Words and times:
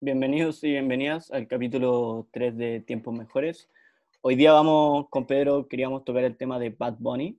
bienvenidos 0.00 0.62
y 0.62 0.70
bienvenidas 0.70 1.32
al 1.32 1.48
capítulo 1.48 2.28
3 2.30 2.56
de 2.56 2.80
Tiempos 2.80 3.12
Mejores. 3.14 3.68
Hoy 4.20 4.36
día 4.36 4.52
vamos 4.52 5.06
con 5.10 5.26
Pedro, 5.26 5.66
queríamos 5.66 6.04
tocar 6.04 6.22
el 6.22 6.36
tema 6.36 6.58
de 6.60 6.70
Bad 6.70 6.96
Bunny. 6.98 7.36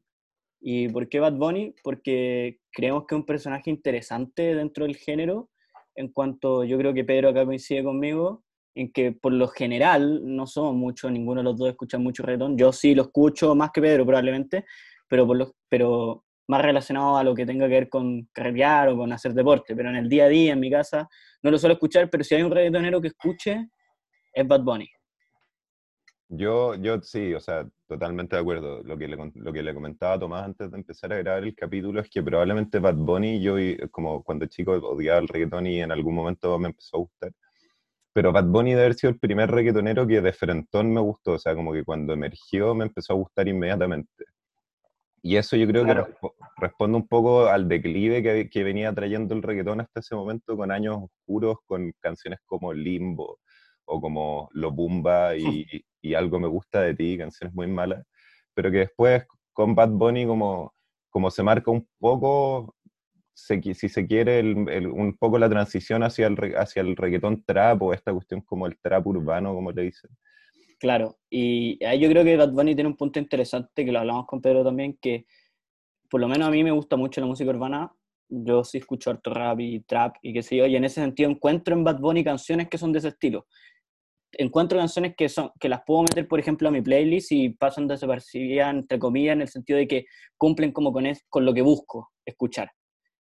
¿Y 0.60 0.90
por 0.90 1.08
qué 1.08 1.22
Bad 1.22 1.34
Bunny? 1.34 1.74
Porque 1.84 2.60
creemos 2.72 3.06
que 3.06 3.16
es 3.16 3.20
un 3.20 3.26
personaje 3.26 3.70
interesante 3.70 4.56
dentro 4.56 4.86
del 4.86 4.98
género, 4.98 5.50
en 5.96 6.10
cuanto 6.10 6.66
yo 6.66 6.78
creo 6.78 6.94
que 6.94 7.06
Pedro 7.06 7.30
acá 7.30 7.46
coincide 7.46 7.84
conmigo, 7.84 8.44
en 8.76 8.92
que 8.92 9.14
por 9.14 9.32
lo 9.32 9.48
general 9.48 10.22
no 10.24 10.46
somos 10.46 10.76
muchos, 10.76 11.12
ninguno 11.12 11.40
de 11.40 11.46
los 11.46 11.58
dos 11.58 11.70
escucha 11.70 11.98
mucho 11.98 12.24
reggaetón. 12.24 12.58
Yo 12.58 12.74
sí 12.74 12.94
lo 12.94 13.04
escucho 13.04 13.56
más 13.56 13.72
que 13.72 13.82
Pedro 13.82 14.06
probablemente, 14.06 14.66
pero, 15.08 15.26
por 15.26 15.38
lo, 15.38 15.56
pero 15.70 16.26
más 16.50 16.64
relacionado 16.64 17.16
a 17.16 17.24
lo 17.24 17.36
que 17.36 17.46
tenga 17.46 17.68
que 17.68 17.76
ver 17.76 17.90
con 17.90 18.28
carrear 18.34 18.90
o 18.90 18.98
con 18.98 19.14
hacer 19.14 19.34
deporte, 19.34 19.76
pero 19.76 19.90
en 19.90 19.96
el 19.98 20.10
día 20.10 20.26
a 20.26 20.30
día, 20.30 20.54
en 20.54 20.60
mi 20.60 20.72
casa, 20.72 21.08
no 21.44 21.52
lo 21.52 21.60
suelo 21.60 21.74
escuchar, 21.74 22.10
pero 22.10 22.24
si 22.24 22.34
hay 22.34 22.42
un 22.42 22.52
reggaetonero 22.52 23.00
que 23.00 23.10
escuche, 23.10 23.70
es 24.34 24.48
Bad 24.48 24.62
Bunny. 24.62 24.90
Yo, 26.28 26.74
yo 26.74 27.00
sí, 27.02 27.36
o 27.36 27.40
sea, 27.40 27.68
totalmente 27.88 28.36
de 28.36 28.42
acuerdo. 28.42 28.82
Lo 28.82 28.98
que, 28.98 29.08
le, 29.08 29.32
lo 29.36 29.54
que 29.54 29.62
le 29.62 29.74
comentaba 29.76 30.20
Tomás 30.20 30.44
antes 30.44 30.72
de 30.72 30.78
empezar 30.78 31.14
a 31.14 31.18
grabar 31.18 31.44
el 31.44 31.56
capítulo 31.56 32.02
es 32.02 32.10
que 32.10 32.24
probablemente 32.24 32.80
Bad 32.80 32.96
Bunny, 32.96 33.42
yo 33.42 33.56
como 33.92 34.24
cuando 34.24 34.48
chico 34.48 34.72
odiaba 34.72 35.20
el 35.20 35.28
reggaetón 35.28 35.68
y 35.68 35.82
en 35.82 35.92
algún 35.92 36.16
momento 36.16 36.58
me 36.58 36.70
empezó 36.70 36.98
a 36.98 37.00
gustar, 37.02 37.32
pero 38.12 38.32
Bad 38.32 38.46
Bunny 38.46 38.72
debe 38.72 38.86
haber 38.86 38.96
sido 38.96 39.12
el 39.12 39.20
primer 39.20 39.52
reggaetonero 39.52 40.08
que 40.08 40.20
de 40.20 40.34
frentón 40.34 40.92
me 40.92 41.00
gustó, 41.00 41.34
o 41.34 41.40
sea, 41.40 41.54
como 41.54 41.74
que 41.74 41.84
cuando 41.84 42.14
emergió 42.14 42.74
me 42.74 42.86
empezó 42.86 43.14
a 43.14 43.18
gustar 43.18 43.48
inmediatamente. 43.48 44.26
Y 45.22 45.36
eso 45.36 45.56
yo 45.56 45.68
creo 45.68 45.86
que 45.86 45.96
responde 46.58 46.98
un 46.98 47.08
poco 47.08 47.48
al 47.48 47.68
declive 47.68 48.24
que, 48.24 48.50
que, 48.50 48.64
venía 48.64 48.94
trayendo 48.94 49.34
el 49.36 49.44
reggaetón 49.44 49.82
hasta 49.82 50.00
ese 50.00 50.16
momento, 50.16 50.56
con 50.56 50.72
años 50.72 50.98
oscuros, 50.98 51.58
con 51.66 51.92
canciones 52.00 52.40
como 52.46 52.74
Limbo 52.74 53.40
o 53.86 54.00
como 54.00 54.50
Lo 54.54 54.72
Bumba 54.72 55.36
y, 55.36 55.66
y, 56.02 56.14
Algo 56.14 56.40
Me 56.40 56.48
Gusta 56.48 56.82
de 56.82 56.96
Ti, 56.96 57.18
canciones 57.18 57.54
muy 57.54 57.68
malas, 57.68 58.06
pero 58.54 58.72
que 58.72 58.80
después 58.80 59.26
con 59.52 59.76
Bad 59.76 59.90
Bunny 59.90 60.26
como, 60.26 60.74
como 61.10 61.32
se 61.32 61.44
marca 61.44 61.72
un 61.72 61.88
poco, 62.00 62.76
si 63.34 63.74
se 63.74 64.08
quiere, 64.08 64.42
un 64.42 65.18
poco 65.18 65.38
la 65.38 65.50
transición 65.50 66.04
hacia 66.04 66.28
el, 66.28 66.38
hacia 66.56 66.82
el 66.82 66.96
reggaetón 66.96 67.44
trap 67.44 67.82
o 67.82 67.94
esta 67.94 68.14
cuestión 68.14 68.42
como 68.42 68.68
el 68.68 68.78
trap 68.80 69.08
urbano, 69.08 69.54
como 69.54 69.72
le 69.72 69.84
dicen. 69.84 70.12
Claro, 70.80 71.18
y 71.30 71.84
ahí 71.84 72.00
yo 72.00 72.10
creo 72.10 72.24
que 72.24 72.38
Bad 72.38 72.54
Bunny 72.54 72.74
tiene 72.74 72.90
un 72.90 72.96
punto 72.96 73.20
interesante 73.20 73.84
que 73.84 73.92
lo 73.92 74.00
hablamos 74.00 74.26
con 74.26 74.42
Pedro 74.42 74.64
también, 74.64 74.98
que 75.02 75.26
por 76.10 76.22
lo 76.22 76.28
menos 76.30 76.48
a 76.48 76.52
mí 76.52 76.64
me 76.64 76.72
gusta 76.72 76.96
mucho 76.96 77.20
la 77.20 77.28
música 77.28 77.50
urbana, 77.50 77.92
yo 78.30 78.64
sí 78.64 78.78
escucho 78.78 79.10
harto 79.10 79.34
rap 79.34 79.60
y 79.60 79.82
trap 79.82 80.16
y 80.22 80.34
qué 80.34 80.42
sé 80.42 80.56
yo, 80.56 80.66
y 80.68 80.78
en 80.78 80.86
ese 80.86 81.02
sentido 81.02 81.30
encuentro 81.30 81.76
en 81.76 81.84
Bad 81.84 82.00
Bunny 82.00 82.24
canciones 82.24 82.70
que 82.70 82.78
son 82.78 82.94
de 82.94 83.00
ese 83.00 83.10
estilo. 83.10 83.46
Encuentro 84.32 84.78
canciones 84.78 85.16
que, 85.18 85.28
son, 85.28 85.52
que 85.60 85.68
las 85.68 85.82
puedo 85.86 86.04
meter, 86.04 86.28
por 86.28 86.40
ejemplo, 86.40 86.70
a 86.70 86.72
mi 86.72 86.82
playlist 86.82 87.32
y 87.32 87.50
pasan 87.50 87.88
desapercibidas, 87.88 88.74
entre 88.74 89.00
comillas, 89.00 89.34
en 89.34 89.42
el 89.42 89.48
sentido 89.50 89.80
de 89.80 89.88
que 89.88 90.06
cumplen 90.38 90.72
como 90.72 90.94
con, 90.94 91.06
con 91.28 91.46
lo 91.46 91.54
que 91.54 91.64
busco 91.64 92.12
escuchar. 92.26 92.72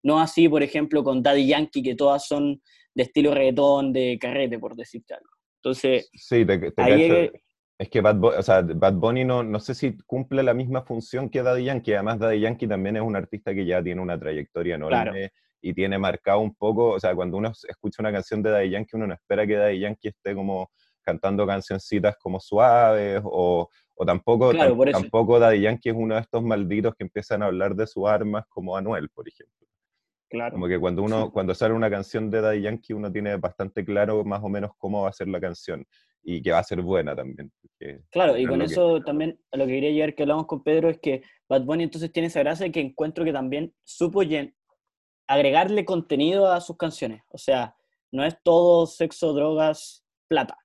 No 0.05 0.21
así, 0.21 0.49
por 0.49 0.63
ejemplo, 0.63 1.03
con 1.03 1.23
Daddy 1.23 1.49
Yankee, 1.49 1.83
que 1.83 1.97
todas 1.97 2.27
son 2.27 2.63
de 2.95 3.03
estilo 3.03 3.35
reggaetón, 3.35 3.93
de 3.93 4.19
carrete, 4.21 4.59
por 4.59 4.77
decirte 4.77 5.15
algo. 5.15 5.31
Entonces, 5.63 6.09
sí, 6.15 6.45
te, 6.45 6.73
ahí 6.77 7.31
es 7.79 7.89
que 7.89 8.01
Bad, 8.01 8.95
Bunny 8.95 9.25
no, 9.25 9.45
no 9.45 9.61
sé 9.61 9.73
si 9.73 9.97
cumple 9.99 10.43
la 10.43 10.53
misma 10.53 10.83
función 10.83 11.31
que 11.31 11.45
Daddy 11.45 11.65
Yankee. 11.65 11.95
Además, 11.95 12.19
Daddy 12.19 12.41
Yankee 12.41 12.67
también 12.67 12.97
es 12.97 13.03
un 13.03 13.15
artista 13.15 13.55
que 13.55 13.65
ya 13.65 13.81
tiene 13.83 14.01
una 14.01 14.19
trayectoria 14.19 14.75
enorme 14.75 15.31
y 15.61 15.73
tiene 15.73 15.97
marcado 15.97 16.41
un 16.41 16.55
poco, 16.55 16.91
o 16.91 17.01
sea, 17.01 17.15
cuando 17.15 17.37
uno 17.37 17.53
escucha 17.69 18.03
una 18.03 18.13
canción 18.13 18.43
de 18.43 18.51
Daddy 18.51 18.71
Yankee, 18.71 18.97
uno 18.97 19.07
no 19.07 19.15
espera 19.15 19.47
que 19.47 19.55
Daddy 19.55 19.79
Yankee 19.79 20.09
esté 20.09 20.35
como 20.35 20.71
cantando 21.03 21.47
cancioncitas 21.47 22.17
como 22.19 22.41
suaves 22.41 23.23
o, 23.25 23.69
o 23.95 24.07
tampoco, 24.07 24.53
tampoco 24.91 25.39
Daddy 25.39 25.61
Yankee 25.61 25.91
es 25.91 25.95
uno 25.97 26.17
de 26.17 26.21
estos 26.21 26.43
malditos 26.43 26.95
que 26.97 27.05
empiezan 27.05 27.43
a 27.43 27.47
hablar 27.47 27.77
de 27.77 27.87
sus 27.87 28.09
armas 28.09 28.45
como 28.49 28.77
Anuel, 28.77 29.09
por 29.09 29.29
ejemplo. 29.29 29.67
Claro. 30.29 30.53
Como 30.53 30.69
que 30.69 30.79
cuando 30.79 31.03
uno 31.03 31.31
cuando 31.33 31.55
sale 31.55 31.73
una 31.75 31.89
canción 31.89 32.31
de 32.31 32.41
Daddy 32.41 32.61
Yankee 32.61 32.93
uno 32.93 33.11
tiene 33.11 33.37
bastante 33.37 33.85
claro 33.85 34.25
más 34.25 34.43
o 34.43 34.49
menos 34.49 34.73
cómo 34.77 35.03
va 35.03 35.09
a 35.09 35.13
ser 35.13 35.29
la 35.29 35.41
canción 35.41 35.87
y 36.23 36.43
que 36.43 36.53
va 36.53 36.59
a 36.59 36.65
ser 36.65 36.83
buena 36.83 37.15
también. 37.15 37.53
Claro, 38.11 38.37
y 38.37 38.47
con 38.47 38.61
eso 38.61 39.01
también 39.03 39.39
a 39.53 39.57
lo 39.57 39.67
que 39.67 39.73
quería 39.73 39.91
llegar 39.91 40.15
que 40.15 40.25
hablamos 40.25 40.47
con 40.47 40.65
Pedro 40.65 40.91
es 40.91 40.99
que 40.99 41.23
Bad 41.49 41.63
Bunny 41.63 41.85
entonces 41.85 42.13
tiene 42.13 42.27
esa 42.27 42.41
gracia 42.41 42.71
que 42.71 42.81
encuentro 42.81 43.25
que 43.25 43.33
también 43.33 43.73
supo 43.85 44.23
agregarle 45.29 45.85
contenido 45.85 46.51
a 46.51 46.61
sus 46.61 46.77
canciones. 46.77 47.23
O 47.29 47.39
sea, 47.39 47.77
no 48.11 48.25
es 48.25 48.37
todo 48.43 48.87
sexo, 48.87 49.33
drogas, 49.33 50.05
plata. 50.29 50.59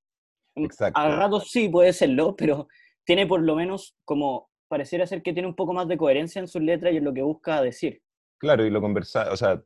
Exacto. 0.56 1.00
A 1.00 1.16
ratos 1.16 1.50
sí 1.50 1.70
puede 1.70 1.94
serlo, 1.94 2.36
pero 2.36 2.68
tiene 3.06 3.28
por 3.28 3.42
lo 3.42 3.56
menos 3.56 3.96
como 4.06 4.50
pareciera 4.68 5.06
ser 5.06 5.22
que 5.22 5.34
tiene 5.34 5.48
un 5.48 5.56
poco 5.56 5.74
más 5.74 5.88
de 5.88 5.98
coherencia 5.98 6.40
en 6.40 6.48
sus 6.48 6.62
letras 6.62 6.94
y 6.94 6.98
en 6.98 7.04
lo 7.04 7.14
que 7.14 7.22
busca 7.22 7.62
decir. 7.62 8.02
Claro, 8.40 8.66
y 8.66 8.70
lo 8.70 8.82
conversa, 8.82 9.32
o 9.32 9.38
sea, 9.38 9.62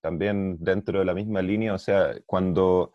también 0.00 0.56
dentro 0.60 1.00
de 1.00 1.04
la 1.04 1.14
misma 1.14 1.42
línea, 1.42 1.74
o 1.74 1.78
sea, 1.78 2.14
cuando 2.26 2.92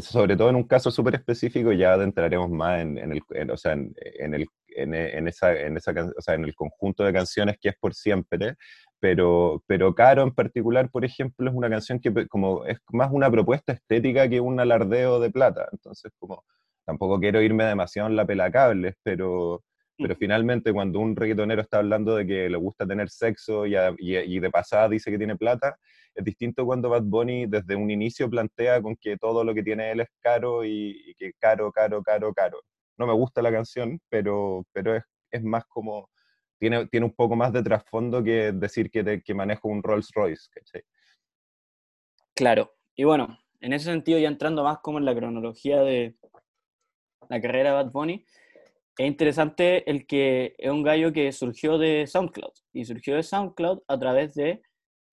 sobre 0.00 0.36
todo 0.36 0.50
en 0.50 0.56
un 0.56 0.66
caso 0.66 0.90
súper 0.90 1.16
específico, 1.16 1.72
ya 1.72 1.92
adentraremos 1.92 2.50
más 2.50 2.80
en, 2.80 2.98
el, 2.98 3.50
o 3.50 3.56
sea, 3.56 3.72
en, 3.72 3.94
el, 4.34 4.46
en, 4.68 5.28
esa, 5.28 5.52
en, 5.58 5.76
esa, 5.76 5.92
o 6.16 6.22
sea, 6.22 6.34
en 6.34 6.44
el 6.44 6.54
conjunto 6.54 7.04
de 7.04 7.12
canciones 7.12 7.56
que 7.60 7.68
es 7.70 7.76
por 7.78 7.94
siempre, 7.94 8.56
pero, 9.00 9.62
pero 9.66 9.94
Caro 9.94 10.22
en 10.22 10.34
particular, 10.34 10.90
por 10.90 11.04
ejemplo, 11.04 11.50
es 11.50 11.56
una 11.56 11.70
canción 11.70 12.00
que 12.00 12.26
como 12.28 12.64
es 12.66 12.78
más 12.92 13.10
una 13.12 13.30
propuesta 13.30 13.72
estética 13.72 14.28
que 14.28 14.40
un 14.40 14.60
alardeo 14.60 15.20
de 15.20 15.30
plata, 15.30 15.68
entonces 15.72 16.12
como 16.18 16.44
tampoco 16.84 17.20
quiero 17.20 17.40
irme 17.42 17.64
demasiado 17.64 18.08
en 18.08 18.16
la 18.16 18.26
pelacables, 18.26 18.94
pero, 19.02 19.62
pero 20.00 20.16
finalmente 20.16 20.72
cuando 20.72 20.98
un 20.98 21.14
reggaetonero 21.14 21.62
está 21.62 21.78
hablando 21.78 22.16
de 22.16 22.26
que 22.26 22.48
le 22.48 22.56
gusta 22.56 22.86
tener 22.86 23.10
sexo 23.10 23.66
y, 23.66 23.74
y 23.98 24.40
de 24.40 24.50
pasada 24.50 24.88
dice 24.88 25.10
que 25.10 25.18
tiene 25.18 25.36
plata, 25.36 25.76
es 26.14 26.24
distinto 26.24 26.64
cuando 26.66 26.90
Bad 26.90 27.04
Bunny 27.04 27.46
desde 27.46 27.76
un 27.76 27.90
inicio 27.90 28.28
plantea 28.28 28.82
con 28.82 28.96
que 28.96 29.16
todo 29.16 29.44
lo 29.44 29.54
que 29.54 29.62
tiene 29.62 29.92
él 29.92 30.00
es 30.00 30.08
caro 30.20 30.64
y, 30.64 31.14
que 31.18 31.32
caro, 31.38 31.70
caro, 31.72 32.02
caro, 32.02 32.32
caro. 32.34 32.60
No 32.98 33.06
me 33.06 33.12
gusta 33.12 33.42
la 33.42 33.52
canción, 33.52 34.00
pero, 34.08 34.64
pero 34.72 34.96
es, 34.96 35.04
es 35.30 35.42
más 35.42 35.64
como, 35.66 36.10
tiene, 36.58 36.86
tiene 36.88 37.06
un 37.06 37.14
poco 37.14 37.36
más 37.36 37.52
de 37.52 37.62
trasfondo 37.62 38.22
que 38.22 38.52
decir 38.52 38.90
que, 38.90 39.22
que 39.22 39.34
manejo 39.34 39.68
un 39.68 39.82
Rolls 39.82 40.10
Royce, 40.14 40.50
Claro, 42.34 42.74
y 42.94 43.04
bueno, 43.04 43.38
en 43.60 43.72
ese 43.72 43.86
sentido 43.86 44.18
ya 44.18 44.28
entrando 44.28 44.64
más 44.64 44.78
como 44.78 44.98
en 44.98 45.04
la 45.04 45.14
cronología 45.14 45.82
de 45.82 46.16
la 47.28 47.40
carrera 47.40 47.70
de 47.70 47.76
Bad 47.76 47.92
Bunny, 47.92 48.24
es 49.00 49.06
interesante 49.06 49.90
el 49.90 50.06
que 50.06 50.54
es 50.58 50.70
un 50.70 50.82
gallo 50.82 51.10
que 51.10 51.32
surgió 51.32 51.78
de 51.78 52.06
SoundCloud 52.06 52.52
y 52.74 52.84
surgió 52.84 53.16
de 53.16 53.22
SoundCloud 53.22 53.80
a 53.88 53.98
través 53.98 54.34
de 54.34 54.60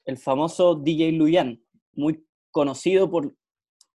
el 0.03 0.17
famoso 0.17 0.75
DJ 0.75 1.13
Luyan, 1.13 1.63
muy 1.93 2.21
conocido 2.51 3.09
por, 3.09 3.33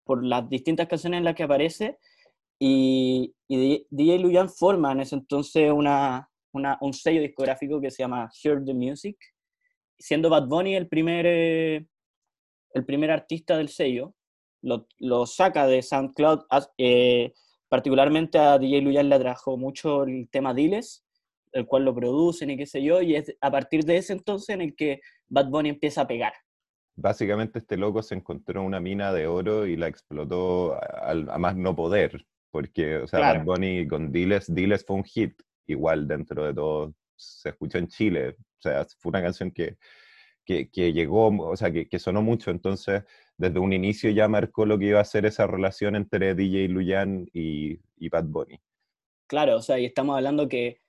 por 0.04 0.24
las 0.24 0.48
distintas 0.48 0.88
canciones 0.88 1.18
en 1.18 1.24
las 1.24 1.34
que 1.34 1.42
aparece, 1.42 1.98
y, 2.60 3.34
DJ 3.48 4.20
Luyan 4.20 4.48
forma 4.48 4.92
en 4.92 5.00
ese 5.00 5.16
entonces 5.16 5.72
una, 5.72 6.30
un 6.54 6.94
sello 6.94 7.22
discográfico 7.22 7.82
que 7.82 7.90
se 7.90 8.04
llama 8.04 8.30
Hear 8.44 8.64
the 8.64 8.76
Music, 8.76 9.18
siendo 9.98 10.30
Bad 10.30 10.48
Bunny 10.48 10.76
el 10.76 10.88
primer, 10.88 11.26
eh, 11.28 11.88
el 12.76 12.86
primer 12.86 13.10
artista 13.10 13.58
del 13.58 13.70
sello, 13.70 14.14
lo, 14.62 14.88
lo 15.00 15.26
saca 15.26 15.66
de 15.66 15.82
SoundCloud, 15.82 16.42
eh, 16.78 17.34
particularmente 17.70 18.38
a 18.40 18.58
DJ 18.58 18.82
Luyan 18.82 19.10
le 19.10 19.16
atrajo 19.16 19.56
mucho 19.58 20.04
el 20.04 20.28
tema 20.30 20.54
Diles, 20.54 21.06
el 21.52 21.66
cual 21.66 21.86
lo 21.86 21.96
producen 21.96 22.50
y 22.50 22.58
qué 22.58 22.66
sé 22.66 22.84
yo, 22.84 23.02
y 23.02 23.16
es 23.16 23.36
a 23.40 23.52
partir 23.52 23.86
de 23.86 23.98
ese 23.98 24.14
entonces 24.14 24.50
en 24.50 24.62
el 24.62 24.76
que 24.76 25.02
Bad 25.28 25.50
Bunny 25.50 25.70
empieza 25.70 26.02
a 26.02 26.08
pegar. 26.08 26.34
Básicamente 26.96 27.60
este 27.60 27.78
loco 27.78 28.04
se 28.04 28.16
encontró 28.16 28.62
una 28.62 28.80
mina 28.80 29.14
de 29.14 29.28
oro 29.28 29.66
y 29.66 29.78
la 29.78 29.88
explotó 29.88 30.78
a, 30.82 31.38
más 31.38 31.56
no 31.56 31.76
poder, 31.76 32.26
porque, 32.52 32.98
o 32.98 33.08
sea, 33.08 33.20
Bad 33.20 33.46
Bunny 33.46 33.88
con 33.88 34.12
Diles, 34.12 34.54
Diles 34.54 34.84
fue 34.86 34.98
un 34.98 35.04
hit, 35.04 35.40
igual 35.66 36.08
dentro 36.08 36.46
de 36.46 36.54
todo, 36.54 36.94
se 37.16 37.50
escuchó 37.50 37.78
en 37.78 37.88
Chile, 37.88 38.36
o 38.38 38.62
sea, 38.62 38.86
fue 38.98 39.12
una 39.12 39.22
canción 39.22 39.52
que, 39.52 39.78
que, 40.44 40.70
que 40.70 40.92
llegó, 40.92 41.28
o 41.28 41.56
sea, 41.56 41.72
que, 41.72 41.88
que, 41.88 42.00
sonó 42.00 42.22
mucho, 42.22 42.52
entonces 42.52 43.04
desde 43.40 43.58
un 43.58 43.72
inicio 43.72 44.12
ya 44.12 44.28
marcó 44.28 44.66
lo 44.66 44.78
que 44.78 44.88
iba 44.88 45.00
a 45.00 45.06
ser 45.06 45.26
esa 45.26 45.48
relación 45.48 45.96
entre 45.96 46.36
DJ 46.36 46.68
Luyan 46.68 47.26
y, 47.34 47.80
y 47.98 48.10
Bad 48.10 48.26
Bunny. 48.26 48.60
Claro, 49.28 49.56
o 49.56 49.62
sea, 49.62 49.80
y 49.80 49.86
estamos 49.86 50.16
hablando 50.16 50.50
que 50.50 50.82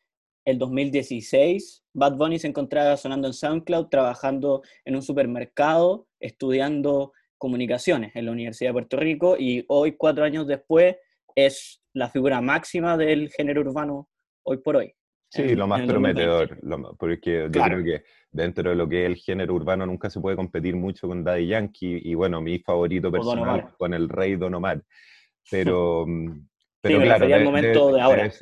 el 0.45 0.59
2016, 0.59 1.85
Bad 1.95 2.17
Bunny 2.17 2.41
se 2.41 2.49
encontraba 2.49 2.97
sonando 2.97 3.29
en 3.29 3.35
SoundCloud, 3.35 3.87
trabajando 3.87 4.63
en 4.85 4.97
un 4.97 5.03
supermercado, 5.03 6.09
estudiando 6.19 7.13
comunicaciones 7.39 8.17
en 8.17 8.27
la 8.27 8.33
Universidad 8.33 8.71
de 8.71 8.75
Puerto 8.75 8.97
Rico 8.97 9.37
y 9.39 9.65
hoy, 9.69 9.93
cuatro 9.93 10.25
años 10.25 10.49
después, 10.49 10.97
es 11.37 11.81
la 11.93 12.11
figura 12.11 12.41
máxima 12.41 12.97
del 12.97 13.31
género 13.31 13.61
urbano 13.61 14.09
hoy 14.43 14.59
por 14.59 14.77
hoy. 14.77 14.93
Sí, 15.31 15.55
lo 15.55 15.69
más 15.69 15.83
prometedor, 15.83 16.59
porque 16.99 17.49
yo 17.53 17.63
creo 17.63 17.85
que 17.85 18.03
dentro 18.33 18.71
de 18.71 18.77
lo 18.77 18.89
que 18.89 19.05
es 19.05 19.07
el 19.07 19.17
género 19.17 19.55
urbano 19.55 19.87
nunca 19.87 20.11
se 20.11 20.21
puede 20.21 20.35
competir 20.35 20.75
mucho 20.75 21.07
con 21.07 21.23
Daddy 21.23 21.47
Yankee 21.47 22.01
y 22.03 22.15
bueno, 22.15 22.41
mi 22.41 22.59
favorito 22.59 23.13
personal 23.13 23.73
con 23.79 23.95
el 23.95 24.09
rey 24.09 24.35
Don 24.35 24.55
Omar. 24.55 24.83
Pero, 25.49 26.05
mm, 26.05 26.49
pero 26.83 27.01
claro, 27.01 27.29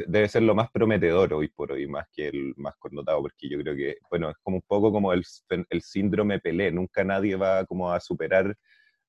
debe, 0.07 0.29
ser 0.29 0.43
lo 0.43 0.55
más 0.55 0.71
prometedor 0.71 1.35
hoy 1.35 1.49
por 1.49 1.73
hoy, 1.73 1.87
más 1.87 2.07
que 2.11 2.29
el 2.29 2.55
más 2.57 2.75
connotado, 2.79 3.21
porque 3.21 3.51
yo 3.51 3.59
creo 3.59 3.77
que, 3.77 3.99
bueno, 4.09 4.31
es 4.31 4.37
como 4.43 4.57
un 4.57 4.65
poco 4.67 4.91
como 4.91 5.13
el, 5.13 5.23
el 5.69 5.83
síndrome 5.83 6.41
Pelé, 6.41 6.73
nunca 6.73 7.05
nadie 7.05 7.37
va 7.37 7.67
como 7.67 7.93
a 7.93 8.01
superar 8.01 8.57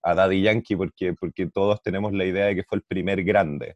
a 0.04 0.16
Daddy 0.16 0.42
Yankee 0.42 0.76
porque, 0.76 1.14
porque 1.14 1.48
todos 1.48 1.82
tenemos 1.82 2.12
la 2.12 2.26
idea 2.26 2.48
de 2.48 2.56
que 2.56 2.64
fue 2.64 2.78
el 2.78 2.84
primer 2.84 3.24
grande. 3.24 3.76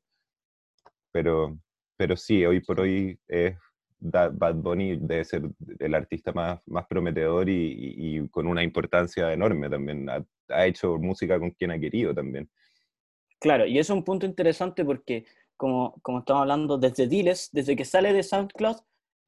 Pero, 1.14 1.58
pero 1.96 2.18
sí, 2.18 2.46
hoy 2.46 2.60
por 2.60 2.82
hoy 2.82 3.18
es 3.28 3.56
Bad 4.04 4.56
Bunny 4.56 4.98
debe 4.98 5.24
ser 5.24 5.44
el 5.80 5.96
artista 5.96 6.32
más, 6.34 6.60
prometedor 6.88 7.48
y, 7.50 8.28
con 8.30 8.48
una 8.48 8.64
importancia 8.64 9.32
enorme 9.32 9.70
también. 9.70 10.08
Ha, 10.10 10.66
hecho 10.66 10.98
música 10.98 11.40
con 11.40 11.52
quien 11.52 11.72
ha 11.72 11.80
querido 11.80 12.14
también. 12.14 12.50
Claro, 13.40 13.66
y 13.66 13.80
eso 13.80 13.94
es 13.94 13.98
un 13.98 14.04
punto 14.04 14.26
interesante 14.26 14.84
porque, 14.84 15.26
como, 15.58 15.96
como 16.02 16.20
estamos 16.20 16.42
hablando, 16.42 16.78
desde 16.78 17.08
Diles, 17.08 17.50
desde 17.52 17.76
que 17.76 17.86
sale 17.86 18.14
de 18.14 18.24
SoundCloud, 18.24 18.78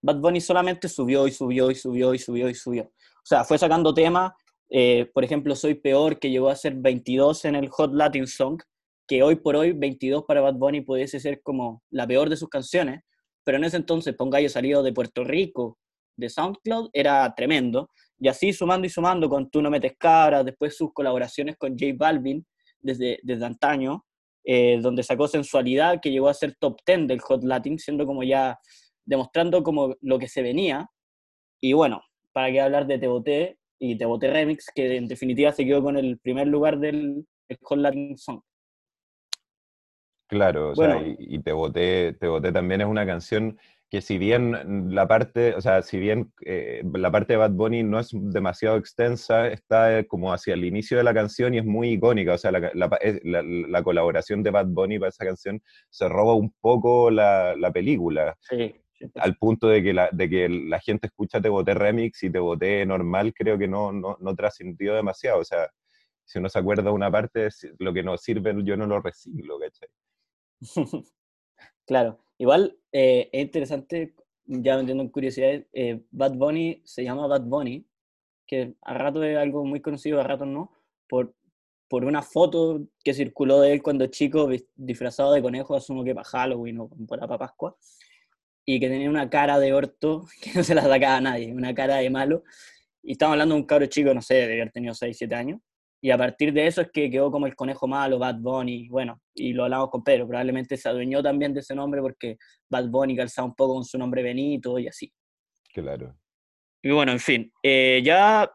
Bad 0.01 0.17
Bunny 0.17 0.41
solamente 0.41 0.87
subió 0.87 1.27
y 1.27 1.31
subió 1.31 1.71
y 1.71 1.75
subió 1.75 2.13
y 2.13 2.19
subió 2.19 2.49
y 2.49 2.55
subió. 2.55 2.83
O 2.83 3.25
sea, 3.25 3.43
fue 3.43 3.57
sacando 3.57 3.93
temas, 3.93 4.33
eh, 4.69 5.09
por 5.13 5.23
ejemplo, 5.23 5.55
Soy 5.55 5.75
Peor, 5.75 6.19
que 6.19 6.29
llegó 6.29 6.49
a 6.49 6.55
ser 6.55 6.75
22 6.75 7.45
en 7.45 7.55
el 7.55 7.69
Hot 7.69 7.93
Latin 7.93 8.27
Song, 8.27 8.61
que 9.07 9.23
hoy 9.23 9.35
por 9.35 9.55
hoy 9.55 9.71
22 9.71 10.25
para 10.25 10.41
Bad 10.41 10.55
Bunny 10.55 10.81
pudiese 10.81 11.19
ser 11.19 11.41
como 11.41 11.81
la 11.89 12.05
peor 12.07 12.29
de 12.29 12.37
sus 12.37 12.49
canciones, 12.49 13.01
pero 13.45 13.57
en 13.57 13.63
ese 13.63 13.77
entonces 13.77 14.15
Pongallo 14.15 14.49
salido 14.49 14.83
de 14.83 14.91
Puerto 14.91 15.23
Rico, 15.23 15.77
de 16.17 16.29
SoundCloud, 16.29 16.89
era 16.91 17.33
tremendo. 17.35 17.89
Y 18.19 18.27
así 18.27 18.51
sumando 18.51 18.87
y 18.87 18.89
sumando 18.89 19.29
con 19.29 19.49
Tú 19.49 19.61
no 19.61 19.69
metes 19.69 19.93
cabras, 19.97 20.43
después 20.43 20.75
sus 20.75 20.91
colaboraciones 20.93 21.55
con 21.57 21.71
J 21.77 21.93
Balvin 21.95 22.45
desde, 22.81 23.19
desde 23.23 23.45
antaño, 23.45 24.05
eh, 24.43 24.79
donde 24.81 25.03
sacó 25.03 25.27
sensualidad, 25.27 25.99
que 26.01 26.11
llegó 26.11 26.27
a 26.27 26.33
ser 26.33 26.55
top 26.55 26.79
10 26.85 27.07
del 27.07 27.21
Hot 27.21 27.43
Latin, 27.43 27.77
siendo 27.77 28.05
como 28.05 28.23
ya 28.23 28.59
demostrando 29.05 29.63
como 29.63 29.95
lo 30.01 30.19
que 30.19 30.27
se 30.27 30.41
venía. 30.41 30.89
Y 31.61 31.73
bueno, 31.73 32.01
para 32.33 32.51
qué 32.51 32.61
hablar 32.61 32.87
de 32.87 32.97
Te 32.97 33.07
Boté 33.07 33.59
y 33.79 33.97
Te 33.97 34.05
Boté 34.05 34.31
Remix, 34.31 34.71
que 34.73 34.95
en 34.95 35.07
definitiva 35.07 35.51
se 35.51 35.65
quedó 35.65 35.83
con 35.83 35.97
el 35.97 36.17
primer 36.19 36.47
lugar 36.47 36.79
del 36.79 37.25
Hot 37.61 37.79
Latin 37.79 38.17
Song. 38.17 38.41
Claro, 40.27 40.71
o 40.71 40.75
sea, 40.75 41.03
y, 41.05 41.39
Te 41.39 41.51
Boté, 41.51 42.13
Te 42.13 42.27
Boté 42.27 42.51
también 42.51 42.81
es 42.81 42.87
una 42.87 43.05
canción 43.05 43.59
que 43.89 44.01
si 44.01 44.17
bien 44.17 44.93
la 44.93 45.07
parte, 45.07 45.53
o 45.53 45.61
sea, 45.61 45.83
si 45.83 45.99
bien 45.99 46.33
eh, 46.43 46.83
la 46.93 47.11
parte 47.11 47.33
de 47.33 47.37
Bad 47.37 47.51
Bunny 47.51 47.83
no 47.83 47.99
es 47.99 48.09
demasiado 48.11 48.77
extensa, 48.77 49.47
está 49.47 49.99
eh, 49.99 50.07
como 50.07 50.33
hacia 50.33 50.55
el 50.55 50.65
inicio 50.65 50.97
de 50.97 51.03
la 51.03 51.13
canción 51.13 51.53
y 51.53 51.59
es 51.59 51.65
muy 51.65 51.89
icónica, 51.89 52.33
o 52.33 52.37
sea, 52.37 52.51
la, 52.51 52.71
la, 52.73 53.83
colaboración 53.83 54.41
de 54.41 54.49
Bad 54.49 54.67
Bunny 54.67 54.97
para 54.97 55.09
esa 55.09 55.25
canción 55.25 55.61
se 55.89 56.09
roba 56.09 56.33
un 56.33 56.53
poco 56.59 57.11
la, 57.11 57.55
película. 57.71 58.35
Sí, 58.41 58.75
Al 59.15 59.35
punto 59.35 59.67
de 59.67 59.83
que, 59.83 59.93
la, 59.93 60.09
de 60.11 60.29
que 60.29 60.49
la 60.49 60.79
gente 60.79 61.07
escucha 61.07 61.39
Te 61.39 61.49
Boté 61.49 61.75
Remix 61.75 62.23
y 62.23 62.31
Te 62.31 62.39
Boté 62.39 62.85
normal, 62.87 63.33
creo 63.35 63.57
que 63.59 63.67
no, 63.67 63.91
no, 63.91 64.17
no 64.19 64.35
trascendió 64.35 64.95
demasiado, 64.95 65.39
o 65.39 65.45
sea, 65.45 65.69
si 66.25 66.39
uno 66.39 66.49
se 66.49 66.57
acuerda 66.57 66.83
de 66.83 66.89
una 66.89 67.11
parte, 67.11 67.49
lo 67.77 67.93
que 67.93 68.01
no 68.01 68.17
sirve 68.17 68.55
yo 68.63 68.75
no 68.75 68.87
lo 68.87 68.99
reciclo, 68.99 69.59
¿cachai? 69.59 69.87
claro, 71.85 72.19
igual 72.37 72.77
eh, 72.91 73.29
es 73.31 73.41
interesante, 73.41 74.13
ya 74.45 74.77
metiendo 74.77 75.03
en 75.03 75.09
curiosidad, 75.09 75.63
eh, 75.73 76.01
Bad 76.11 76.33
Bunny 76.35 76.81
se 76.85 77.03
llama 77.03 77.27
Bad 77.27 77.43
Bunny, 77.43 77.85
que 78.47 78.75
a 78.81 78.93
rato 78.93 79.23
es 79.23 79.37
algo 79.37 79.65
muy 79.65 79.81
conocido, 79.81 80.19
a 80.19 80.23
rato 80.23 80.45
no, 80.45 80.71
por, 81.07 81.33
por 81.87 82.05
una 82.05 82.21
foto 82.21 82.87
que 83.03 83.13
circuló 83.13 83.61
de 83.61 83.73
él 83.73 83.83
cuando 83.83 84.07
chico, 84.07 84.49
disfrazado 84.75 85.33
de 85.33 85.41
conejo, 85.41 85.75
asumo 85.75 86.03
que 86.03 86.13
para 86.13 86.27
Halloween 86.27 86.79
o 86.79 86.89
para 87.07 87.37
Pascua, 87.37 87.75
y 88.65 88.79
que 88.79 88.89
tenía 88.89 89.09
una 89.09 89.29
cara 89.29 89.59
de 89.59 89.73
orto 89.73 90.25
que 90.41 90.51
no 90.53 90.63
se 90.63 90.75
la 90.75 90.83
sacaba 90.83 91.17
a 91.17 91.21
nadie, 91.21 91.53
una 91.53 91.73
cara 91.73 91.97
de 91.97 92.09
malo. 92.09 92.43
Y 93.03 93.13
estamos 93.13 93.33
hablando 93.33 93.53
de 93.55 93.61
un 93.61 93.67
cabro 93.67 93.85
chico, 93.85 94.13
no 94.13 94.21
sé, 94.21 94.33
de 94.33 94.53
haber 94.53 94.71
tenido 94.71 94.93
6, 94.95 95.15
7 95.15 95.35
años. 95.35 95.61
Y 96.05 96.11
a 96.11 96.19
partir 96.19 96.53
de 96.53 96.67
eso 96.67 96.81
es 96.81 96.91
que 96.91 97.09
quedó 97.09 97.31
como 97.31 97.47
el 97.47 97.55
conejo 97.55 97.87
malo, 97.87 98.19
Bad 98.19 98.35
Bunny, 98.37 98.87
bueno, 98.89 99.19
y 99.33 99.53
lo 99.53 99.63
hablamos 99.63 99.89
con 99.89 100.03
Pedro, 100.03 100.27
probablemente 100.27 100.77
se 100.77 100.87
adueñó 100.87 101.23
también 101.23 101.51
de 101.51 101.61
ese 101.61 101.73
nombre 101.73 101.99
porque 101.99 102.37
Bad 102.69 102.89
Bunny 102.89 103.15
calzaba 103.15 103.47
un 103.47 103.55
poco 103.55 103.73
con 103.73 103.83
su 103.83 103.97
nombre 103.97 104.21
Benito 104.21 104.77
y 104.77 104.87
así. 104.87 105.11
Claro. 105.73 106.15
Y 106.83 106.91
bueno, 106.91 107.11
en 107.11 107.19
fin, 107.19 107.51
eh, 107.63 108.03
ya 108.05 108.47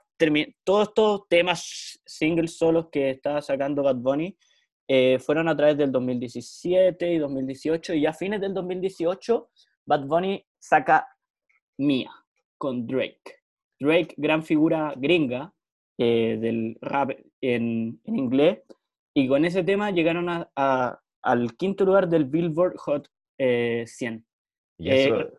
todos 0.62 0.90
estos 0.90 1.22
temas 1.28 2.00
singles 2.06 2.56
solos 2.56 2.86
que 2.92 3.10
estaba 3.10 3.42
sacando 3.42 3.82
Bad 3.82 3.96
Bunny 3.96 4.38
eh, 4.86 5.18
fueron 5.18 5.48
a 5.48 5.56
través 5.56 5.76
del 5.76 5.90
2017 5.90 7.14
y 7.14 7.18
2018, 7.18 7.94
y 7.94 8.02
ya 8.02 8.10
a 8.10 8.14
fines 8.14 8.40
del 8.40 8.54
2018 8.54 9.50
Bad 9.86 10.06
Bunny 10.06 10.46
saca 10.56 11.04
Mía 11.78 12.12
con 12.56 12.86
Drake. 12.86 13.40
Drake, 13.80 14.14
gran 14.16 14.44
figura 14.44 14.94
gringa, 14.96 15.52
eh, 16.02 16.38
del 16.40 16.78
rap 16.80 17.10
en, 17.42 18.00
en, 18.04 18.16
inglés, 18.16 18.60
y 19.12 19.28
con 19.28 19.44
ese 19.44 19.62
tema 19.62 19.90
llegaron 19.90 20.30
a, 20.30 20.98
al 21.20 21.56
quinto 21.58 21.84
lugar 21.84 22.08
del 22.08 22.24
Billboard 22.24 22.78
Hot 22.78 23.06
100. 23.36 23.36
Eh, 23.38 24.24
y 24.78 24.88
eso, 24.88 25.20
eh, 25.20 25.32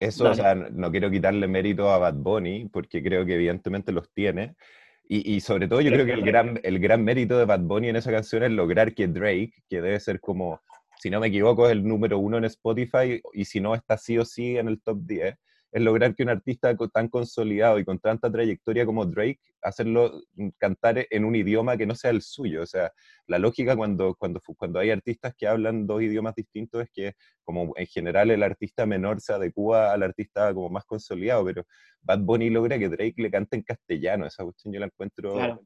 eso 0.00 0.28
o 0.28 0.34
sea, 0.34 0.56
no 0.56 0.90
quiero 0.90 1.08
quitarle 1.08 1.46
mérito 1.46 1.88
a 1.88 1.98
Bad 1.98 2.14
Bunny, 2.14 2.68
porque 2.68 3.00
creo 3.00 3.24
que 3.24 3.36
evidentemente 3.36 3.92
los 3.92 4.12
tiene, 4.12 4.56
y, 5.04 5.36
y, 5.36 5.40
sobre 5.40 5.68
todo 5.68 5.80
yo 5.80 5.92
creo 5.92 6.04
que 6.04 6.14
el 6.14 6.22
gran, 6.22 6.58
el 6.64 6.80
gran 6.80 7.04
mérito 7.04 7.38
de 7.38 7.44
Bad 7.44 7.60
Bunny 7.60 7.90
en 7.90 7.96
esa 7.96 8.10
canción 8.10 8.42
es 8.42 8.50
lograr 8.50 8.94
que 8.94 9.06
Drake, 9.06 9.52
que 9.68 9.80
debe 9.80 10.00
ser 10.00 10.18
como, 10.18 10.60
si 10.98 11.10
no 11.10 11.20
me 11.20 11.28
equivoco, 11.28 11.66
es 11.66 11.72
el 11.72 11.86
número 11.86 12.18
uno 12.18 12.38
en 12.38 12.44
Spotify, 12.46 13.22
y 13.34 13.44
si 13.44 13.60
no 13.60 13.76
está 13.76 13.96
sí 13.96 14.18
o 14.18 14.24
sí 14.24 14.56
en 14.56 14.66
el 14.66 14.82
top 14.82 14.98
10, 15.02 15.36
es 15.72 15.82
lograr 15.82 16.14
que 16.14 16.22
un 16.22 16.28
artista 16.28 16.76
tan 16.92 17.08
consolidado 17.08 17.78
y 17.78 17.84
con 17.84 17.98
tanta 17.98 18.30
trayectoria 18.30 18.84
como 18.84 19.06
Drake, 19.06 19.40
hacerlo 19.62 20.22
mm, 20.34 20.48
cantar 20.58 21.06
en 21.08 21.24
un 21.24 21.34
idioma 21.34 21.78
que 21.78 21.86
no 21.86 21.94
sea 21.94 22.10
el 22.10 22.20
suyo. 22.20 22.62
O 22.62 22.66
sea, 22.66 22.92
la 23.26 23.38
lógica 23.38 23.74
cuando, 23.74 24.14
cuando, 24.14 24.40
cuando 24.56 24.78
hay 24.78 24.90
artistas 24.90 25.34
que 25.36 25.46
hablan 25.46 25.86
dos 25.86 26.02
idiomas 26.02 26.34
distintos 26.34 26.82
es 26.82 26.90
que 26.92 27.14
como 27.42 27.72
en 27.76 27.86
general 27.86 28.30
el 28.30 28.42
artista 28.42 28.84
menor 28.84 29.20
se 29.20 29.32
adecua 29.32 29.92
al 29.92 30.02
artista 30.02 30.52
como 30.52 30.68
más 30.68 30.84
consolidado, 30.84 31.44
pero 31.46 31.66
Bad 32.02 32.20
Bunny 32.20 32.50
logra 32.50 32.78
que 32.78 32.90
Drake 32.90 33.14
le 33.16 33.30
cante 33.30 33.56
en 33.56 33.62
castellano. 33.62 34.26
Esa 34.26 34.44
cuestión 34.44 34.74
yo 34.74 34.80
la 34.80 34.86
encuentro... 34.86 35.34
Claro. 35.34 35.62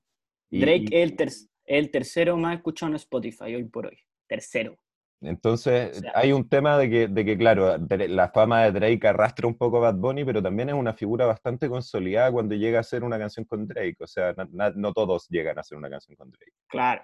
Drake 0.48 0.86
es 0.92 1.12
el, 1.18 1.32
el 1.64 1.90
tercero 1.90 2.36
más 2.36 2.56
escuchado 2.56 2.92
en 2.92 2.96
Spotify 2.96 3.56
hoy 3.56 3.64
por 3.64 3.86
hoy. 3.86 3.98
Tercero. 4.28 4.78
Entonces, 5.22 6.02
hay 6.14 6.32
un 6.32 6.48
tema 6.48 6.76
de 6.76 6.90
que, 6.90 7.08
de 7.08 7.24
que, 7.24 7.38
claro, 7.38 7.76
la 7.78 8.28
fama 8.28 8.64
de 8.64 8.72
Drake 8.72 9.08
arrastra 9.08 9.46
un 9.46 9.56
poco 9.56 9.78
a 9.78 9.92
Bad 9.92 9.96
Bunny, 9.96 10.24
pero 10.24 10.42
también 10.42 10.68
es 10.68 10.74
una 10.74 10.92
figura 10.92 11.24
bastante 11.24 11.68
consolidada 11.68 12.30
cuando 12.30 12.54
llega 12.54 12.78
a 12.78 12.80
hacer 12.82 13.02
una 13.02 13.18
canción 13.18 13.46
con 13.46 13.66
Drake. 13.66 13.96
O 14.00 14.06
sea, 14.06 14.34
no, 14.74 14.92
todos 14.92 15.26
llegan 15.28 15.56
a 15.56 15.62
hacer 15.62 15.78
una 15.78 15.88
canción 15.88 16.16
con 16.16 16.30
Drake. 16.30 16.52
Claro, 16.68 17.02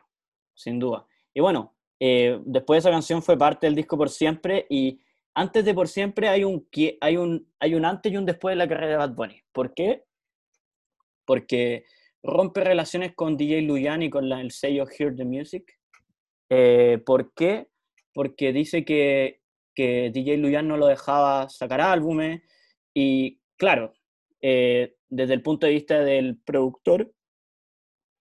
sin 0.54 0.78
duda. 0.78 1.06
Y 1.32 1.40
bueno, 1.40 1.74
eh, 1.98 2.38
después 2.44 2.76
de 2.76 2.88
esa 2.88 2.94
canción 2.94 3.22
fue 3.22 3.38
parte 3.38 3.66
del 3.66 3.74
disco 3.74 3.96
Por 3.96 4.10
Siempre 4.10 4.66
y 4.68 5.00
antes 5.34 5.64
de 5.64 5.72
Por 5.72 5.88
Siempre 5.88 6.28
hay 6.28 6.44
un, 6.44 6.68
hay 7.00 7.16
un, 7.16 7.50
hay 7.58 7.74
un 7.74 7.84
antes 7.86 8.12
y 8.12 8.16
un 8.18 8.26
después 8.26 8.52
de 8.52 8.56
la 8.56 8.68
carrera 8.68 8.90
de 8.90 8.96
Bad 8.98 9.14
Bunny. 9.14 9.40
¿Por 9.52 9.72
qué? 9.72 10.04
Porque 11.24 11.86
rompe 12.22 12.62
relaciones 12.62 13.14
con 13.14 13.38
DJ 13.38 13.62
Luyan 13.62 14.02
y 14.02 14.10
con 14.10 14.30
el 14.30 14.50
sello 14.50 14.84
Hear 14.86 15.16
the 15.16 15.24
Music. 15.24 15.78
Eh, 16.50 17.02
¿Por 17.06 17.32
qué? 17.32 17.71
Porque 18.12 18.52
dice 18.52 18.84
que, 18.84 19.40
que 19.74 20.10
DJ 20.12 20.38
Luyan 20.38 20.68
no 20.68 20.76
lo 20.76 20.86
dejaba 20.86 21.48
sacar 21.48 21.80
álbumes 21.80 22.42
y 22.94 23.40
claro, 23.56 23.94
eh, 24.40 24.96
desde 25.08 25.34
el 25.34 25.42
punto 25.42 25.66
de 25.66 25.72
vista 25.72 26.00
del 26.00 26.38
productor, 26.38 27.12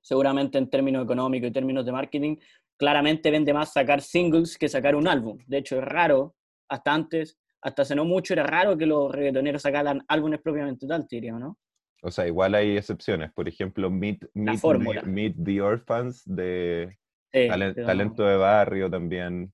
seguramente 0.02 0.58
en 0.58 0.70
términos 0.70 1.04
económicos 1.04 1.50
y 1.50 1.54
términos 1.54 1.86
de 1.86 1.92
marketing, 1.92 2.38
claramente 2.78 3.32
vende 3.32 3.54
más 3.54 3.74
sacar 3.74 4.02
singles 4.02 4.58
que 4.58 4.70
sacar 4.70 4.96
un 4.96 5.08
álbum. 5.08 5.38
De 5.48 5.58
hecho, 5.58 5.78
es 5.78 5.84
raro, 5.84 6.36
hasta 6.70 6.94
antes, 6.94 7.38
hasta 7.62 7.84
hace 7.84 7.96
no 7.96 8.06
mucho, 8.06 8.34
era 8.34 8.44
raro 8.44 8.78
que 8.78 8.86
los 8.86 9.12
reggaetoneros 9.12 9.62
sacaran 9.62 10.04
álbumes 10.08 10.42
propiamente 10.42 10.88
tal, 10.88 11.06
diría, 11.10 11.34
¿no? 11.34 11.58
O 12.04 12.10
sea, 12.10 12.26
igual 12.26 12.56
hay 12.56 12.78
excepciones. 12.78 13.32
Por 13.32 13.48
ejemplo, 13.48 13.92
Meet, 13.92 14.26
meet, 14.34 15.36
the, 15.44 15.62
Orphans 15.62 16.24
de 16.26 16.98
Talento 17.32 18.24
de 18.24 18.38
Barrio 18.38 18.90
también. 18.90 19.54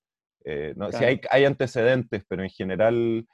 Eh, 0.49 0.73
no, 0.77 0.87
hay, 0.93 1.19
hay, 1.29 1.43
antecedentes, 1.43 2.23
pero 2.25 2.41
en 2.41 2.49
general 2.49 3.27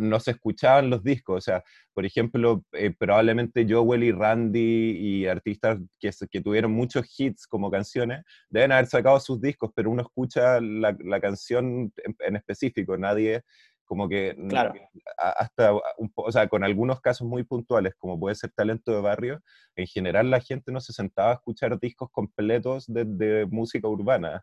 no 0.00 0.20
se 0.20 0.30
escuchaban 0.30 0.88
los 0.88 1.02
discos. 1.02 1.36
O 1.36 1.40
sea, 1.42 1.64
por 1.92 2.06
ejemplo, 2.06 2.64
eh, 2.72 2.90
probablemente 2.98 3.66
Joel 3.68 4.04
y 4.04 4.12
Randy 4.12 4.96
y 4.98 5.26
artistas 5.26 5.78
que, 6.00 6.10
que, 6.30 6.40
tuvieron 6.40 6.72
muchos 6.72 7.06
hits 7.18 7.46
como 7.46 7.70
canciones 7.70 8.24
deben 8.48 8.72
haber 8.72 8.86
sacado 8.86 9.20
sus 9.20 9.42
discos, 9.42 9.70
pero 9.74 9.90
uno 9.90 10.02
escucha 10.02 10.58
la, 10.60 10.96
la 11.00 11.20
canción 11.20 11.92
en, 12.20 12.36
específico. 12.36 12.96
Nadie 12.96 13.42
Como 13.84 14.08
que 14.08 14.34
Claro. 14.48 14.72
hasta, 15.18 15.74
un 15.98 16.10
o 16.14 16.32
sea, 16.32 16.48
con 16.48 16.64
algunos 16.64 17.02
casos 17.02 17.28
muy 17.28 17.42
puntuales, 17.44 17.94
como 17.98 18.18
puede 18.18 18.36
ser 18.36 18.52
talento 18.52 18.92
de 18.92 19.02
barrio, 19.02 19.42
en 19.76 19.86
general 19.86 20.30
la 20.30 20.40
gente 20.40 20.72
no 20.72 20.80
se 20.80 20.94
sentaba 20.94 21.30
a 21.32 21.34
escuchar 21.34 21.78
discos 21.78 22.08
completos 22.10 22.86
de, 22.88 23.46
música 23.50 23.86
urbana, 23.86 24.42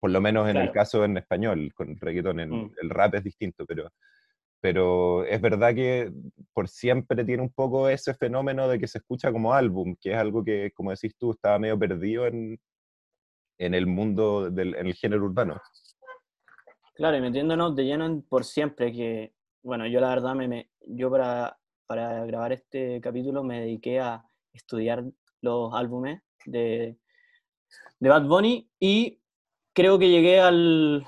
por 0.00 0.10
lo 0.10 0.20
menos 0.20 0.48
en 0.48 0.56
el 0.56 0.72
caso 0.72 1.04
en 1.04 1.18
español, 1.18 1.72
con 1.74 1.96
reggaetón, 1.96 2.40
en, 2.40 2.50
mm. 2.50 2.72
el 2.82 2.90
rap 2.90 3.14
es 3.14 3.24
distinto, 3.24 3.66
pero, 3.66 3.90
pero 4.60 5.24
es 5.24 5.40
verdad 5.40 5.74
que 5.74 6.10
por 6.54 6.68
siempre 6.68 7.24
tiene 7.24 7.42
un 7.42 7.52
poco 7.52 7.88
ese 7.88 8.14
fenómeno 8.14 8.66
de 8.66 8.78
que 8.78 8.88
se 8.88 8.98
escucha 8.98 9.30
como 9.30 9.52
álbum, 9.52 9.94
que 10.00 10.12
es 10.12 10.16
algo 10.16 10.42
que, 10.42 10.72
como 10.74 10.90
decís 10.90 11.14
tú, 11.18 11.32
estaba 11.32 11.58
medio 11.58 11.78
perdido 11.78 12.26
en, 12.26 12.58
en 13.58 13.74
el 13.74 13.86
mundo, 13.86 14.50
del, 14.50 14.74
en 14.74 14.86
el 14.86 14.94
género 14.94 15.24
urbano. 15.24 15.60
Claro, 16.94 17.18
y 17.18 17.20
metiéndonos 17.20 17.76
de 17.76 17.84
lleno 17.84 18.24
por 18.28 18.44
siempre, 18.44 18.92
que, 18.92 19.34
bueno, 19.62 19.86
yo 19.86 20.00
la 20.00 20.08
verdad, 20.08 20.34
me, 20.34 20.70
yo 20.86 21.10
para, 21.10 21.58
para 21.86 22.24
grabar 22.24 22.52
este 22.52 23.00
capítulo 23.02 23.42
me 23.42 23.60
dediqué 23.60 24.00
a 24.00 24.24
estudiar 24.52 25.04
los 25.42 25.74
álbumes 25.74 26.22
de, 26.46 26.96
de 27.98 28.08
Bad 28.08 28.26
Bunny 28.26 28.68
y 28.80 29.19
creo 29.80 29.98
que 29.98 30.10
llegué 30.10 30.40
al, 30.40 31.06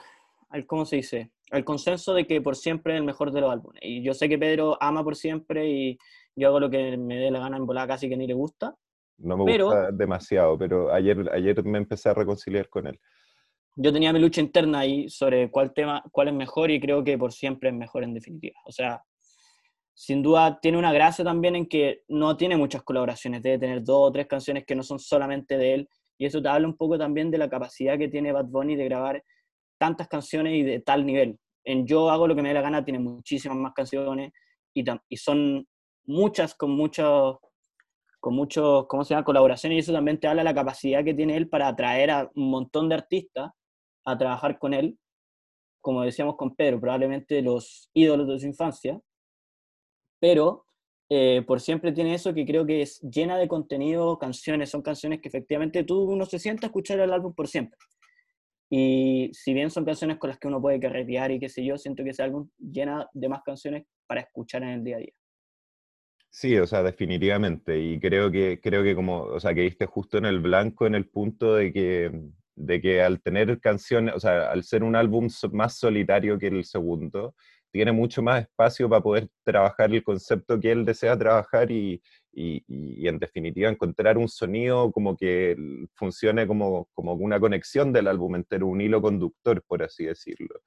al, 0.48 0.66
¿cómo 0.66 0.86
se 0.86 0.96
dice? 0.96 1.30
Al 1.50 1.64
consenso 1.64 2.14
de 2.14 2.26
que 2.26 2.40
por 2.40 2.56
siempre 2.56 2.94
es 2.94 3.00
el 3.00 3.04
mejor 3.04 3.30
de 3.30 3.42
los 3.42 3.52
álbumes. 3.52 3.80
Y 3.82 4.02
yo 4.02 4.14
sé 4.14 4.28
que 4.28 4.38
Pedro 4.38 4.78
ama 4.80 5.04
por 5.04 5.14
siempre 5.14 5.68
y 5.68 5.98
yo 6.34 6.48
hago 6.48 6.60
lo 6.60 6.70
que 6.70 6.96
me 6.96 7.16
dé 7.16 7.30
la 7.30 7.40
gana 7.40 7.58
en 7.58 7.66
volar 7.66 7.86
casi 7.86 8.08
que 8.08 8.16
ni 8.16 8.26
le 8.26 8.34
gusta. 8.34 8.74
No 9.18 9.36
me 9.36 9.44
gusta 9.62 9.90
demasiado, 9.92 10.56
pero 10.58 10.92
ayer, 10.92 11.30
ayer 11.32 11.62
me 11.64 11.78
empecé 11.78 12.08
a 12.08 12.14
reconciliar 12.14 12.68
con 12.70 12.86
él. 12.86 12.98
Yo 13.76 13.92
tenía 13.92 14.12
mi 14.12 14.18
lucha 14.18 14.40
interna 14.40 14.80
ahí 14.80 15.08
sobre 15.08 15.50
cuál 15.50 15.72
tema, 15.72 16.02
cuál 16.10 16.28
es 16.28 16.34
mejor 16.34 16.70
y 16.70 16.80
creo 16.80 17.04
que 17.04 17.18
por 17.18 17.32
siempre 17.32 17.68
es 17.68 17.74
mejor 17.74 18.04
en 18.04 18.14
definitiva. 18.14 18.58
O 18.64 18.72
sea, 18.72 19.02
sin 19.94 20.22
duda 20.22 20.58
tiene 20.60 20.78
una 20.78 20.92
gracia 20.92 21.24
también 21.24 21.56
en 21.56 21.66
que 21.66 22.02
no 22.08 22.36
tiene 22.38 22.56
muchas 22.56 22.82
colaboraciones, 22.82 23.42
debe 23.42 23.58
tener 23.58 23.82
dos 23.82 24.08
o 24.08 24.12
tres 24.12 24.26
canciones 24.26 24.64
que 24.64 24.74
no 24.74 24.82
son 24.82 24.98
solamente 24.98 25.58
de 25.58 25.74
él 25.74 25.88
y 26.18 26.26
eso 26.26 26.42
te 26.42 26.48
habla 26.48 26.68
un 26.68 26.76
poco 26.76 26.98
también 26.98 27.30
de 27.30 27.38
la 27.38 27.48
capacidad 27.48 27.98
que 27.98 28.08
tiene 28.08 28.32
Bad 28.32 28.46
Bunny 28.46 28.76
de 28.76 28.84
grabar 28.84 29.24
tantas 29.78 30.08
canciones 30.08 30.54
y 30.54 30.62
de 30.62 30.80
tal 30.80 31.04
nivel. 31.04 31.38
En 31.64 31.86
Yo 31.86 32.10
hago 32.10 32.26
lo 32.26 32.36
que 32.36 32.42
me 32.42 32.48
dé 32.48 32.54
la 32.54 32.62
gana 32.62 32.84
tiene 32.84 32.98
muchísimas 32.98 33.56
más 33.58 33.72
canciones 33.72 34.32
y, 34.74 34.84
son 35.16 35.66
muchas 36.04 36.54
con 36.54 36.70
muchos 36.70 37.38
con 38.20 38.36
muchos, 38.36 38.86
¿cómo 38.86 39.04
se 39.04 39.14
llama?, 39.14 39.24
colaboraciones 39.24 39.76
y 39.76 39.78
eso 39.80 39.92
también 39.92 40.20
te 40.20 40.28
habla 40.28 40.42
de 40.42 40.44
la 40.44 40.54
capacidad 40.54 41.02
que 41.02 41.12
tiene 41.12 41.36
él 41.36 41.48
para 41.48 41.66
atraer 41.66 42.10
a 42.12 42.30
un 42.36 42.50
montón 42.50 42.88
de 42.88 42.94
artistas 42.94 43.50
a 44.04 44.16
trabajar 44.16 44.60
con 44.60 44.74
él, 44.74 44.96
como 45.80 46.02
decíamos 46.02 46.36
con 46.36 46.54
Pedro, 46.54 46.80
probablemente 46.80 47.42
los 47.42 47.90
ídolos 47.92 48.28
de 48.28 48.38
su 48.38 48.46
infancia, 48.46 49.00
pero 50.20 50.64
eh, 51.14 51.42
por 51.46 51.60
siempre 51.60 51.92
tiene 51.92 52.14
eso 52.14 52.32
que 52.32 52.46
creo 52.46 52.64
que 52.64 52.80
es 52.80 52.98
llena 53.02 53.36
de 53.36 53.46
contenido, 53.46 54.18
canciones, 54.18 54.70
son 54.70 54.80
canciones 54.80 55.20
que 55.20 55.28
efectivamente 55.28 55.84
tú 55.84 56.00
uno 56.04 56.24
se 56.24 56.38
sienta 56.38 56.66
a 56.66 56.68
escuchar 56.68 57.00
el 57.00 57.12
álbum 57.12 57.34
por 57.34 57.48
siempre. 57.48 57.78
Y 58.70 59.28
si 59.34 59.52
bien 59.52 59.70
son 59.70 59.84
canciones 59.84 60.16
con 60.16 60.30
las 60.30 60.38
que 60.38 60.48
uno 60.48 60.58
puede 60.62 60.80
carretear 60.80 61.30
y 61.30 61.38
qué 61.38 61.50
sé 61.50 61.66
yo, 61.66 61.76
siento 61.76 62.02
que 62.02 62.10
ese 62.10 62.22
álbum 62.22 62.48
llena 62.56 63.06
de 63.12 63.28
más 63.28 63.42
canciones 63.42 63.84
para 64.06 64.22
escuchar 64.22 64.62
en 64.62 64.70
el 64.70 64.84
día 64.84 64.96
a 64.96 65.00
día. 65.00 65.12
Sí, 66.30 66.56
o 66.56 66.66
sea, 66.66 66.82
definitivamente. 66.82 67.78
Y 67.78 68.00
creo 68.00 68.30
que, 68.30 68.58
creo 68.62 68.82
que 68.82 68.94
como, 68.94 69.24
o 69.24 69.38
sea, 69.38 69.52
que 69.52 69.60
diste 69.60 69.84
justo 69.84 70.16
en 70.16 70.24
el 70.24 70.40
blanco 70.40 70.86
en 70.86 70.94
el 70.94 71.10
punto 71.10 71.56
de 71.56 71.74
que, 71.74 72.10
de 72.54 72.80
que 72.80 73.02
al 73.02 73.20
tener 73.20 73.60
canciones, 73.60 74.14
o 74.14 74.18
sea, 74.18 74.50
al 74.50 74.64
ser 74.64 74.82
un 74.82 74.96
álbum 74.96 75.28
más 75.52 75.76
solitario 75.76 76.38
que 76.38 76.46
el 76.46 76.64
segundo, 76.64 77.34
tiene 77.72 77.90
mucho 77.92 78.22
más 78.22 78.42
espacio 78.42 78.88
para 78.88 79.02
poder 79.02 79.28
trabajar 79.44 79.92
el 79.92 80.04
concepto 80.04 80.60
que 80.60 80.70
él 80.70 80.84
desea 80.84 81.18
trabajar 81.18 81.70
y, 81.70 82.00
y, 82.32 82.62
y 82.68 83.08
en 83.08 83.18
definitiva 83.18 83.70
encontrar 83.70 84.18
un 84.18 84.28
sonido 84.28 84.92
como 84.92 85.16
que 85.16 85.56
funcione 85.94 86.46
como, 86.46 86.88
como 86.92 87.14
una 87.14 87.40
conexión 87.40 87.92
del 87.92 88.08
álbum 88.08 88.36
entero, 88.36 88.66
un 88.66 88.80
hilo 88.80 89.00
conductor, 89.00 89.62
por 89.66 89.82
así 89.82 90.04
decirlo 90.04 90.60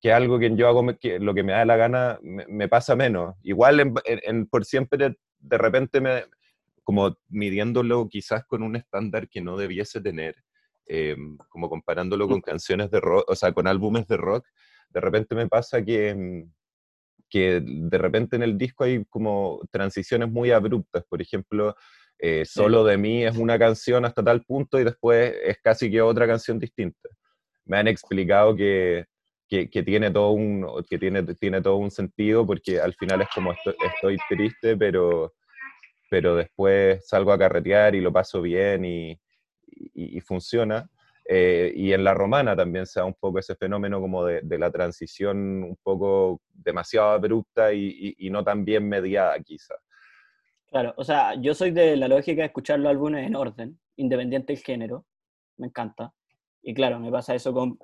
que 0.00 0.12
algo 0.12 0.38
que 0.38 0.54
yo 0.56 0.66
hago, 0.66 0.86
que 0.98 1.18
lo 1.18 1.34
que 1.34 1.42
me 1.42 1.52
da 1.52 1.64
la 1.64 1.76
gana, 1.76 2.18
me, 2.22 2.68
pasa 2.68 2.96
menos. 2.96 3.36
Igual 3.42 3.92
en, 4.04 4.46
por 4.46 4.64
siempre, 4.64 5.16
de 5.38 5.58
repente, 5.58 6.00
me, 6.00 6.24
como 6.82 7.18
midiéndolo 7.28 8.08
quizás 8.08 8.44
con 8.46 8.62
un 8.62 8.76
estándar 8.76 9.28
que 9.28 9.42
no 9.42 9.58
debiese 9.58 10.00
tener, 10.00 10.36
eh, 10.86 11.16
como 11.50 11.68
comparándolo 11.68 12.26
con 12.26 12.40
canciones 12.40 12.90
de 12.90 13.00
rock, 13.00 13.24
o 13.28 13.36
sea, 13.36 13.52
con 13.52 13.66
álbumes 13.66 14.08
de 14.08 14.16
rock, 14.16 14.46
de 14.90 15.00
repente 15.00 15.34
me 15.34 15.48
pasa 15.48 15.84
que, 15.84 16.14
mm, 16.14 16.52
que 17.28 17.60
de 17.62 17.98
repente 17.98 18.36
en 18.36 18.42
el 18.42 18.58
disco 18.58 18.84
hay 18.84 19.04
como 19.06 19.60
transiciones 19.70 20.30
muy 20.30 20.50
abruptas. 20.50 21.04
Por 21.08 21.22
ejemplo, 21.22 21.74
eh, 22.22 22.44
Solo 22.44 22.84
de 22.84 22.98
mí 22.98 23.24
es 23.24 23.36
una 23.38 23.58
canción 23.58 24.04
hasta 24.04 24.22
tal 24.22 24.44
punto 24.44 24.78
y 24.78 24.84
después 24.84 25.34
es 25.42 25.58
casi 25.62 25.90
que 25.90 26.02
otra 26.02 26.26
canción 26.26 26.58
distinta. 26.58 27.08
Me 27.64 27.78
han 27.78 27.88
explicado 27.88 28.54
que 28.54 29.06
que, 29.50 29.82
tiene 29.82 30.10
todo 30.12 30.30
un, 30.30 30.84
que 30.88 30.96
tiene, 30.96 31.22
tiene 31.34 31.60
todo 31.60 31.76
un 31.76 31.90
sentido 31.90 32.46
porque 32.46 32.80
al 32.80 32.94
final 32.94 33.22
es 33.22 33.28
como 33.34 33.52
estoy, 33.52 34.16
triste, 34.28 34.76
pero, 34.76 35.34
pero 36.08 36.36
después 36.36 37.06
salgo 37.06 37.32
a 37.32 37.38
carretear 37.38 37.96
y 37.96 38.00
lo 38.00 38.12
paso 38.12 38.40
bien 38.40 38.84
y, 38.84 39.20
y, 39.66 40.20
funciona. 40.20 40.88
Eh, 41.24 41.72
y 41.76 41.92
en 41.92 42.02
la 42.02 42.14
romana 42.14 42.56
también 42.56 42.86
se 42.86 43.00
da 43.00 43.06
un 43.06 43.14
poco 43.14 43.38
ese 43.38 43.54
fenómeno 43.54 44.00
como 44.00 44.24
de, 44.24 44.40
de 44.42 44.58
la 44.58 44.70
transición 44.70 45.62
un 45.62 45.76
poco 45.82 46.40
demasiado 46.52 47.10
abrupta 47.10 47.72
y, 47.72 48.14
y, 48.18 48.30
no 48.30 48.42
tan 48.42 48.64
bien 48.64 48.88
mediada 48.88 49.38
quizá. 49.40 49.74
Claro, 50.66 50.94
o 50.96 51.04
sea, 51.04 51.34
yo 51.34 51.54
soy 51.54 51.70
de 51.70 51.96
la 51.96 52.08
lógica 52.08 52.42
de 52.42 52.46
escuchar 52.46 52.80
los 52.80 52.90
álbumes 52.90 53.26
en 53.26 53.36
orden, 53.36 53.78
independiente 53.96 54.52
del 54.52 54.62
género, 54.62 55.06
me 55.56 55.66
encanta. 55.66 56.12
Y 56.62 56.74
claro, 56.74 56.98
me 56.98 57.10
pasa 57.10 57.34
eso 57.34 57.52
con 57.52 57.78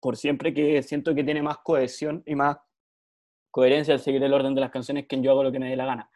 por 0.00 0.16
siempre 0.16 0.52
que 0.52 0.82
siento 0.82 1.14
que 1.14 1.22
tiene 1.22 1.42
más 1.42 1.58
cohesión 1.58 2.22
y 2.26 2.34
más 2.34 2.56
coherencia 3.52 3.94
al 3.94 4.00
seguir 4.00 4.22
el 4.24 4.34
orden 4.34 4.54
de 4.54 4.60
las 4.60 4.70
canciones 4.70 5.06
que 5.06 5.14
en 5.14 5.22
Yo 5.22 5.30
hago 5.30 5.44
lo 5.44 5.52
que 5.52 5.60
me 5.60 5.70
dé 5.70 5.76
la 5.76 5.86
gana. 5.86 6.10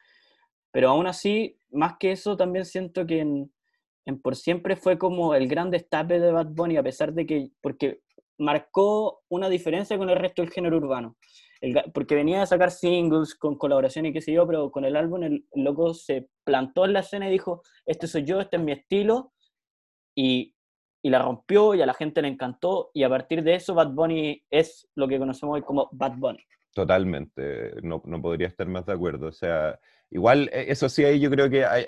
Pero 0.73 0.91
aún 0.91 1.07
así, 1.07 1.59
más 1.71 1.97
que 1.99 2.11
eso, 2.13 2.37
también 2.37 2.65
siento 2.65 3.07
que 3.07 3.21
en, 3.21 3.53
Por 4.23 4.37
Siempre 4.37 4.77
fue 4.77 4.99
como 4.99 5.35
el 5.35 5.49
gran 5.49 5.71
destape 5.71 6.21
de 6.21 6.33
Bad 6.33 6.49
Bunny, 6.51 6.77
a 6.77 6.83
pesar 6.83 7.13
de 7.13 7.27
que, 7.27 7.51
porque 7.61 8.01
marcó 8.39 9.23
una 9.29 9.49
diferencia 9.49 9.99
con 9.99 10.11
el 10.11 10.17
resto 10.17 10.43
del 10.43 10.51
género 10.51 10.77
urbano. 10.77 11.17
porque 11.95 12.15
venía 12.15 12.43
a 12.43 12.47
sacar 12.47 12.71
singles 12.71 13.35
con 13.35 13.57
colaboración 13.57 14.07
y 14.07 14.13
qué 14.13 14.21
sé 14.21 14.33
yo, 14.33 14.47
pero 14.47 14.71
con 14.71 14.85
el 14.85 14.95
álbum 14.95 15.23
el, 15.23 15.47
el, 15.53 15.65
loco 15.65 15.95
se 15.95 16.29
plantó 16.45 16.85
en 16.85 16.93
la 16.93 17.01
escena 17.01 17.29
y 17.29 17.33
dijo, 17.33 17.63
este 17.87 18.07
soy 18.07 18.25
yo, 18.25 18.41
este 18.41 18.57
es 18.57 18.63
mi 18.63 18.73
estilo, 18.73 19.33
y 20.15 20.55
y 21.07 21.11
la 21.11 21.21
rompió 21.21 21.73
y 21.77 21.83
a 21.83 21.87
la 21.87 21.95
gente 21.95 22.21
le 22.21 22.27
encantó 22.27 22.91
y 22.93 23.05
a 23.05 23.09
partir 23.09 23.45
de 23.45 23.55
eso 23.55 23.75
Bad 23.75 23.93
Bunny 23.93 24.43
es 24.51 24.89
lo 24.97 25.07
que 25.07 25.21
conocemos 25.21 25.55
hoy 25.55 25.63
como 25.63 25.89
Bad 25.93 26.17
Bunny. 26.17 26.43
Totalmente, 26.77 27.73
no, 27.83 28.03
no 28.05 28.21
podría 28.21 28.49
estar 28.49 28.69
más 28.69 28.85
de 28.85 28.93
acuerdo. 28.93 29.29
O 29.29 29.33
sea, 29.33 29.81
igual, 30.11 30.51
e, 30.53 30.71
eso 30.71 30.91
sí, 30.91 31.05
ahí 31.05 31.19
yo 31.19 31.31
creo 31.31 31.49
que, 31.49 31.65
hay, 31.65 31.87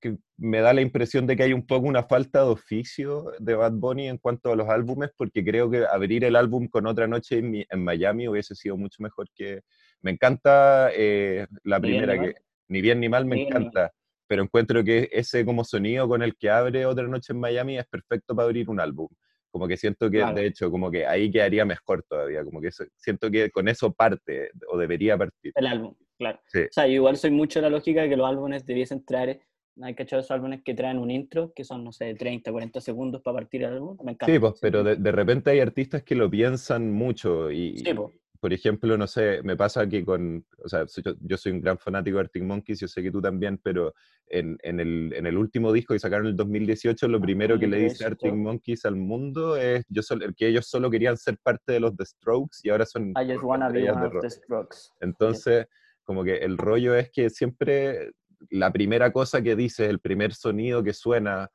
que 0.00 0.16
me 0.38 0.60
da 0.60 0.72
la 0.72 0.80
impresión 0.80 1.24
de 1.24 1.36
que 1.36 1.44
hay 1.44 1.52
un 1.52 1.64
poco 1.64 1.86
una 1.86 2.02
falta 2.02 2.40
de 2.40 2.50
oficio 2.50 3.30
de 3.38 3.54
Bad 3.54 3.74
Bunny 3.74 4.08
en 4.08 4.18
cuanto 4.18 4.50
a 4.50 4.56
los 4.56 4.68
álbumes, 4.68 5.10
porque 5.16 5.44
creo 5.44 5.70
que 5.70 5.86
abrir 5.86 6.24
el 6.24 6.34
álbum 6.34 6.66
con 6.66 6.88
otra 6.88 7.06
noche 7.06 7.38
en, 7.38 7.84
Miami 7.84 8.26
hubiese 8.26 8.56
sido 8.56 8.76
mucho 8.76 9.04
mejor 9.04 9.28
que... 9.36 9.60
Me 10.02 10.10
encanta 10.10 10.90
eh, 10.92 11.46
la 11.62 11.78
primera 11.78 12.20
que... 12.20 12.34
Ni 12.66 12.80
bien 12.80 12.98
ni 12.98 13.08
mal 13.08 13.26
me 13.26 13.40
encanta 13.40 13.92
pero 14.26 14.42
encuentro 14.42 14.82
que 14.82 15.10
ese 15.12 15.44
como 15.44 15.64
sonido 15.64 16.08
con 16.08 16.22
el 16.22 16.34
que 16.34 16.50
abre 16.50 16.86
Otra 16.86 17.06
Noche 17.06 17.34
en 17.34 17.40
Miami 17.40 17.78
es 17.78 17.86
perfecto 17.86 18.34
para 18.34 18.46
abrir 18.46 18.70
un 18.70 18.80
álbum. 18.80 19.06
Como 19.54 19.68
que 19.68 19.76
siento 19.76 20.10
que, 20.10 20.18
de 20.18 20.46
hecho, 20.46 20.68
como 20.68 20.90
que 20.90 21.06
ahí 21.06 21.30
quedaría 21.30 21.64
mejor 21.64 22.02
todavía, 22.08 22.42
como 22.42 22.60
que 22.60 22.70
siento 22.96 23.30
que 23.30 23.52
con 23.52 23.68
eso 23.68 23.92
parte, 23.92 24.50
o 24.66 24.76
debería 24.76 25.16
partir. 25.16 25.52
El 25.54 25.68
álbum, 25.68 25.94
claro. 26.18 26.40
O 26.42 26.72
sea, 26.72 26.88
yo 26.88 26.94
igual 26.94 27.16
soy 27.16 27.30
mucho 27.30 27.60
de 27.60 27.62
la 27.62 27.70
lógica 27.70 28.02
de 28.02 28.08
que 28.08 28.16
los 28.16 28.28
álbumes 28.28 28.66
debiesen 28.66 29.04
traer, 29.04 29.42
hay 29.80 29.94
echar 29.96 30.18
esos 30.18 30.32
álbumes 30.32 30.62
que 30.64 30.74
traen 30.74 30.98
un 30.98 31.08
intro, 31.08 31.52
que 31.54 31.62
son, 31.62 31.84
no 31.84 31.92
sé, 31.92 32.16
30, 32.16 32.50
40 32.50 32.80
segundos 32.80 33.22
para 33.22 33.36
partir 33.36 33.62
el 33.62 33.74
álbum, 33.74 33.96
me 34.02 34.10
encanta. 34.10 34.32
Sí, 34.32 34.40
pues, 34.40 34.54
pero 34.60 34.82
de, 34.82 34.96
de, 34.96 35.12
repente 35.12 35.50
hay 35.50 35.60
artistas 35.60 36.02
que 36.02 36.16
lo 36.16 36.28
piensan 36.28 36.90
mucho 36.90 37.52
y, 37.52 37.78
sí, 37.78 37.94
pues 37.94 38.12
por 38.44 38.52
ejemplo, 38.52 38.98
no 38.98 39.06
sé, 39.06 39.40
me 39.42 39.56
pasa 39.56 39.88
que 39.88 40.04
con, 40.04 40.44
o 40.62 40.68
sea, 40.68 40.84
yo, 41.22 41.36
soy 41.38 41.52
un 41.52 41.62
gran 41.62 41.78
fanático 41.78 42.18
de 42.18 42.24
Arctic 42.24 42.42
Monkeys, 42.42 42.78
yo 42.78 42.88
sé 42.88 43.02
que 43.02 43.10
tú 43.10 43.22
también, 43.22 43.56
pero 43.56 43.94
en, 44.26 44.58
en, 44.62 44.80
el, 44.80 45.14
en 45.16 45.24
el, 45.24 45.38
último 45.38 45.72
disco 45.72 45.94
que 45.94 45.98
sacaron 45.98 46.26
en 46.26 46.32
el 46.32 46.36
2018, 46.36 47.08
lo 47.08 47.22
primero 47.22 47.58
que 47.58 47.66
le 47.66 47.78
dice 47.78 48.04
Arctic 48.04 48.34
Monkeys 48.34 48.84
al 48.84 48.96
mundo 48.96 49.56
es 49.56 49.86
yo 49.88 50.02
que 50.36 50.48
ellos 50.48 50.66
solo 50.66 50.90
querían 50.90 51.16
ser 51.16 51.38
parte 51.42 51.72
de 51.72 51.80
los 51.80 51.96
The 51.96 52.04
Strokes 52.04 52.58
y 52.64 52.68
ahora 52.68 52.84
son... 52.84 53.12
I 53.12 53.32
just 53.32 53.42
wanna 53.42 53.70
be 53.70 53.90
one 53.90 54.04
of 54.04 54.12
the 54.20 54.28
Strokes. 54.28 54.90
Entonces, 55.00 55.64
como 56.02 56.22
que 56.22 56.36
el 56.36 56.58
rollo 56.58 56.94
es 56.94 57.10
que 57.10 57.30
siempre 57.30 58.10
la 58.50 58.70
primera 58.70 59.10
cosa 59.10 59.40
que 59.40 59.56
dice, 59.56 59.86
el 59.86 60.00
primer 60.00 60.34
sonido 60.34 60.84
que 60.84 60.92
suena, 60.92 61.50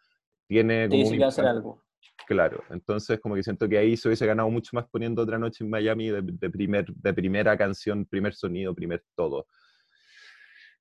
tiene 0.48 0.89
como... 0.89 1.12
que 1.12 1.24
hacer 1.24 1.46
algo. 1.46 1.84
Claro, 2.29 2.63
entonces 2.69 3.19
como 3.19 3.33
que 3.33 3.41
siento 3.41 3.67
que 3.67 3.79
ahí 3.79 3.98
se 3.98 4.07
hubiese 4.07 4.27
ganado 4.27 4.51
mucho 4.51 4.69
más 4.74 4.86
poniendo 4.88 5.24
otra 5.24 5.39
noche 5.39 5.63
en 5.63 5.69
Miami 5.71 6.09
de, 6.12 6.50
primer, 6.51 6.86
de 6.86 7.12
primera 7.12 7.57
canción, 7.57 8.05
primer 8.05 8.36
sonido, 8.36 8.75
primer 8.75 9.03
todo. 9.15 9.48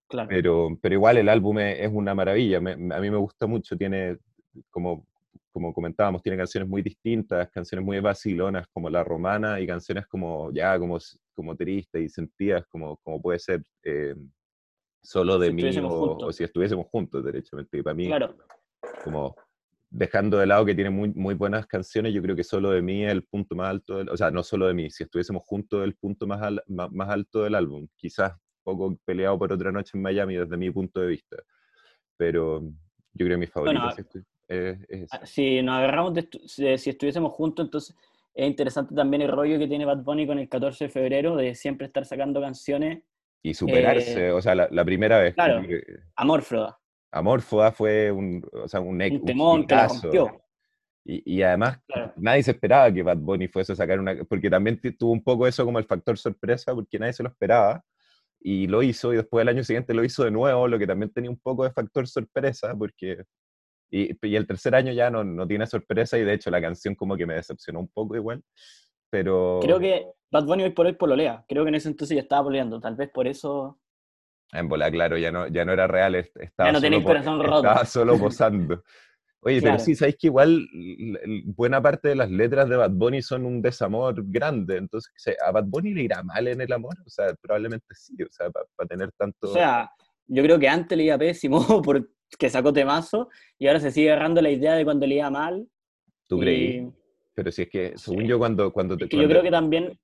Claro. 0.07 0.29
Pero, 0.29 0.79
pero 0.83 0.95
igual 0.95 1.17
el 1.17 1.27
álbum 1.27 1.59
es, 1.61 1.91
una 1.91 2.15
maravilla, 2.15 2.59
a 2.59 2.61
mí 2.61 3.11
me 3.11 3.17
gusta 3.17 3.47
mucho, 3.47 3.79
tiene, 3.79 4.19
como, 4.69 5.07
como 5.51 5.73
comentábamos, 5.73 6.23
tiene 6.23 6.37
canciones 6.37 6.69
muy 6.69 6.83
distintas, 6.83 7.51
canciones 7.51 7.83
muy 7.83 7.99
vacilonas 8.01 8.67
como 8.71 8.91
La 8.91 9.03
Romana 9.03 9.59
y 9.59 9.67
canciones 9.67 10.07
como 10.07 10.53
ya 10.53 10.79
como, 10.79 10.99
como 11.33 11.57
tristes 11.57 12.03
y 12.03 12.09
sentidas 12.11 12.67
como, 12.69 12.99
como 12.99 13.23
puede 13.23 13.39
ser 13.39 13.63
eh, 13.85 14.15
Solo 15.01 15.39
de 15.39 15.51
mí 15.51 15.63
o, 15.83 16.31
si 16.31 16.45
estuviésemos 16.45 16.89
juntos, 16.89 17.25
derechamente. 17.25 17.79
Y 17.79 17.83
para 17.83 17.95
mí, 17.95 18.07
claro. 18.07 18.37
como 19.03 19.35
dejando 19.91 20.39
de 20.39 20.47
lado 20.47 20.65
que 20.65 20.75
tiene 20.75 20.91
muy, 20.91 21.11
muy 21.15 21.35
buenas 21.35 21.67
canciones, 21.67 22.13
yo 22.13 22.23
creo 22.23 22.37
que 22.37 22.45
solo 22.45 22.71
de 22.71 22.83
mí 22.83 23.05
es 23.05 23.13
el 23.13 23.25
punto 23.25 23.55
más 23.57 23.71
alto, 23.71 23.99
del, 23.99 24.11
o 24.11 24.17
sea, 24.17 24.31
no 24.31 24.43
solo 24.43 24.67
de 24.67 24.75
mí, 24.75 24.91
si 24.91 25.05
estuviésemos 25.05 25.43
juntos 25.45 25.83
el 25.85 25.95
punto 25.95 26.27
más, 26.27 26.41
más, 26.67 27.09
alto 27.09 27.43
del 27.45 27.55
álbum, 27.55 27.89
quizás 27.97 28.33
poco 28.63 28.99
peleado 29.05 29.39
por 29.39 29.53
otra 29.53 29.73
noche 29.73 29.93
en 29.95 30.03
Miami 30.03 30.37
desde 30.37 30.57
mi 30.57 30.71
punto 30.71 31.01
de 31.01 31.09
vista, 31.09 31.37
pero 32.17 32.61
yo 32.61 33.27
creo 33.27 33.31
que 33.31 33.37
mi 33.39 33.47
favorito 33.47 33.89
es, 34.49 34.79
ah, 35.11 35.21
Si 35.25 35.63
nos 35.63 35.77
agarramos 35.77 36.15
de, 36.15 36.29
si 36.47 36.91
estuviésemos 36.91 37.33
juntos, 37.33 37.67
entonces 37.67 37.97
es 38.35 38.47
interesante 38.47 38.95
también 38.95 39.23
el 39.23 39.29
rollo 39.29 39.59
que 39.59 39.67
tiene 39.67 39.85
Bad 39.85 40.05
Bunny 40.05 40.27
con 40.27 40.39
el 40.39 40.49
14 40.49 40.85
de 40.85 40.91
febrero 40.91 41.37
de 41.37 41.55
siempre 41.55 41.87
estar 41.87 42.05
sacando 42.05 42.41
canciones. 42.41 43.03
Y 43.43 43.55
superarse, 43.55 44.29
eh, 44.29 44.33
o 44.33 44.41
sea, 44.41 44.55
la, 44.55 44.85
primera 44.85 45.19
vez. 45.19 45.35
Claro, 45.35 45.63
Amorfroda. 46.17 46.79
Amorfoda 47.11 47.73
fue 47.73 48.11
un, 48.11 48.43
o 48.53 48.69
sea, 48.69 48.81
un, 48.81 49.01
un 49.01 49.25
temón 49.25 49.67
que 49.67 49.75
la 49.75 49.89
rompió. 49.89 50.43
Y, 51.05 51.37
y 51.37 51.43
además, 51.43 51.79
nadie 52.17 52.43
se 52.43 52.51
esperaba 52.51 52.93
que 52.93 53.03
Bad 53.03 53.17
Bunny 53.19 53.49
fuese 53.49 53.73
a 53.73 53.77
sacar 53.77 53.99
una. 53.99 54.15
Porque 54.25 54.51
también 54.51 54.79
tuvo 54.99 55.13
un 55.13 55.23
poco 55.23 55.47
eso 55.47 55.65
como 55.65 55.79
el 55.79 55.87
factor 55.87 56.19
sorpresa, 56.19 56.75
porque 56.75 56.99
nadie 56.99 57.15
se 57.15 57.23
lo 57.23 57.31
esperaba. 57.31 57.83
Y 58.41 58.67
lo 58.67 58.83
hizo, 58.83 59.13
y 59.13 59.17
después 59.17 59.43
el 59.43 59.49
año 59.49 59.65
siguiente 59.65 59.95
lo 59.95 60.05
hizo 60.05 60.23
de 60.23 60.31
nuevo, 60.31 60.69
lo 60.69 60.79
que 60.79 60.87
también 60.87 61.11
tenía 61.11 61.31
un 61.31 61.41
poco 61.41 61.65
de 61.65 61.73
factor 61.73 62.07
sorpresa, 62.07 62.75
porque. 62.77 63.25
Y, 63.91 64.15
y 64.29 64.37
el 64.37 64.47
tercer 64.47 64.75
año 64.75 64.93
ya 64.93 65.11
no, 65.11 65.25
no 65.25 65.47
tiene 65.49 65.67
sorpresa, 65.67 66.19
y 66.19 66.25
de 66.25 66.35
hecho 66.35 66.51
la 66.51 66.61
canción 66.61 66.95
como 66.95 67.17
que 67.17 67.25
me 67.25 67.35
decepcionó 67.35 67.81
un 67.81 67.89
poco 67.89 68.15
igual. 68.15 68.43
Pero. 69.11 69.61
Creo 69.63 69.81
que 69.81 70.07
Bad 70.31 70.45
Bunny 70.45 70.65
hoy 70.65 70.71
por 70.71 70.85
hoy 70.85 70.93
pololea. 70.93 71.43
Creo 71.49 71.65
que 71.65 71.71
en 71.71 71.77
ese 71.77 71.89
entonces 71.89 72.15
ya 72.15 72.23
estaba 72.23 72.45
poleando. 72.45 72.81
Tal 72.81 72.97
vez 72.97 73.09
por 73.11 73.27
eso 73.27 73.81
en 74.53 74.69
bola, 74.69 74.91
claro, 74.91 75.19
ya 75.19 75.31
no, 75.31 75.47
ya 75.49 75.65
no 75.65 75.73
era 75.73 75.87
real, 75.87 76.15
estaba, 76.15 76.71
ya 76.71 76.73
no 76.73 76.81
solo, 77.23 77.57
estaba 77.57 77.85
solo 77.85 78.19
posando. 78.19 78.83
Oye, 79.41 79.63
pero 79.63 79.79
sí, 79.79 79.95
sabéis 79.95 80.17
que 80.19 80.27
igual 80.27 80.67
buena 81.45 81.81
parte 81.81 82.09
de 82.09 82.17
las 82.17 82.31
letras 82.31 82.69
de 82.69 82.77
Bad 82.77 82.91
Bunny 82.91 83.23
son 83.23 83.47
un 83.47 83.63
desamor 83.63 84.17
grande, 84.27 84.77
entonces, 84.77 85.13
¿a 85.45 85.53
Bad 85.53 85.65
Bunny 85.67 85.95
le 85.95 86.03
irá 86.03 86.23
mal 86.25 86.49
en 86.49 86.61
el 86.61 86.73
amor? 86.73 86.97
O 87.07 87.09
sea, 87.09 87.33
probablemente 87.41 87.87
sí, 87.95 88.15
o 88.21 88.27
sea, 88.31 88.51
para 88.51 88.89
tener 88.89 89.13
tanto... 89.13 89.51
O 89.51 89.53
sea, 89.53 89.91
yo 90.27 90.43
creo 90.43 90.59
que 90.59 90.69
antes 90.69 90.99
le 90.99 91.05
iba 91.05 91.19
pésimo 91.19 91.61
porque 91.83 92.51
sacó 92.51 92.73
temazo 92.73 93.29
y 93.59 93.69
ahora 93.69 93.81
se 93.81 93.93
sigue 93.93 94.11
agarrando 94.11 94.43
la 94.43 94.51
idea 94.51 94.75
de 94.75 94.85
cuando 94.85 95.07
le 95.07 95.17
iba 95.17 95.31
mal. 95.31 95.69
¿Tú 96.27 96.41
creí? 96.41 96.91
Pero 97.35 97.53
si 97.53 97.63
es 97.63 97.69
que, 97.69 97.93
según 97.97 98.25
yo, 98.25 98.39
cuando, 98.39 98.73
cuando 98.73 98.97
te... 98.97 99.07
yo 99.09 99.29
creo 99.29 99.43
que 99.43 99.51
también 99.51 99.97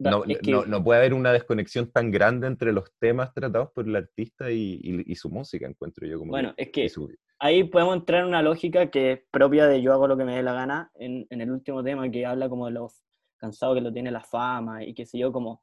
no, 0.00 0.64
no, 0.66 0.82
puede 0.82 1.00
haber 1.00 1.14
una 1.14 1.32
desconexión 1.32 1.90
tan 1.90 2.10
grande 2.10 2.46
entre 2.46 2.72
los 2.72 2.92
temas 2.98 3.32
tratados 3.34 3.70
por 3.72 3.86
el 3.86 3.94
artista 3.94 4.50
y, 4.50 5.14
su 5.14 5.28
música, 5.28 5.66
encuentro 5.66 6.06
yo. 6.06 6.18
Como 6.18 6.30
bueno, 6.30 6.54
es 6.56 6.70
que 6.70 6.90
ahí 7.38 7.64
podemos 7.64 7.96
entrar 7.96 8.22
en 8.22 8.28
una 8.28 8.42
lógica 8.42 8.90
que 8.90 9.12
es 9.12 9.20
propia 9.30 9.66
de 9.66 9.82
yo 9.82 9.92
hago 9.92 10.08
lo 10.08 10.16
que 10.16 10.24
me 10.24 10.36
dé 10.36 10.42
la 10.42 10.54
gana, 10.54 10.90
en, 10.94 11.26
el 11.28 11.50
último 11.50 11.84
tema 11.84 12.10
que 12.10 12.24
habla 12.24 12.48
como 12.48 12.66
de 12.66 12.72
los 12.72 13.02
cansados 13.36 13.76
que 13.76 13.82
lo 13.82 13.92
tiene 13.92 14.10
la 14.10 14.22
fama 14.24 14.84
y 14.84 14.94
qué 14.94 15.04
sé 15.04 15.18
yo, 15.18 15.32
como, 15.32 15.62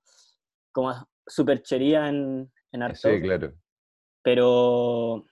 como 0.72 0.94
superchería 1.26 2.08
en, 2.10 2.52
en 2.72 2.84
arte. 2.84 3.16
Sí, 3.16 3.22
claro. 3.22 3.54
Pero, 4.22 5.26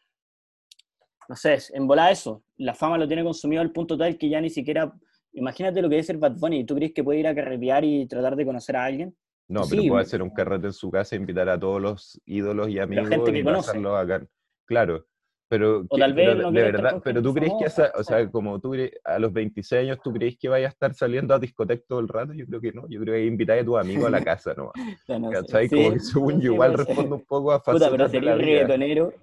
no 1.29 1.35
sé, 1.35 1.57
en 1.74 1.88
bola 1.88 2.09
eso, 2.09 2.43
la 2.57 2.74
fama 2.74 2.97
lo 2.97 3.07
tiene 3.07 3.24
consumido 3.24 3.62
al 3.62 3.71
punto 3.71 3.97
tal 3.97 4.17
que 4.17 4.29
ya 4.29 4.41
ni 4.41 4.50
siquiera 4.50 4.91
Imagínate 5.36 5.82
lo 5.82 5.89
que 5.89 6.00
es 6.00 6.06
ser 6.06 6.18
Bad 6.18 6.38
Bunny. 6.38 6.65
¿Tú 6.65 6.75
crees 6.75 6.94
que 6.94 7.04
puede 7.04 7.20
ir 7.20 7.27
a 7.27 7.36
carretear 7.36 7.84
y 7.84 8.08
tratar 8.08 8.36
de 8.36 8.46
conocer 8.46 8.75
a 8.77 8.86
alguien? 8.86 9.15
No, 9.48 9.63
pero 9.69 9.84
puede 9.88 10.02
hacer 10.02 10.21
un 10.21 10.32
carrete 10.32 10.67
en 10.67 10.74
su 10.74 10.89
casa 10.89 11.15
e 11.15 11.19
invitar 11.19 11.48
a 11.50 11.60
todos 11.60 11.82
los 11.82 12.21
ídolos 12.26 12.69
y 12.69 12.80
amigos 12.80 13.10
gente 13.10 13.32
que 13.32 13.39
y 13.39 13.43
pasarlo 13.43 13.95
acá. 13.95 14.26
Claro, 14.65 15.06
pero, 15.48 15.86
o 15.88 15.98
tal 15.98 16.13
vez 16.13 16.38
de 16.38 16.62
verdad, 16.63 17.00
pero 17.04 17.21
tú 17.21 17.34
crees 17.34 17.54
que, 17.60 17.65
o 17.65 18.04
sea, 18.04 18.32
como 18.32 18.60
tú 18.60 18.74
a 19.04 19.19
los 19.19 19.32
26 19.32 19.84
años, 19.84 20.00
¿tú 20.04 20.12
crees 20.12 20.38
que 20.39 20.50
vaya 20.50 20.65
a 20.65 20.69
estar 20.69 20.95
saliendo 20.95 21.36
a 21.36 21.39
discoteca 21.39 21.84
todo 21.88 22.00
el 22.00 22.08
rato? 22.08 22.34
Yo 22.34 22.48
creo 22.48 22.62
que 22.62 22.71
no, 22.71 22.88
yo 22.89 23.00
creo 23.02 23.13
que 23.13 23.26
invitar 23.26 23.60
a 23.60 23.63
tu 23.63 23.78
amigo 23.78 24.08
a 24.08 24.10
la 24.10 24.24
casa, 24.24 24.56
¿no? 24.56 24.71
no 25.19 25.30
¿Cachai? 25.30 25.69
Como 25.69 25.91
que 25.91 26.00
según 26.00 26.41
yo 26.41 26.54
igual 26.54 26.74
respondo 26.74 27.15
un 27.15 27.26
poco 27.26 27.52
a 27.52 27.62
Puta, 27.62 27.91
pero 27.91 28.10
sería 28.10 28.36
reggaetonero 28.36 29.13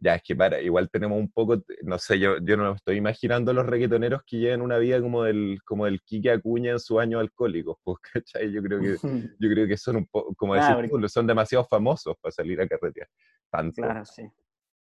ya 0.00 0.14
es 0.14 0.22
que 0.22 0.36
para, 0.36 0.60
igual 0.60 0.88
tenemos 0.90 1.18
un 1.18 1.30
poco, 1.30 1.62
no 1.82 1.98
sé, 1.98 2.18
yo, 2.18 2.38
yo 2.38 2.56
no 2.56 2.72
estoy 2.72 2.96
imaginando 2.96 3.50
a 3.50 3.54
los 3.54 3.66
reggaetoneros 3.66 4.22
que 4.24 4.38
lleven 4.38 4.62
una 4.62 4.78
vida 4.78 5.00
como 5.00 5.26
el, 5.26 5.58
como 5.64 5.86
el 5.86 6.00
Kike 6.02 6.30
Acuña 6.30 6.72
en 6.72 6.78
su 6.78 7.00
año 7.00 7.18
alcohólico, 7.18 7.80
pues, 7.84 7.98
¿cachai? 8.12 8.52
Yo 8.52 8.62
creo 8.62 8.80
que, 8.80 8.96
yo 9.38 9.50
creo 9.50 9.66
que 9.66 9.76
son 9.76 9.96
un 9.96 10.06
poco, 10.06 10.34
como 10.36 10.54
decir, 10.54 10.76
son 11.08 11.26
demasiado 11.26 11.64
famosos 11.64 12.16
para 12.20 12.32
salir 12.32 12.60
a 12.60 12.68
carretear. 12.68 13.08
Tanto. 13.50 13.82
Claro, 13.82 14.04
sí. 14.04 14.22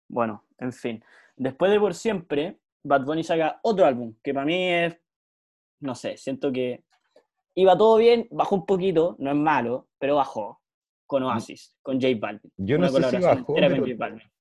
Bueno, 0.07 0.45
en 0.59 0.71
fin. 0.71 1.03
Después 1.35 1.71
de 1.71 1.79
Por 1.79 1.93
Siempre, 1.93 2.59
Bad 2.83 3.03
Bunny 3.03 3.23
saca 3.23 3.59
otro 3.63 3.85
álbum, 3.85 4.15
que 4.23 4.33
para 4.33 4.45
mí 4.45 4.69
es, 4.69 4.97
no 5.79 5.95
sé, 5.95 6.17
siento 6.17 6.51
que 6.51 6.83
iba 7.55 7.77
todo 7.77 7.97
bien, 7.97 8.27
bajó 8.29 8.55
un 8.55 8.65
poquito, 8.65 9.15
no 9.19 9.31
es 9.31 9.35
malo, 9.35 9.87
pero 9.99 10.15
bajó 10.15 10.56
con. 11.07 11.23
Oasis, 11.23 11.75
con 11.81 11.99
J 11.99 12.15
Balvin. 12.19 12.51
Yo 12.57 12.77
no 12.77 12.89
sé 12.89 13.03
si 13.09 13.17
bajó, 13.17 13.55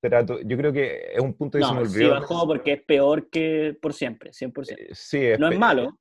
pero, 0.01 0.41
yo 0.43 0.57
creo 0.57 0.73
que 0.73 1.13
es 1.15 1.21
un 1.21 1.33
punto 1.35 1.59
que 1.59 1.65
se 1.65 1.73
me 1.73 1.81
olvidó. 1.81 1.99
Sí 1.99 2.07
bajó 2.07 2.47
porque 2.47 2.73
es 2.73 2.83
peor 2.83 3.31
que 3.31 3.77
por 3.81 3.95
siempre, 3.95 4.33
100%. 4.33 4.73
Eh, 4.73 4.89
sí, 4.93 5.23
no 5.39 5.49
es 5.49 5.59
malo, 5.59 5.99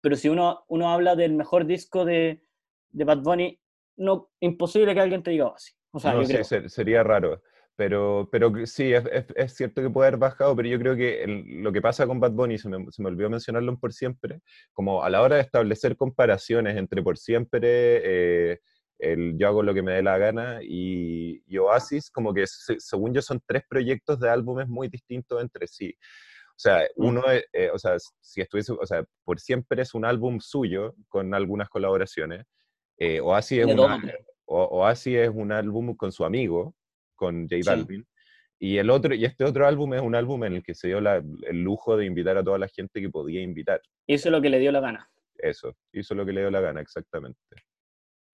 pero 0.00 0.16
si 0.16 0.28
uno, 0.28 0.64
uno 0.68 0.90
habla 0.90 1.16
del 1.16 1.34
mejor 1.34 1.66
disco 1.66 2.04
de, 2.04 2.42
de 2.90 3.04
Bad 3.04 3.18
Bunny, 3.18 3.60
no, 3.96 4.30
imposible 4.40 4.94
que 4.94 5.00
alguien 5.00 5.22
te 5.22 5.32
diga 5.32 5.52
así. 5.54 5.72
O 5.90 5.98
sea, 5.98 6.14
yo 6.14 6.26
creo. 6.26 6.68
sería 6.68 7.02
raro. 7.02 7.42
Pero, 7.78 8.28
pero 8.32 8.52
sí, 8.66 8.92
es, 8.92 9.04
es, 9.36 9.54
cierto 9.54 9.80
que 9.80 9.88
puede 9.88 10.08
haber 10.08 10.18
bajado, 10.18 10.56
pero 10.56 10.68
yo 10.68 10.80
creo 10.80 10.96
que 10.96 11.24
lo 11.62 11.70
que 11.70 11.80
pasa 11.80 12.08
con 12.08 12.18
Bad 12.18 12.32
Bunny, 12.32 12.58
se 12.58 12.68
me, 12.68 12.84
se 12.90 13.00
me, 13.00 13.08
olvidó 13.08 13.30
mencionarlo 13.30 13.78
Por 13.78 13.92
Siempre, 13.92 14.40
como 14.72 15.04
a 15.04 15.08
la 15.08 15.22
hora 15.22 15.36
de 15.36 15.42
establecer 15.42 15.96
comparaciones 15.96 16.76
entre 16.76 17.04
Por 17.04 17.18
Siempre, 17.18 17.60
eh, 18.52 18.60
el 18.98 19.38
Yo 19.38 19.48
hago 19.48 19.62
lo 19.62 19.74
que 19.74 19.82
me 19.82 19.92
dé 19.92 20.02
la 20.02 20.18
gana 20.18 20.58
y, 20.62 21.40
Oasis, 21.56 22.10
como 22.10 22.34
que 22.34 22.44
según 22.46 23.14
yo 23.14 23.22
son 23.22 23.40
tres 23.46 23.62
proyectos 23.68 24.18
de 24.20 24.28
álbumes 24.28 24.68
muy 24.68 24.88
distintos 24.88 25.40
entre 25.40 25.66
sí. 25.66 25.94
O 26.50 26.60
sea, 26.60 26.82
uno, 26.96 27.22
eh, 27.52 27.70
o 27.72 27.78
sea, 27.78 27.96
si 28.20 28.40
estuviese, 28.40 28.72
o 28.72 28.86
sea, 28.86 29.04
por 29.24 29.38
siempre 29.38 29.82
es 29.82 29.94
un 29.94 30.04
álbum 30.04 30.40
suyo 30.40 30.96
con 31.08 31.32
algunas 31.32 31.68
colaboraciones. 31.68 32.44
Eh, 32.98 33.20
Oasis, 33.20 33.60
es 33.60 33.76
Oasis 34.46 35.16
es 35.18 35.30
un 35.32 35.52
álbum 35.52 35.94
con 35.94 36.10
su 36.10 36.24
amigo, 36.24 36.74
con 37.14 37.48
J 37.48 37.60
Balvin. 37.64 38.04
Y, 38.58 38.78
el 38.78 38.90
otro, 38.90 39.14
y 39.14 39.24
este 39.24 39.44
otro 39.44 39.68
álbum 39.68 39.94
es 39.94 40.02
un 40.02 40.16
álbum 40.16 40.42
en 40.42 40.54
el 40.54 40.62
que 40.64 40.74
se 40.74 40.88
dio 40.88 40.98
el 40.98 41.62
lujo 41.62 41.96
de 41.96 42.06
invitar 42.06 42.36
a 42.36 42.42
toda 42.42 42.58
la 42.58 42.66
gente 42.66 43.00
que 43.00 43.08
podía 43.08 43.40
invitar. 43.40 43.80
Hizo 44.08 44.30
lo 44.30 44.42
que 44.42 44.50
le 44.50 44.58
dio 44.58 44.72
la 44.72 44.80
gana. 44.80 45.08
Eso, 45.36 45.76
hizo 45.92 46.16
lo 46.16 46.26
que 46.26 46.32
le 46.32 46.40
dio 46.40 46.50
la 46.50 46.60
gana, 46.60 46.80
exactamente 46.80 47.38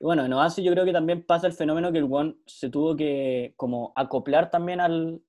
bueno, 0.05 0.27
en 0.27 0.33
Oasis 0.35 0.63
yo 0.63 0.71
creo 0.73 0.85
que 0.85 0.93
también 0.93 1.23
pasa 1.23 1.47
el 1.47 1.55
fenómeno 1.55 1.91
que 1.91 1.97
el 1.99 2.09
One 2.11 2.37
se 2.45 2.69
tuvo 2.69 2.95
que 2.95 3.55
como 3.57 3.95
acoplar 3.97 4.51
también 4.51 4.81
al, 4.81 5.23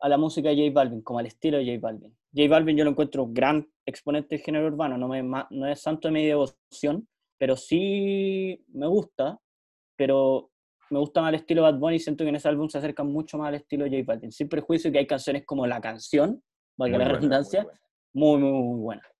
a 0.00 0.08
la 0.08 0.16
música 0.16 0.48
de 0.48 0.56
J 0.56 0.72
Balvin, 0.72 1.02
como 1.02 1.18
al 1.18 1.26
estilo 1.26 1.58
de 1.58 1.66
J 1.66 1.78
Balvin. 1.78 2.16
J 2.34 2.48
Balvin 2.48 2.76
yo 2.76 2.84
lo 2.84 2.90
encuentro 2.90 3.26
gran 3.28 3.68
exponente 3.84 4.36
del 4.36 4.44
género 4.44 4.66
urbano, 4.68 4.96
no, 4.96 5.08
me, 5.08 5.22
no 5.22 5.68
es 5.68 5.78
santo 5.78 6.08
de 6.08 6.12
mi 6.12 6.24
devoción, 6.24 7.06
pero 7.38 7.54
sí 7.54 8.64
me 8.68 8.86
gusta, 8.86 9.38
pero 9.94 10.50
me 10.88 11.00
gusta 11.00 11.20
más 11.20 11.28
el 11.28 11.40
estilo 11.40 11.60
Bad 11.60 11.78
Bunny 11.78 11.96
y 11.96 12.00
siento 12.00 12.24
que 12.24 12.30
en 12.30 12.36
ese 12.36 12.48
álbum 12.48 12.70
se 12.70 12.78
acerca 12.78 13.04
mucho 13.04 13.36
más 13.36 13.48
al 13.48 13.56
estilo 13.56 13.84
de 13.84 13.90
J 13.90 14.04
Balvin, 14.06 14.32
sin 14.32 14.48
prejuicio 14.48 14.90
que 14.90 15.00
hay 15.00 15.06
canciones 15.06 15.44
como 15.44 15.66
La 15.66 15.82
Canción, 15.82 16.42
valga 16.78 16.96
la 16.96 17.08
redundancia, 17.08 17.66
muy, 18.14 18.38
muy, 18.38 18.52
muy 18.52 18.80
buenas. 18.80 19.13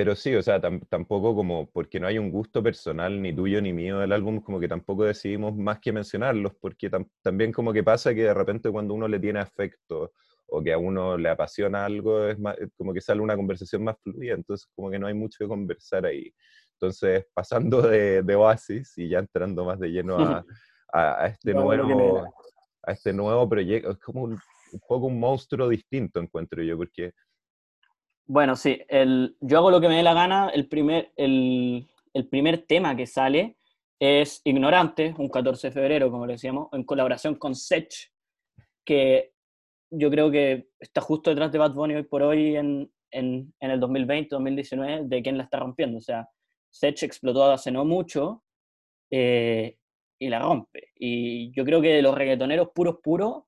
Pero 0.00 0.16
sí, 0.16 0.34
o 0.34 0.42
sea, 0.42 0.58
tampoco 0.58 1.34
como, 1.34 1.68
porque 1.70 2.00
no 2.00 2.06
hay 2.06 2.16
un 2.16 2.30
gusto 2.30 2.62
personal 2.62 3.20
ni 3.20 3.36
tuyo 3.36 3.60
ni 3.60 3.74
mío 3.74 3.98
del 3.98 4.12
álbum, 4.12 4.40
como 4.40 4.58
que 4.58 4.66
tampoco 4.66 5.04
decidimos 5.04 5.54
más 5.54 5.78
que 5.78 5.92
mencionarlos, 5.92 6.54
porque 6.58 6.90
también 7.20 7.52
como 7.52 7.70
que 7.70 7.84
pasa 7.84 8.14
que 8.14 8.22
de 8.22 8.32
repente 8.32 8.70
cuando 8.70 8.94
uno 8.94 9.06
le 9.06 9.20
tiene 9.20 9.40
afecto 9.40 10.14
o 10.46 10.62
que 10.62 10.72
a 10.72 10.78
uno 10.78 11.18
le 11.18 11.28
apasiona 11.28 11.84
algo, 11.84 12.28
es 12.28 12.38
más, 12.38 12.56
como 12.78 12.94
que 12.94 13.02
sale 13.02 13.20
una 13.20 13.36
conversación 13.36 13.84
más 13.84 13.96
fluida, 14.02 14.32
entonces 14.32 14.70
como 14.74 14.90
que 14.90 14.98
no 14.98 15.06
hay 15.06 15.12
mucho 15.12 15.36
que 15.40 15.48
conversar 15.48 16.06
ahí. 16.06 16.32
Entonces, 16.72 17.26
pasando 17.34 17.82
de, 17.82 18.34
Oasis 18.34 18.96
y 18.96 19.10
ya 19.10 19.18
entrando 19.18 19.66
más 19.66 19.78
de 19.78 19.88
lleno 19.88 20.16
a, 20.18 20.42
a, 20.94 21.26
este 21.26 21.52
nuevo, 21.52 22.24
a 22.84 22.92
este 22.92 23.12
nuevo 23.12 23.46
proyecto, 23.46 23.90
es 23.90 23.98
como 23.98 24.22
un, 24.22 24.32
un 24.32 24.80
poco 24.88 25.08
un 25.08 25.20
monstruo 25.20 25.68
distinto, 25.68 26.20
encuentro 26.20 26.62
yo, 26.62 26.78
porque 26.78 27.12
Bueno, 28.32 28.54
sí, 28.54 28.80
el, 28.86 29.36
yo 29.40 29.58
hago 29.58 29.72
lo 29.72 29.80
que 29.80 29.88
me 29.88 29.96
dé 29.96 30.04
la 30.04 30.14
gana. 30.14 30.50
El 30.50 30.68
primer, 30.68 31.10
el, 31.16 31.90
el 32.14 32.28
primer 32.28 32.64
tema 32.64 32.94
que 32.94 33.04
sale 33.04 33.56
es 33.98 34.40
Ignorante, 34.44 35.12
un 35.18 35.28
14 35.28 35.66
de 35.66 35.72
febrero, 35.72 36.12
como 36.12 36.26
le 36.26 36.34
decíamos, 36.34 36.68
en 36.70 36.84
colaboración 36.84 37.34
con 37.34 37.56
Sech, 37.56 38.12
que 38.84 39.32
yo 39.90 40.10
creo 40.12 40.30
que 40.30 40.68
está 40.78 41.00
justo 41.00 41.30
detrás 41.30 41.50
de 41.50 41.58
Bad 41.58 41.74
Bunny 41.74 41.96
hoy 41.96 42.04
por 42.04 42.22
hoy 42.22 42.54
en, 42.54 42.88
en, 43.10 43.52
en 43.58 43.70
el 43.72 43.80
2020, 43.80 44.28
2019, 44.30 45.06
de 45.06 45.22
quién 45.24 45.36
la 45.36 45.42
está 45.42 45.58
rompiendo. 45.58 45.98
O 45.98 46.00
sea, 46.00 46.28
Sech 46.70 47.02
explotó 47.02 47.50
hace 47.50 47.72
no 47.72 47.84
mucho 47.84 48.44
eh, 49.10 49.76
y 50.20 50.28
la 50.28 50.38
rompe. 50.38 50.90
Y 50.94 51.50
yo 51.50 51.64
creo 51.64 51.82
que 51.82 51.94
de 51.94 52.02
los 52.02 52.14
reggaetoneros 52.14 52.68
puros, 52.72 52.98
puros, 53.02 53.42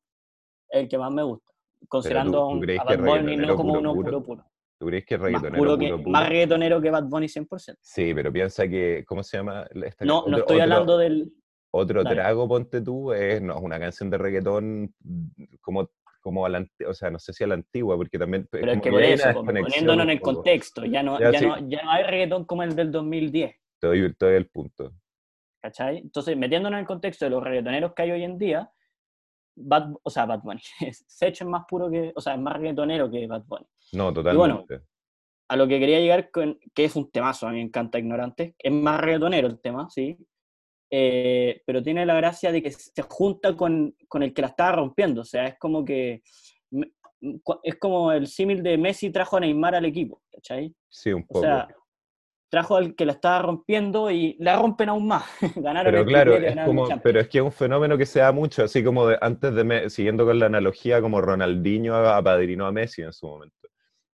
el 0.71 0.89
que 0.89 0.99
más 0.99 1.13
me 1.13 1.23
gusta, 1.23 1.53
considerando 1.87 2.51
a 2.51 2.85
Bad 2.85 2.99
Bunny 2.99 3.37
no 3.37 3.55
como 3.55 3.75
uno 3.75 3.95
puro, 3.95 4.21
puro. 4.25 4.52
¿Tú 4.83 4.89
crees 4.89 5.07
que 5.07 5.15
es 5.15 5.21
reggaetonero? 5.21 5.65
Más, 5.65 5.79
que, 5.79 6.11
más 6.11 6.29
reggaetonero 6.29 6.81
que 6.81 6.91
Bad 6.91 7.05
Bunny 7.05 7.29
100%. 7.29 7.77
Sí, 7.81 8.13
pero 8.15 8.33
piensa 8.33 8.67
que, 8.67 9.05
¿cómo 9.07 9.23
se 9.23 9.37
llama? 9.37 9.65
no, 10.01 10.25
no 10.27 10.39
estoy 10.39 10.59
hablando 10.59 10.99
del... 10.99 11.33
Otro 11.71 12.03
trago, 12.03 12.49
ponte 12.49 12.81
tú, 12.81 13.13
es 13.13 13.41
no, 13.41 13.61
una 13.61 13.79
canción 13.79 14.11
de 14.11 14.19
reggaetón 14.19 14.93
como, 15.61 15.89
como 16.21 16.45
a 16.45 16.49
la, 16.49 16.67
o 16.85 16.95
sea, 16.95 17.13
no 17.13 17.21
sé 17.21 17.33
si 17.33 17.45
a 17.45 17.47
la 17.47 17.55
antigua, 17.55 17.97
porque 17.97 18.19
también... 18.19 18.49
Pero 18.51 18.73
es 18.73 18.81
que 18.81 18.91
por 18.91 19.03
eso, 19.05 19.33
poniéndonos 19.33 20.03
en 20.03 20.11
el 20.11 20.21
contexto, 20.21 20.85
ya 20.85 21.01
no, 21.05 21.17
ya, 21.21 21.41
no, 21.41 21.69
ya 21.69 21.83
no 21.85 21.91
hay 21.93 22.03
reggaetón 22.03 22.45
como 22.45 22.65
el 22.65 22.75
del 22.75 22.91
2010. 22.91 23.55
Te 23.79 23.87
doy, 23.87 24.13
te 24.15 24.27
doy 24.27 24.35
el 24.35 24.49
punto. 24.49 24.93
¿Cachai? 25.63 25.99
Entonces, 25.99 26.37
metiéndonos 26.37 26.79
en 26.79 26.81
el 26.81 26.87
contexto 26.89 27.25
de 27.25 27.31
los 27.31 27.45
reggaetoneros 27.45 27.95
que 27.95 28.03
hay 28.03 28.11
hoy 28.11 28.25
en 28.25 28.37
día, 28.37 28.69
Bad, 29.55 29.95
o 30.03 30.11
sea, 30.11 30.27
Bad 30.27 30.43
Bunny, 30.43 30.61
Sech 31.07 31.35
es 31.41 31.47
más 31.47 31.65
puro 31.69 31.91
que, 31.91 32.13
o 32.15 32.21
sea, 32.21 32.35
es 32.35 32.41
más 32.41 32.55
reggaetonero 32.55 33.11
que 33.11 33.27
Bad 33.27 33.45
Bunny. 33.47 33.67
No, 33.93 34.13
totalmente. 34.13 34.39
bueno, 34.39 34.67
a 35.49 35.57
lo 35.57 35.69
que 35.69 35.79
quería 35.79 36.01
llegar, 36.01 36.31
con, 36.31 36.59
que 36.75 36.85
es 36.85 36.97
un 36.97 37.11
temazo, 37.11 37.47
a 37.47 37.51
mí 37.51 37.57
me 37.57 37.63
encanta 37.63 37.99
Ignorante, 37.99 38.55
es 38.59 38.73
más 38.73 39.01
reggaetonero 39.01 39.49
el 39.49 39.61
tema, 39.61 39.89
sí, 39.91 40.17
eh, 40.91 41.63
pero 41.67 41.83
tiene 41.83 42.07
la 42.07 42.15
gracia 42.15 42.53
de 42.53 42.63
que 42.63 42.71
se 42.71 43.03
junta 43.03 43.57
con, 43.57 43.95
con, 44.09 44.23
el 44.23 44.33
que 44.33 44.43
la 44.43 44.49
estaba 44.49 44.73
rompiendo, 44.73 45.23
o 45.23 45.25
sea, 45.25 45.47
es 45.47 45.59
como 45.59 45.85
que, 45.85 46.23
es 47.63 47.79
como 47.79 48.13
el 48.13 48.27
símil 48.27 48.63
de 48.63 48.79
Messi 48.79 49.11
trajo 49.11 49.37
a 49.37 49.41
Neymar 49.41 49.75
al 49.75 49.85
equipo, 49.85 50.23
¿cachai? 50.31 50.75
Sí, 50.89 51.13
un 51.13 51.27
poco. 51.27 51.41
O 51.41 51.43
sea, 51.43 51.69
trajo 52.53 52.77
al 52.77 52.95
que 52.95 53.07
la 53.07 53.13
estaba 53.13 53.41
rompiendo 53.41 54.11
y 54.11 54.37
la 54.39 54.59
rompen 54.59 54.91
aún 54.91 55.07
más. 55.07 55.25
Ganaron 55.57 55.91
pero 55.91 56.05
claro, 56.05 56.37
es 56.37 56.55
como, 56.67 56.87
pero 57.03 57.21
es 57.21 57.29
que 57.29 57.39
es 57.39 57.45
un 57.45 57.51
fenómeno 57.51 57.97
que 57.97 58.05
se 58.05 58.21
da 58.21 58.31
mucho, 58.31 58.63
así 58.63 58.85
como 58.85 59.07
de, 59.07 59.17
antes 59.23 59.55
de, 59.55 59.89
siguiendo 59.89 60.27
con 60.27 60.39
la 60.39 60.47
analogía, 60.47 61.01
como 61.01 61.23
Ronaldinho 61.23 61.97
apadrinó 61.97 62.67
a 62.67 62.73
Messi 62.73 63.01
en 63.01 63.15
su 63.15 63.27
momento. 63.27 63.57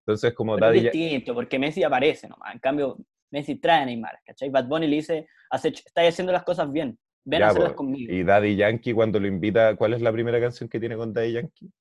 Entonces, 0.07 0.35
como 0.35 0.55
pero 0.55 0.69
Daddy... 0.69 0.79
Es 0.79 0.93
distinto, 0.93 1.35
porque 1.35 1.59
Messi 1.59 1.83
aparece 1.83 2.29
nomás, 2.29 2.55
en 2.55 2.61
cambio, 2.61 2.99
Messi 3.33 3.57
trae 3.57 3.83
a 3.83 3.87
Neymar, 3.87 4.21
¿cachai? 4.25 4.51
Bad 4.51 4.69
Bunny 4.69 4.87
le 4.87 4.97
dice, 4.97 5.27
estáis 5.51 6.11
haciendo 6.11 6.33
las 6.33 6.45
cosas 6.45 6.71
bien, 6.71 6.97
ven 7.25 7.43
a 7.43 7.49
hacerlas 7.49 7.73
conmigo. 7.73 8.13
Y 8.13 8.23
Daddy 8.23 8.55
Yankee 8.55 8.93
cuando 8.93 9.19
lo 9.19 9.27
invita, 9.27 9.75
¿cuál 9.75 9.95
es 9.95 10.01
la 10.01 10.13
primera 10.13 10.41
canción 10.41 10.69
que 10.69 10.79
tiene 10.79 10.97
con 10.97 11.13
Daddy 11.13 11.33
Yankee? 11.33 11.73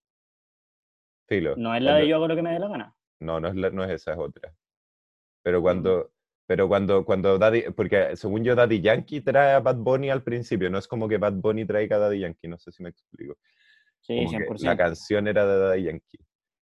Filo. 1.28 1.54
¿No 1.56 1.76
es 1.76 1.84
la 1.84 1.98
de 1.98 2.08
Yo 2.08 2.15
hago 2.15 2.28
lo 2.28 2.36
que 2.36 2.41
me 2.41 2.52
dé 2.52 2.58
la 2.58 2.67
gana? 2.67 2.96
No, 3.20 3.39
no 3.39 3.50
es, 3.50 3.54
no 3.54 3.84
es 3.84 3.91
esa, 3.91 4.13
es 4.13 4.17
otra. 4.17 4.52
Pero 5.43 5.62
cuando, 5.62 6.10
pero 6.47 6.67
cuando, 6.69 7.03
cuando 7.03 7.38
Daddy, 7.38 7.63
porque 7.75 8.15
según 8.15 8.43
yo 8.43 8.55
Daddy 8.55 8.79
Yankee 8.79 9.19
trae 9.19 9.53
a 9.53 9.60
Bad 9.60 9.75
Bunny 9.75 10.10
al 10.10 10.23
principio, 10.23 10.69
no 10.69 10.77
es 10.77 10.88
como 10.88 11.07
que 11.10 11.17
Bad 11.17 11.33
Bunny 11.33 11.65
traiga 11.65 11.97
a 11.97 11.99
Daddy 11.99 12.19
Yankee, 12.19 12.47
no 12.47 12.57
sé 12.57 12.71
si 12.71 12.81
me 12.81 12.89
explico. 12.89 13.38
Sí, 13.99 14.13
100%. 14.13 14.63
La 14.63 14.77
canción 14.77 15.27
era 15.27 15.45
de 15.45 15.60
Daddy 15.60 15.83
Yankee. 15.83 16.19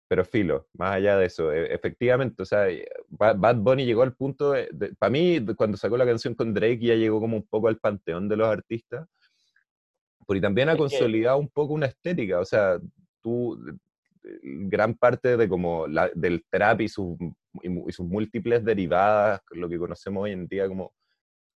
Pero 0.09 0.25
filo, 0.25 0.67
más 0.73 0.95
allá 0.95 1.17
de 1.17 1.25
eso, 1.25 1.53
e, 1.53 1.73
efectivamente, 1.73 2.43
o 2.43 2.45
sea, 2.45 2.67
Bad 3.07 3.55
Bunny 3.55 3.85
llegó 3.85 4.01
al 4.01 4.13
punto, 4.13 4.53
para 4.99 5.09
mí, 5.09 5.39
cuando 5.55 5.77
sacó 5.77 5.95
la 5.95 6.05
canción 6.05 6.35
con 6.35 6.53
Drake, 6.53 6.79
ya 6.81 6.95
llegó 6.95 7.21
como 7.21 7.37
un 7.37 7.47
poco 7.47 7.69
al 7.69 7.77
panteón 7.77 8.27
de 8.27 8.35
los 8.35 8.49
artistas, 8.49 9.07
porque 10.27 10.41
también 10.41 10.67
ha 10.67 10.75
consolidado 10.75 11.37
un 11.37 11.47
poco 11.47 11.73
una 11.73 11.85
estética, 11.85 12.41
o 12.41 12.45
sea, 12.45 12.77
tú, 13.21 13.57
gran 14.43 14.95
parte 14.95 15.37
de 15.37 15.47
como 15.47 15.87
la, 15.87 16.11
del 16.13 16.43
trap 16.49 16.81
y 16.81 16.89
sus 16.89 17.15
y, 17.61 17.91
sus 17.91 18.07
múltiples 18.07 18.63
derivadas, 18.63 19.41
lo 19.51 19.69
que 19.69 19.77
conocemos 19.77 20.23
hoy 20.23 20.31
en 20.31 20.47
día 20.47 20.67
como, 20.67 20.93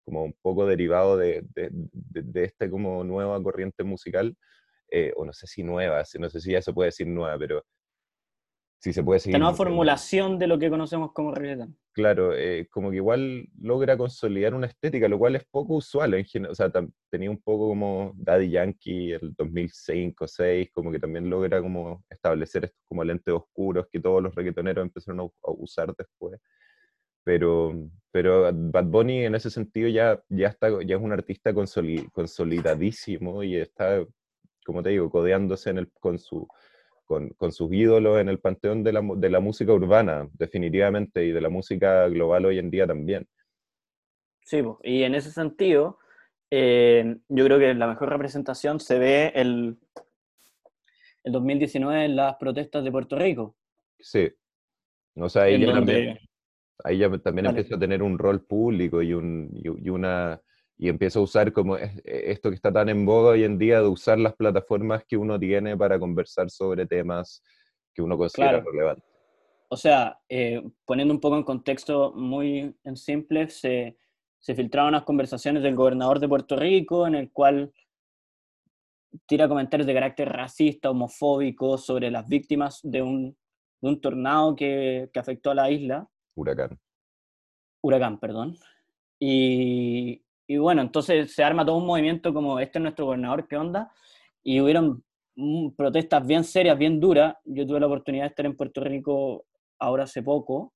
como 0.06 0.24
un 0.24 0.34
poco 0.42 0.66
derivado 0.66 1.18
de, 1.18 1.44
de, 1.56 1.70
de, 1.72 2.44
este 2.44 2.70
como 2.70 3.04
nueva 3.04 3.42
corriente 3.42 3.84
musical, 3.84 4.36
eh, 4.92 5.14
o 5.16 5.26
no 5.26 5.34
sé 5.34 5.48
si 5.48 5.64
nueva, 5.64 6.04
no 6.20 6.30
sé 6.30 6.42
si 6.42 6.52
ya 6.52 6.62
se 6.62 6.74
puede 6.74 6.90
decir 6.90 7.08
nueva, 7.08 7.38
pero 7.38 7.66
si 8.86 8.94
se 8.94 9.04
puede 9.04 9.20
seguir. 9.20 9.34
La 9.34 9.40
nueva 9.40 9.56
formulación 9.56 10.38
de 10.38 10.46
lo 10.46 10.60
que 10.60 10.70
conocemos 10.70 11.12
como 11.12 11.34
reggaeton. 11.34 11.76
Claro, 11.92 12.36
eh, 12.36 12.68
como 12.70 12.92
que 12.92 12.98
igual 12.98 13.48
logra 13.60 13.98
consolidar 13.98 14.54
una 14.54 14.68
estética, 14.68 15.08
lo 15.08 15.18
cual 15.18 15.36
es 15.36 15.44
poco 15.46 15.74
usual. 15.78 16.14
En 16.14 16.46
o 16.46 16.54
sea, 16.54 16.72
tenía 17.10 17.32
un 17.32 17.42
poco 17.42 17.70
como 17.70 18.14
Daddy 18.16 18.52
Yankee 18.52 19.14
el 19.14 19.34
2005, 19.36 20.26
2006, 20.26 20.70
como 20.72 20.92
que 20.92 21.00
también 21.00 21.32
logra 21.32 21.64
como 21.64 22.04
establecer 22.12 22.66
estos 22.66 22.80
como 22.88 23.04
lentes 23.04 23.34
oscuros 23.34 23.88
que 23.92 24.00
todos 24.00 24.22
los 24.22 24.36
reggaetoneros 24.36 24.84
empezaron 24.84 25.22
a, 25.22 25.52
usar 25.54 25.92
después. 25.96 26.40
Pero, 27.24 27.90
pero 28.12 28.52
Bad 28.54 28.86
Bunny 28.86 29.26
en 29.26 29.34
ese 29.34 29.50
sentido 29.50 29.90
ya, 29.90 30.22
ya, 30.30 30.50
está, 30.50 30.70
ya 30.84 30.96
es 30.96 31.02
un 31.02 31.12
artista 31.12 31.56
consolidadísimo 31.56 33.42
y 33.42 33.56
está, 33.56 34.06
como 34.64 34.84
te 34.84 34.90
digo, 34.90 35.10
codeándose 35.10 35.72
en 35.72 35.80
el, 35.80 35.92
con 35.92 36.20
su 36.20 36.48
con, 37.06 37.30
con, 37.30 37.52
sus 37.52 37.72
ídolos 37.72 38.20
en 38.20 38.30
el 38.30 38.40
panteón 38.40 38.84
de 38.84 38.94
la, 38.94 39.02
de 39.16 39.30
la, 39.30 39.40
música 39.40 39.74
urbana, 39.74 40.28
definitivamente, 40.34 41.26
y 41.26 41.32
de 41.32 41.42
la 41.42 41.50
música 41.50 42.08
global 42.08 42.46
hoy 42.46 42.60
en 42.60 42.70
día 42.70 42.88
también. 42.88 43.28
Sí, 44.42 44.62
y 44.84 45.04
en 45.04 45.16
ese 45.16 45.32
sentido, 45.32 46.00
eh, 46.52 47.18
yo 47.30 47.46
creo 47.46 47.60
que 47.60 47.74
la 47.74 47.88
mejor 47.88 48.10
representación 48.10 48.80
se 48.80 49.00
ve 49.00 49.32
el, 49.36 49.78
el 51.24 51.32
2019 51.32 52.06
en 52.06 52.16
las 52.16 52.36
protestas 52.36 52.84
de 52.84 52.92
Puerto 52.92 53.18
Rico. 53.18 53.56
Sí. 54.00 54.30
O 55.16 55.30
sea, 55.30 55.44
ahí 55.44 55.60
ya 55.60 55.74
también, 55.74 56.20
ahí 56.84 56.98
ya 56.98 57.18
también 57.20 57.48
empieza 57.48 57.76
a 57.76 57.80
tener 57.80 58.04
un 58.04 58.20
rol 58.20 58.46
público 58.46 59.02
y, 59.02 59.14
un, 59.14 59.50
y 59.54 59.90
una 59.90 60.42
y 60.78 60.90
empieza 60.90 61.20
a 61.20 61.22
usar 61.22 61.54
como 61.54 61.78
e, 61.78 61.92
esto 62.06 62.50
que 62.50 62.56
está 62.56 62.72
tan 62.72 62.90
en 62.90 63.06
boga 63.06 63.32
hoy 63.32 63.44
en 63.44 63.58
día 63.58 63.82
de 63.82 63.88
usar 63.88 64.20
las 64.20 64.36
plataformas 64.36 65.04
que 65.06 65.18
uno 65.18 65.40
tiene 65.40 65.78
para 65.78 66.00
conversar 66.00 66.50
sobre 66.50 66.86
temas 66.86 67.42
que 67.94 68.02
uno 68.02 68.18
considera 68.18 68.62
relevantes. 68.62 69.06
O 69.70 69.78
sea, 69.78 70.20
eh, 70.30 70.62
poniendo 70.86 71.14
un 71.14 71.20
poco 71.20 71.38
en 71.38 71.44
contexto 71.44 72.14
muy 72.14 72.76
en 72.84 72.96
simple, 72.98 73.50
se, 73.50 73.98
se 74.40 74.56
filtraron 74.56 74.90
unas 74.90 75.04
conversaciones 75.04 75.64
del 75.64 75.76
gobernador 75.76 76.20
de 76.20 76.28
Puerto 76.28 76.56
Rico 76.56 77.08
en 77.08 77.16
el 77.16 77.32
cual 77.32 77.74
tira 79.26 79.48
comentarios 79.48 79.88
de 79.88 79.94
carácter 79.94 80.30
racista, 80.30 80.92
homofóbico 80.92 81.78
sobre 81.78 82.12
las 82.12 82.28
víctimas 82.28 82.82
de 82.84 83.02
un, 83.02 83.38
de 83.82 83.90
un 83.90 84.02
tornado 84.02 84.56
que, 84.56 85.10
que 85.14 85.20
afectó 85.20 85.52
a 85.52 85.56
la 85.56 85.72
isla. 85.72 86.08
Huracán. 86.36 86.78
Huracán, 87.82 88.20
perdón. 88.20 88.58
Y, 89.20 90.25
y 90.48 90.58
bueno, 90.58 90.82
entonces 90.82 91.34
se 91.34 91.44
arma 91.44 91.66
todo 91.66 91.78
un 91.78 91.86
movimiento 91.86 92.34
como 92.34 92.60
este 92.60 92.78
es 92.80 92.84
nuestro 92.84 93.06
gobernador, 93.06 93.48
¿qué 93.48 93.58
onda? 93.58 93.92
Y 94.44 94.62
hubieron 94.62 95.04
protestas 95.76 96.26
bien 96.26 96.44
serias, 96.44 96.78
bien 96.78 97.00
duras. 97.00 97.36
Yo 97.46 97.66
tuve 97.66 97.80
la 97.80 97.88
oportunidad 97.88 98.26
de 98.26 98.30
estar 98.30 98.46
en 98.46 98.56
Puerto 98.56 98.82
Rico 98.82 99.46
ahora 99.80 100.04
hace 100.04 100.22
poco 100.22 100.74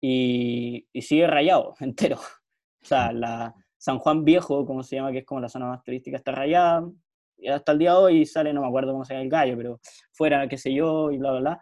y, 0.00 0.86
y 0.92 1.02
sigue 1.02 1.26
rayado, 1.26 1.74
entero. 1.80 2.16
O 2.16 2.86
sea, 2.86 3.12
la 3.12 3.54
San 3.76 3.98
Juan 3.98 4.24
Viejo, 4.24 4.66
como 4.66 4.82
se 4.82 4.96
llama, 4.96 5.12
que 5.12 5.18
es 5.18 5.24
como 5.24 5.40
la 5.40 5.48
zona 5.48 5.66
más 5.66 5.82
turística, 5.82 6.16
está 6.16 6.32
rayada. 6.32 6.88
Y 7.36 7.48
hasta 7.48 7.72
el 7.72 7.78
día 7.78 7.92
de 7.92 7.98
hoy 7.98 8.26
sale, 8.26 8.52
no 8.52 8.62
me 8.62 8.66
acuerdo 8.66 8.92
cómo 8.92 9.04
se 9.04 9.14
llama 9.14 9.22
el 9.22 9.30
gallo, 9.30 9.56
pero 9.56 9.80
fuera, 10.12 10.48
qué 10.48 10.58
sé 10.58 10.74
yo, 10.74 11.12
y 11.12 11.18
bla, 11.18 11.30
bla, 11.30 11.40
bla. 11.40 11.60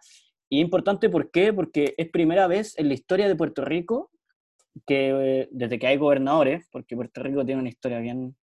Y 0.49 0.61
importante, 0.61 1.11
¿por 1.11 1.31
qué? 1.31 1.53
Porque 1.53 1.95
es 1.99 2.09
primera 2.11 2.47
vez 2.47 2.79
en 2.79 2.89
la 2.89 2.95
historia 2.95 3.29
de 3.29 3.37
Puerto 3.37 3.65
Rico 3.65 4.11
que 4.87 5.49
desde 5.51 5.79
que 5.79 5.87
hay 5.87 5.97
gobernadores, 5.97 6.67
porque 6.71 6.97
Puerto 6.97 7.23
Rico 7.23 7.45
tiene 7.45 7.61
una 7.61 7.71
historia 7.71 7.99
bien, 8.01 8.37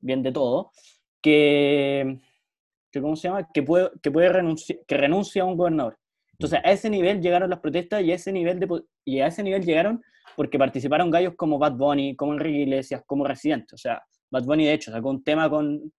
bien 0.00 0.22
de 0.22 0.32
todo, 0.32 0.72
que, 1.22 2.18
que, 2.90 3.00
¿cómo 3.00 3.16
se 3.16 3.28
llama? 3.28 3.48
Que 3.52 3.62
puede, 3.62 3.90
que 4.02 4.10
puede 4.10 4.28
renunciar, 4.28 4.78
que 4.86 4.96
renuncia 4.96 5.42
a 5.42 5.46
un 5.46 5.56
gobernador. 5.56 5.98
Entonces, 6.32 6.60
a 6.64 6.72
ese 6.72 6.88
nivel 6.88 7.20
llegaron 7.20 7.50
las 7.50 7.60
protestas 7.60 8.02
y 8.02 8.12
a 8.12 8.14
ese 8.14 8.32
nivel, 8.32 8.58
de, 8.58 8.82
y 9.04 9.20
a 9.20 9.26
ese 9.26 9.42
nivel 9.42 9.64
llegaron 9.64 10.02
porque 10.36 10.58
participaron 10.58 11.10
gallos 11.10 11.34
como 11.36 11.58
Bad 11.58 11.74
Bunny, 11.74 12.16
como 12.16 12.32
Enrique 12.32 12.60
Iglesias, 12.60 13.02
como 13.06 13.26
Residente. 13.26 13.74
O 13.74 13.78
sea, 13.78 14.02
Bad 14.30 14.44
Bunny, 14.44 14.64
de 14.64 14.72
hecho, 14.72 14.90
sacó 14.90 15.10
un 15.10 15.22
tema 15.22 15.50
con, 15.50 15.92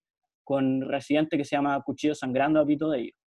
con 0.44 0.82
Residente 0.82 1.38
que 1.38 1.46
se 1.46 1.56
llama 1.56 1.82
Cuchillo 1.84 2.16
Sangrando 2.16 2.60
a 2.60 2.66
Pito 2.66 2.90
de 2.90 3.02
ellos. 3.02 3.21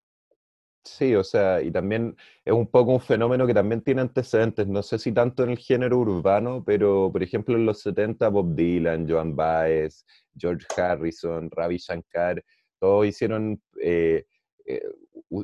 Sí, 0.86 1.16
o 1.16 1.24
sea, 1.24 1.62
y 1.62 1.72
también 1.72 2.18
es 2.44 2.54
un 2.54 2.68
poco 2.68 2.92
un 2.92 3.00
fenómeno 3.00 3.48
que 3.48 3.54
también 3.54 3.82
tiene 3.82 4.02
antecedentes, 4.02 4.68
no 4.68 4.84
sé 4.84 5.00
si 5.00 5.14
tanto 5.14 5.44
en 5.44 5.52
el 5.52 5.58
género 5.58 6.00
urbano, 6.00 6.62
pero 6.66 7.10
por 7.10 7.24
ejemplo 7.24 7.56
en 7.56 7.66
los 7.66 7.80
70 7.82 8.28
Bob 8.28 8.54
Dylan, 8.54 9.10
Joan 9.10 9.34
Baez, 9.34 10.06
George 10.38 10.66
Harrison, 10.76 11.50
Ravi 11.50 11.78
Shankar, 11.78 12.44
todos 12.80 13.08
hicieron, 13.08 13.62
eh, 13.82 14.26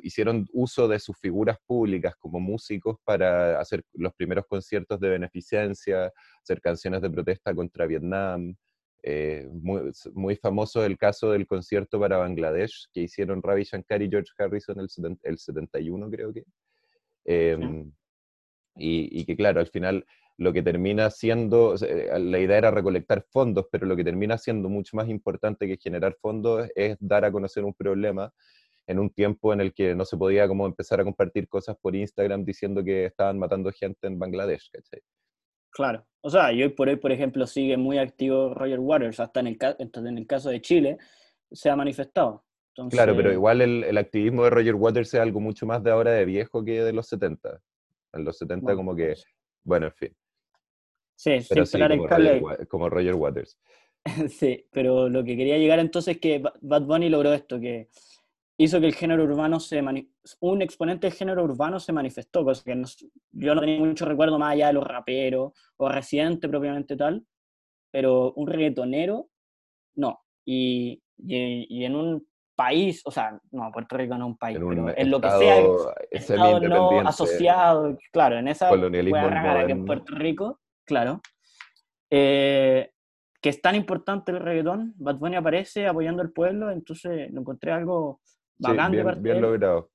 hicieron 0.03 0.45
uso 0.51 0.89
de 0.89 0.99
sus 0.99 1.17
figuras 1.17 1.57
públicas 1.65 2.15
como 2.19 2.41
músicos 2.41 2.97
para 3.05 3.61
hacer 3.61 3.83
los 3.93 4.13
primeros 4.15 4.45
conciertos 4.45 4.99
de 4.99 5.09
beneficencia, 5.09 6.11
hacer 6.43 6.59
canciones 6.59 7.01
de 7.01 7.09
protesta 7.09 7.55
contra 7.55 7.85
Vietnam. 7.85 8.55
Muy, 9.51 9.91
muy, 10.13 10.35
famoso 10.35 10.83
el 10.83 10.97
caso 10.97 11.31
del 11.31 11.47
concierto 11.47 11.99
para 11.99 12.17
Bangladesh 12.17 12.89
que 12.93 13.01
hicieron 13.01 13.41
Ravi 13.41 13.63
Shankar 13.63 14.01
y 14.01 14.09
George 14.09 14.31
Harrison 14.37 14.79
el, 14.79 15.17
el 15.23 15.37
71, 15.37 16.09
creo 16.09 16.33
que. 16.33 16.43
Em, 17.25 17.91
y, 18.75 19.21
y, 19.21 19.25
que 19.25 19.35
claro, 19.35 19.59
al 19.59 19.67
final 19.67 20.05
lo 20.37 20.53
que 20.53 20.63
termina 20.63 21.09
siendo, 21.11 21.75
eh, 21.75 22.17
la 22.17 22.39
idea 22.39 22.57
era 22.57 22.71
recolectar 22.71 23.25
fondos, 23.29 23.67
pero 23.71 23.85
lo 23.85 23.95
que 23.95 24.05
termina 24.05 24.37
siendo 24.37 24.69
mucho 24.69 24.95
más 24.95 25.09
importante 25.09 25.67
que 25.67 25.77
generar 25.77 26.15
fondos 26.21 26.69
es 26.75 26.97
dar 26.99 27.25
a 27.25 27.31
conocer 27.31 27.65
un 27.65 27.73
problema 27.73 28.33
en 28.87 28.99
un 28.99 29.09
tiempo 29.09 29.53
en 29.53 29.61
el 29.61 29.73
que 29.73 29.95
no 29.95 30.05
se 30.05 30.17
podía 30.17 30.47
como 30.47 30.65
empezar 30.65 31.01
a 31.01 31.03
compartir 31.03 31.47
cosas 31.47 31.75
por 31.81 31.95
Instagram 31.95 32.43
diciendo 32.45 32.83
que 32.83 33.05
estaban 33.05 33.37
matando 33.37 33.71
gente 33.71 34.07
en 34.07 34.17
Bangladesh, 34.17 34.71
¿cachai? 34.71 35.01
Claro, 35.71 36.05
o 36.21 36.29
sea, 36.29 36.51
y 36.51 36.63
hoy 36.63 36.69
por 36.69 36.89
hoy, 36.89 36.97
por 36.97 37.11
ejemplo, 37.11 37.47
sigue 37.47 37.77
muy 37.77 37.97
activo 37.97 38.53
Roger 38.53 38.79
Waters, 38.79 39.19
hasta 39.19 39.39
en 39.39 39.47
el, 39.47 39.57
en 39.77 40.17
el 40.17 40.27
caso 40.27 40.49
de 40.49 40.61
Chile 40.61 40.97
se 41.51 41.69
ha 41.69 41.75
manifestado. 41.75 42.43
Claro, 42.89 43.15
pero 43.15 43.31
igual 43.33 43.61
el, 43.61 43.83
el, 43.83 43.97
activismo 43.97 44.43
de 44.45 44.51
Roger 44.51 44.75
Waters 44.75 45.13
es 45.13 45.19
algo 45.19 45.41
mucho 45.41 45.65
más 45.65 45.83
de 45.83 45.91
ahora 45.91 46.11
de 46.11 46.23
viejo 46.23 46.63
que 46.63 46.81
de 46.81 46.93
los 46.93 47.07
70. 47.07 47.59
En 48.13 48.23
los 48.23 48.37
70 48.37 48.75
como 48.75 48.95
que, 48.95 49.07
pues. 49.07 49.25
bueno, 49.63 49.87
en 49.87 49.93
fin. 49.93 50.15
Sí, 51.15 51.37
pero 51.49 51.65
sin 51.65 51.81
como, 51.81 52.07
Roger, 52.07 52.67
como 52.67 52.89
Roger 52.89 53.15
Waters. 53.15 53.59
sí, 54.29 54.65
pero 54.71 55.09
lo 55.09 55.23
que 55.23 55.35
quería 55.35 55.57
llegar 55.57 55.79
entonces 55.79 56.15
es 56.15 56.21
que 56.21 56.41
Bad 56.61 56.83
Bunny 56.83 57.09
logró 57.09 57.33
esto, 57.33 57.59
que 57.59 57.89
hizo 58.59 58.81
que 58.81 58.87
el 58.87 58.93
género 58.93 59.23
urbano 59.23 59.59
se 59.59 59.81
un 60.41 60.61
exponente 60.61 61.07
del 61.07 61.15
género 61.15 61.45
urbano 61.45 61.79
se 61.79 61.93
manifestó, 61.93 62.43
cosa 62.43 62.61
que 62.63 62.75
yo 63.31 63.55
no 63.55 63.61
tenía 63.61 63.79
mucho 63.79 64.05
recuerdo 64.05 64.37
más 64.37 64.51
allá 64.51 64.67
de 64.67 64.73
los 64.73 64.85
raperos 64.85 65.53
o 65.77 65.89
residente 65.89 66.49
propiamente 66.49 66.97
tal, 66.97 67.25
pero 67.89 68.33
un 68.33 68.47
reggaetonero, 68.47 69.29
no. 69.95 70.19
Y, 70.45 71.01
y, 71.17 71.85
en 71.85 71.95
un 71.95 72.27
país, 72.53 73.01
o 73.05 73.11
sea, 73.11 73.39
no, 73.51 73.71
Puerto 73.71 73.95
Rico 73.95 74.17
no 74.17 74.25
es 74.25 74.31
un 74.31 74.37
país, 74.37 74.57
pero 74.59 74.89
en 74.89 75.09
lo 75.09 75.21
que 75.21 75.29
sea, 75.29 75.63
estado 76.11 76.59
no 76.59 76.99
asociado, 77.07 77.97
claro, 78.11 78.37
en 78.39 78.49
esa 78.49 78.67
colonialismo 78.67 79.29
que 79.65 79.71
en 79.71 79.85
Puerto 79.85 80.15
Rico, 80.15 80.59
claro, 80.85 81.21
eh, 82.09 82.91
que 83.41 83.49
es 83.49 83.61
tan 83.61 83.75
importante 83.75 84.33
el 84.33 84.41
reggaetón, 84.41 84.95
Bad 84.97 85.15
Bunny 85.15 85.37
aparece 85.37 85.87
apoyando 85.87 86.21
al 86.21 86.31
pueblo, 86.31 86.71
entonces 86.71 87.31
lo 87.31 87.39
encontré 87.39 87.71
algo 87.71 88.19
bacán 88.59 88.91
bien, 88.91 89.23
bien 89.23 89.41
logrado. 89.41 89.89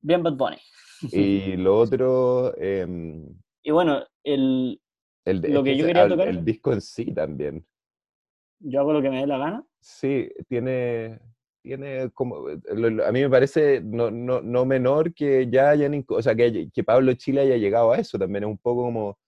Bien 0.00 0.22
Bad 0.22 0.36
Bunny. 0.36 0.58
Y 1.12 1.56
lo 1.56 1.78
otro... 1.78 2.56
Em, 2.56 3.26
y 3.62 3.70
bueno, 3.70 4.04
el, 4.22 4.80
lo 5.24 5.62
que, 5.62 5.76
yo 5.76 5.86
quería 5.86 6.08
tocar... 6.08 6.28
El 6.28 6.44
disco 6.44 6.72
en 6.72 6.80
sí 6.80 7.12
también. 7.12 7.66
Yo 8.60 8.80
hago 8.80 8.92
lo 8.92 9.02
que 9.02 9.10
me 9.10 9.20
dé 9.20 9.26
la 9.26 9.38
gana. 9.38 9.64
Sí, 9.80 10.30
tiene, 10.48 11.20
tiene 11.62 12.10
como, 12.12 12.46
a 12.46 13.12
mí 13.12 13.20
me 13.20 13.30
parece 13.30 13.80
no, 13.82 14.10
no, 14.10 14.40
no 14.40 14.64
menor 14.64 15.12
que 15.12 15.48
ya 15.50 15.70
hayan, 15.70 16.04
o 16.08 16.22
sea, 16.22 16.34
que, 16.34 16.70
que 16.72 16.84
Pablo 16.84 17.12
Chile 17.14 17.42
haya 17.42 17.56
llegado 17.56 17.92
a 17.92 17.98
eso, 17.98 18.18
también 18.18 18.44
es 18.44 18.50
un 18.50 18.58
poco 18.58 18.82
como, 18.82 19.18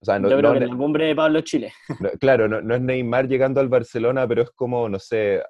o 0.00 0.04
sea, 0.04 0.18
no, 0.20 0.28
Yo 0.28 0.38
creo 0.38 0.52
que 0.52 0.60
la 0.60 0.76
cumbre 0.76 1.06
de 1.06 1.16
Pablo 1.16 1.40
Chile. 1.40 1.72
claro, 2.20 2.46
no, 2.46 2.74
es 2.74 2.80
Neymar 2.80 3.26
llegando 3.26 3.60
al 3.60 3.68
Barcelona, 3.68 4.28
pero 4.28 4.42
es 4.42 4.50
como, 4.50 4.88
no 4.88 4.98
sé, 5.00 5.42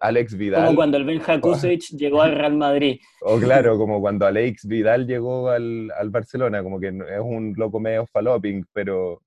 Alex 0.00 0.36
Vidal. 0.36 0.64
Como 0.64 0.76
cuando 0.76 0.96
el 0.96 1.04
Ben 1.04 1.20
Kusic 1.40 1.82
llegó 1.96 2.22
al 2.22 2.34
Real 2.34 2.56
Madrid. 2.56 2.98
O 3.22 3.38
claro, 3.38 3.78
como 3.78 4.00
cuando 4.00 4.26
Alex 4.26 4.66
Vidal 4.66 5.06
llegó 5.06 5.50
al, 5.50 5.90
al 5.96 6.10
Barcelona, 6.10 6.64
como 6.64 6.80
que 6.80 6.88
es 6.88 7.20
un 7.20 7.54
loco 7.56 7.78
medio 7.78 8.06
faloping, 8.06 8.64
pero... 8.72 9.22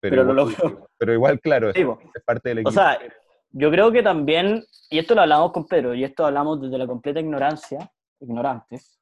Pero, 0.00 0.26
pero, 0.26 0.32
igual, 0.50 0.78
pero 0.98 1.12
igual, 1.14 1.40
claro, 1.40 1.70
es, 1.70 1.86
parte 2.26 2.50
del 2.50 2.58
equipo. 2.58 2.68
O 2.68 2.72
sea, 2.72 2.98
yo 3.52 3.70
creo 3.70 3.90
que 3.90 4.02
también, 4.02 4.62
y 4.90 4.98
esto 4.98 5.14
lo 5.14 5.22
hablamos 5.22 5.50
con 5.52 5.66
Pedro, 5.66 5.94
y 5.94 6.04
esto 6.04 6.26
hablamos 6.26 6.60
desde 6.60 6.76
la 6.76 6.86
completa 6.86 7.20
ignorancia, 7.20 7.90
ignorantes, 8.20 9.00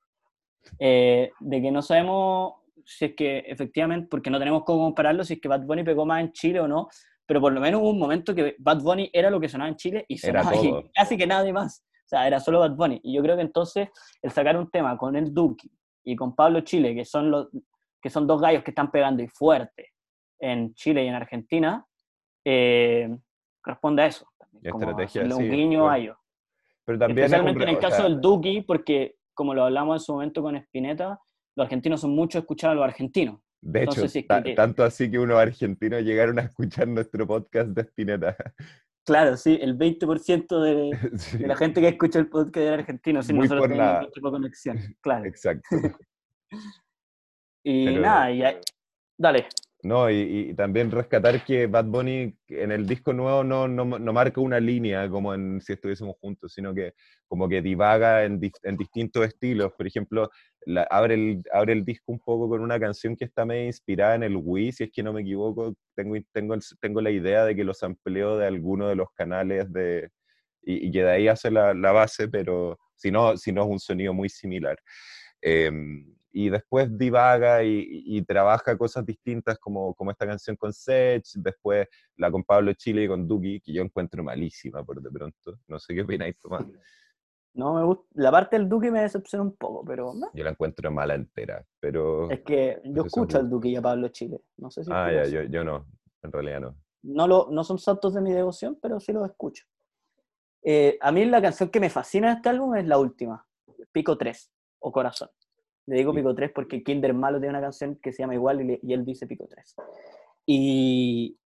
eh, 0.78 1.32
de 1.40 1.60
que 1.60 1.72
no 1.72 1.82
sabemos 1.82 2.61
si 2.84 3.06
es 3.06 3.14
que 3.14 3.38
efectivamente, 3.46 4.08
porque 4.10 4.30
no 4.30 4.38
tenemos 4.38 4.64
cómo 4.64 4.84
compararlo, 4.84 5.24
si 5.24 5.34
es 5.34 5.40
que 5.40 5.48
Bad 5.48 5.62
Bunny 5.62 5.84
pegó 5.84 6.06
más 6.06 6.20
en 6.20 6.32
Chile 6.32 6.60
o 6.60 6.68
no, 6.68 6.88
pero 7.26 7.40
por 7.40 7.52
lo 7.52 7.60
menos 7.60 7.80
hubo 7.80 7.90
un 7.90 7.98
momento 7.98 8.34
que 8.34 8.56
Bad 8.58 8.82
Bunny 8.82 9.10
era 9.12 9.30
lo 9.30 9.40
que 9.40 9.48
sonaba 9.48 9.68
en 9.68 9.76
Chile 9.76 10.04
y 10.08 10.18
sonaba 10.18 10.52
casi 10.94 11.16
que 11.16 11.26
nadie 11.26 11.52
más. 11.52 11.84
O 12.04 12.08
sea, 12.08 12.26
era 12.26 12.40
solo 12.40 12.60
Bad 12.60 12.74
Bunny. 12.74 13.00
Y 13.04 13.14
yo 13.14 13.22
creo 13.22 13.36
que 13.36 13.42
entonces 13.42 13.88
el 14.20 14.30
sacar 14.30 14.56
un 14.56 14.70
tema 14.70 14.96
con 14.96 15.16
el 15.16 15.32
Duki 15.32 15.70
y 16.04 16.16
con 16.16 16.34
Pablo 16.34 16.60
Chile, 16.60 16.94
que 16.94 17.04
son, 17.04 17.30
los, 17.30 17.48
que 18.00 18.10
son 18.10 18.26
dos 18.26 18.40
gallos 18.40 18.62
que 18.62 18.70
están 18.70 18.90
pegando 18.90 19.22
y 19.22 19.28
fuerte 19.28 19.92
en 20.38 20.74
Chile 20.74 21.04
y 21.04 21.08
en 21.08 21.14
Argentina, 21.14 21.86
eh, 22.44 23.16
responde 23.64 24.02
a 24.02 24.06
eso. 24.06 24.26
estrategia, 24.60 25.22
un 25.22 25.50
guiño 25.50 25.88
a 25.88 25.98
ellos. 25.98 26.16
Pero 26.84 26.98
también 26.98 27.18
Especialmente 27.18 27.62
en 27.62 27.68
el 27.68 27.78
caso 27.78 28.02
del 28.02 28.20
Duki, 28.20 28.62
porque 28.62 29.16
como 29.34 29.54
lo 29.54 29.64
hablamos 29.64 29.96
en 29.96 30.04
su 30.04 30.12
momento 30.12 30.42
con 30.42 30.56
Spinetta, 30.56 31.18
los 31.56 31.64
argentinos 31.64 32.00
son 32.00 32.10
muchos 32.10 32.40
escuchar 32.40 32.70
a 32.70 32.74
los 32.74 32.84
argentinos. 32.84 33.40
De 33.60 33.84
hecho, 33.84 34.02
tanto 34.56 34.82
así 34.82 35.08
que 35.08 35.18
unos 35.18 35.38
argentinos 35.38 36.02
llegaron 36.02 36.38
a 36.40 36.42
escuchar 36.42 36.88
nuestro 36.88 37.26
podcast 37.26 37.68
de 37.70 37.82
Spinetta. 37.82 38.36
Claro, 39.04 39.36
sí, 39.36 39.58
el 39.60 39.76
20% 39.76 40.60
de, 40.60 41.38
de, 41.38 41.46
la 41.46 41.56
gente 41.56 41.80
que 41.80 41.88
escucha 41.88 42.18
el 42.18 42.28
podcast 42.28 42.56
era 42.58 42.74
argentino, 42.74 43.22
sin 43.22 43.36
nosotros 43.38 43.68
tenemos 43.68 44.12
tipo 44.12 44.28
de 44.28 44.32
conexión. 44.32 44.78
Claro. 45.00 45.24
Exacto. 45.24 45.68
y 47.64 47.96
nada, 47.96 48.30
y 48.30 48.42
dale. 49.18 49.46
No, 49.84 50.08
y, 50.08 50.54
también 50.54 50.92
rescatar 50.92 51.44
que 51.44 51.66
Bad 51.66 51.86
Bunny 51.86 52.36
en 52.48 52.70
el 52.70 52.86
disco 52.86 53.12
nuevo 53.12 53.42
no, 53.42 53.66
no, 53.66 53.84
no, 53.84 54.12
marca 54.12 54.40
una 54.40 54.60
línea 54.60 55.08
como 55.10 55.34
en 55.34 55.60
si 55.60 55.72
estuviésemos 55.72 56.14
juntos, 56.20 56.52
sino 56.52 56.72
que 56.72 56.94
como 57.26 57.48
que 57.48 57.60
divaga 57.62 58.22
en, 58.24 58.40
en 58.62 58.76
distintos 58.76 59.26
estilos. 59.26 59.72
Por 59.76 59.88
ejemplo, 59.88 60.30
abre, 60.88 61.14
el, 61.14 61.42
abre 61.52 61.72
el 61.72 61.84
disco 61.84 62.12
un 62.12 62.20
poco 62.20 62.48
con 62.48 62.60
una 62.60 62.78
canción 62.78 63.16
que 63.16 63.24
está 63.24 63.44
medio 63.44 63.66
inspirada 63.66 64.14
en 64.14 64.22
el 64.22 64.36
Wii, 64.36 64.70
si 64.70 64.84
es 64.84 64.90
que 64.92 65.02
no 65.02 65.12
me 65.12 65.22
equivoco. 65.22 65.74
Tengo, 65.96 66.14
tengo, 66.32 66.54
tengo 66.80 67.00
la 67.00 67.10
idea 67.10 67.44
de 67.44 67.56
que 67.56 67.64
los 67.64 67.82
amplió 67.82 68.36
de 68.36 68.46
alguno 68.46 68.86
de 68.86 68.94
los 68.94 69.08
canales 69.16 69.72
de, 69.72 70.10
y, 70.62 70.86
y 70.88 70.92
que 70.92 71.02
de 71.02 71.10
ahí 71.10 71.26
hace 71.26 71.50
la, 71.50 71.72
base, 71.74 72.28
pero 72.28 72.78
si 72.94 73.10
no, 73.10 73.36
si 73.36 73.50
no 73.50 73.64
es 73.64 73.68
un 73.68 73.80
sonido 73.80 74.14
muy 74.14 74.28
similar. 74.28 74.78
Eh, 75.42 75.72
y 76.32 76.48
después 76.48 76.96
divaga 76.96 77.62
y, 77.62 78.22
trabaja 78.22 78.76
cosas 78.78 79.04
distintas 79.04 79.58
como, 79.58 79.94
como 79.94 80.10
esta 80.10 80.26
canción 80.26 80.56
con 80.56 80.72
Sech, 80.72 81.24
después 81.34 81.86
la 82.16 82.30
con 82.30 82.42
Pablo 82.42 82.72
Chile 82.72 83.04
y 83.04 83.08
con 83.08 83.28
Duki, 83.28 83.60
que 83.60 83.72
yo 83.72 83.82
encuentro 83.82 84.24
malísima 84.24 84.82
por 84.82 85.02
de 85.02 85.10
pronto. 85.10 85.58
No 85.68 85.78
sé 85.78 85.94
qué 85.94 86.02
opináis, 86.02 86.38
Tomás. 86.38 86.64
No, 87.54 87.74
me 87.74 87.84
gusta. 87.84 88.04
La 88.14 88.30
parte 88.30 88.58
del 88.58 88.68
Duki 88.68 88.90
me 88.90 89.02
decepciona 89.02 89.44
un 89.44 89.56
poco, 89.56 89.84
pero... 89.84 90.14
Yo 90.32 90.44
la 90.44 90.50
encuentro 90.50 90.90
mala 90.90 91.14
entera, 91.14 91.62
pero... 91.78 92.30
Es 92.30 92.40
que 92.40 92.80
yo 92.84 93.04
escucho 93.04 93.38
al 93.38 93.50
Duki 93.50 93.70
y 93.70 93.76
a 93.76 93.82
Pablo 93.82 94.08
Chile. 94.08 94.40
No 94.56 94.70
sé 94.70 94.84
si... 94.84 94.90
Ah, 94.92 95.12
ya, 95.12 95.24
yo, 95.26 95.42
yo, 95.42 95.62
no. 95.62 95.86
En 96.22 96.32
realidad 96.32 96.60
no. 96.60 96.76
No, 97.02 97.28
lo, 97.28 97.48
no 97.50 97.62
son 97.64 97.78
santos 97.78 98.14
de 98.14 98.22
mi 98.22 98.32
devoción, 98.32 98.78
pero 98.80 99.00
sí 99.00 99.12
los 99.12 99.28
escucho. 99.28 99.66
Eh, 100.62 100.96
a 101.00 101.12
mí 101.12 101.24
la 101.26 101.42
canción 101.42 101.68
que 101.68 101.80
me 101.80 101.90
fascina 101.90 102.28
de 102.28 102.34
este 102.36 102.48
álbum 102.48 102.74
es 102.76 102.86
la 102.86 102.96
última, 102.98 103.44
Pico 103.90 104.16
3, 104.16 104.50
o 104.78 104.92
Corazón. 104.92 105.28
Le 105.86 105.96
digo 105.96 106.14
Pico 106.14 106.34
3 106.34 106.52
porque 106.54 106.82
Kinder 106.82 107.12
Malo 107.14 107.38
tiene 107.38 107.50
una 107.50 107.60
canción 107.60 107.96
que 107.96 108.12
se 108.12 108.22
llama 108.22 108.34
igual 108.34 108.78
y, 108.82 108.92
él 108.92 109.04
dice 109.04 109.26
Pico 109.26 109.46
3. 109.48 109.74
Y, 110.46 111.38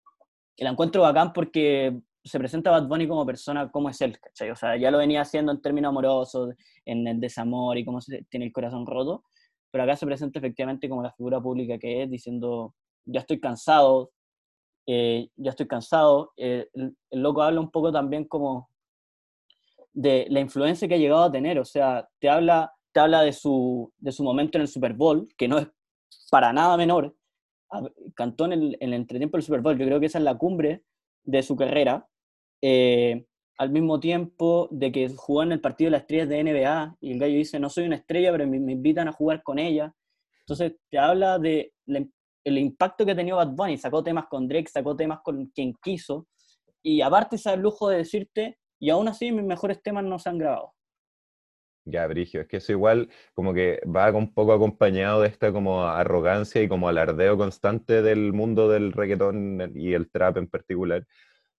la 0.58 0.70
encuentro 0.70 1.02
bacán 1.02 1.32
porque 1.32 1.98
se 2.24 2.38
presenta 2.38 2.70
Bad 2.70 2.88
Bunny 2.88 3.06
como 3.06 3.26
persona, 3.26 3.70
como 3.70 3.90
es 3.90 4.00
él, 4.00 4.18
¿cachai? 4.18 4.50
O 4.50 4.56
sea, 4.56 4.76
ya 4.76 4.90
lo 4.90 4.98
venía 4.98 5.20
haciendo 5.20 5.52
en 5.52 5.60
términos 5.60 5.90
amorosos, 5.90 6.54
en 6.84 7.06
el 7.06 7.20
desamor 7.20 7.76
y 7.78 7.84
cómo 7.84 8.00
se, 8.00 8.24
tiene 8.30 8.46
el 8.46 8.52
corazón 8.52 8.86
roto, 8.86 9.24
pero 9.70 9.84
acá 9.84 9.96
se 9.96 10.06
presenta 10.06 10.38
efectivamente 10.38 10.88
como 10.88 11.02
la 11.02 11.12
figura 11.12 11.40
pública 11.40 11.78
que 11.78 12.02
es, 12.02 12.10
diciendo, 12.10 12.74
ya 13.04 13.20
estoy 13.20 13.38
cansado, 13.38 14.12
eh, 14.86 15.28
ya 15.36 15.50
estoy 15.50 15.66
cansado. 15.66 16.32
Eh, 16.36 16.68
el, 16.72 16.96
el, 17.10 17.20
loco 17.20 17.42
habla 17.42 17.60
un 17.60 17.70
poco 17.70 17.92
también 17.92 18.24
como 18.24 18.70
de 19.92 20.26
la 20.30 20.40
influencia 20.40 20.88
que 20.88 20.94
ha 20.94 20.98
llegado 20.98 21.24
a 21.24 21.32
tener, 21.32 21.58
o 21.58 21.64
sea, 21.64 22.08
te 22.18 22.28
habla 22.28 22.72
habla 23.00 23.22
de 23.22 23.32
su, 23.32 23.92
de 23.98 24.12
su 24.12 24.22
momento 24.22 24.58
en 24.58 24.62
el 24.62 24.68
Super 24.68 24.94
Bowl, 24.94 25.28
que 25.36 25.48
no 25.48 25.58
es 25.58 25.68
para 26.30 26.52
nada 26.52 26.76
menor. 26.76 27.16
Cantó 28.14 28.46
en 28.46 28.52
el, 28.52 28.76
en 28.80 28.94
entretiempo 28.94 29.36
del 29.36 29.44
Super 29.44 29.60
Bowl, 29.60 29.78
yo 29.78 29.86
creo 29.86 30.00
que 30.00 30.06
esa 30.06 30.18
es 30.18 30.24
la 30.24 30.38
cumbre 30.38 30.84
de 31.24 31.42
su 31.42 31.56
carrera. 31.56 32.08
Eh, 32.62 33.26
al 33.58 33.70
mismo 33.70 33.98
tiempo 34.00 34.68
de 34.70 34.92
que 34.92 35.08
jugó 35.08 35.42
en 35.42 35.52
el 35.52 35.60
partido 35.60 35.86
de 35.86 35.92
las 35.92 36.02
estrellas 36.02 36.28
de 36.28 36.44
NBA 36.44 36.96
y 37.00 37.12
el 37.12 37.18
gallo 37.18 37.36
dice, 37.36 37.58
no 37.58 37.70
soy 37.70 37.86
una 37.86 37.96
estrella, 37.96 38.30
pero 38.32 38.46
me, 38.46 38.56
invitan 38.56 39.08
a 39.08 39.12
jugar 39.12 39.42
con 39.42 39.58
ella. 39.58 39.94
Entonces 40.40 40.76
te 40.90 40.98
habla 40.98 41.38
de 41.38 41.72
el 42.46 42.58
impacto 42.58 43.04
que 43.04 43.10
ha 43.10 43.16
tenido 43.16 43.38
Bad 43.38 43.56
Bunny, 43.56 43.76
sacó 43.76 44.04
temas 44.04 44.26
con 44.26 44.46
Drake, 44.46 44.68
sacó 44.68 44.94
temas 44.94 45.18
con 45.24 45.46
quien 45.46 45.74
quiso, 45.82 46.28
y 46.80 47.00
aparte 47.00 47.38
sabe 47.38 47.56
el 47.56 47.62
lujo 47.62 47.88
de 47.88 47.98
decirte, 47.98 48.58
y 48.78 48.90
aún 48.90 49.08
así 49.08 49.32
mis 49.32 49.44
mejores 49.44 49.82
temas 49.82 50.04
no 50.04 50.16
se 50.20 50.28
han 50.28 50.38
grabado. 50.38 50.75
Ya, 51.88 52.04
Brigio, 52.08 52.40
es 52.40 52.48
que 52.48 52.56
eso 52.56 52.72
igual 52.72 53.08
como 53.32 53.54
que 53.54 53.80
va 53.86 54.10
un 54.10 54.34
poco 54.34 54.52
acompañado 54.52 55.20
de 55.22 55.28
esta 55.28 55.52
como 55.52 55.84
arrogancia 55.84 56.60
y 56.60 56.68
como 56.68 56.88
alardeo 56.88 57.36
constante 57.38 58.02
del 58.02 58.32
mundo 58.32 58.68
del 58.68 58.92
reggaetón 58.92 59.70
y 59.72 59.94
el 59.94 60.10
trap 60.10 60.38
en 60.38 60.48
particular. 60.48 61.06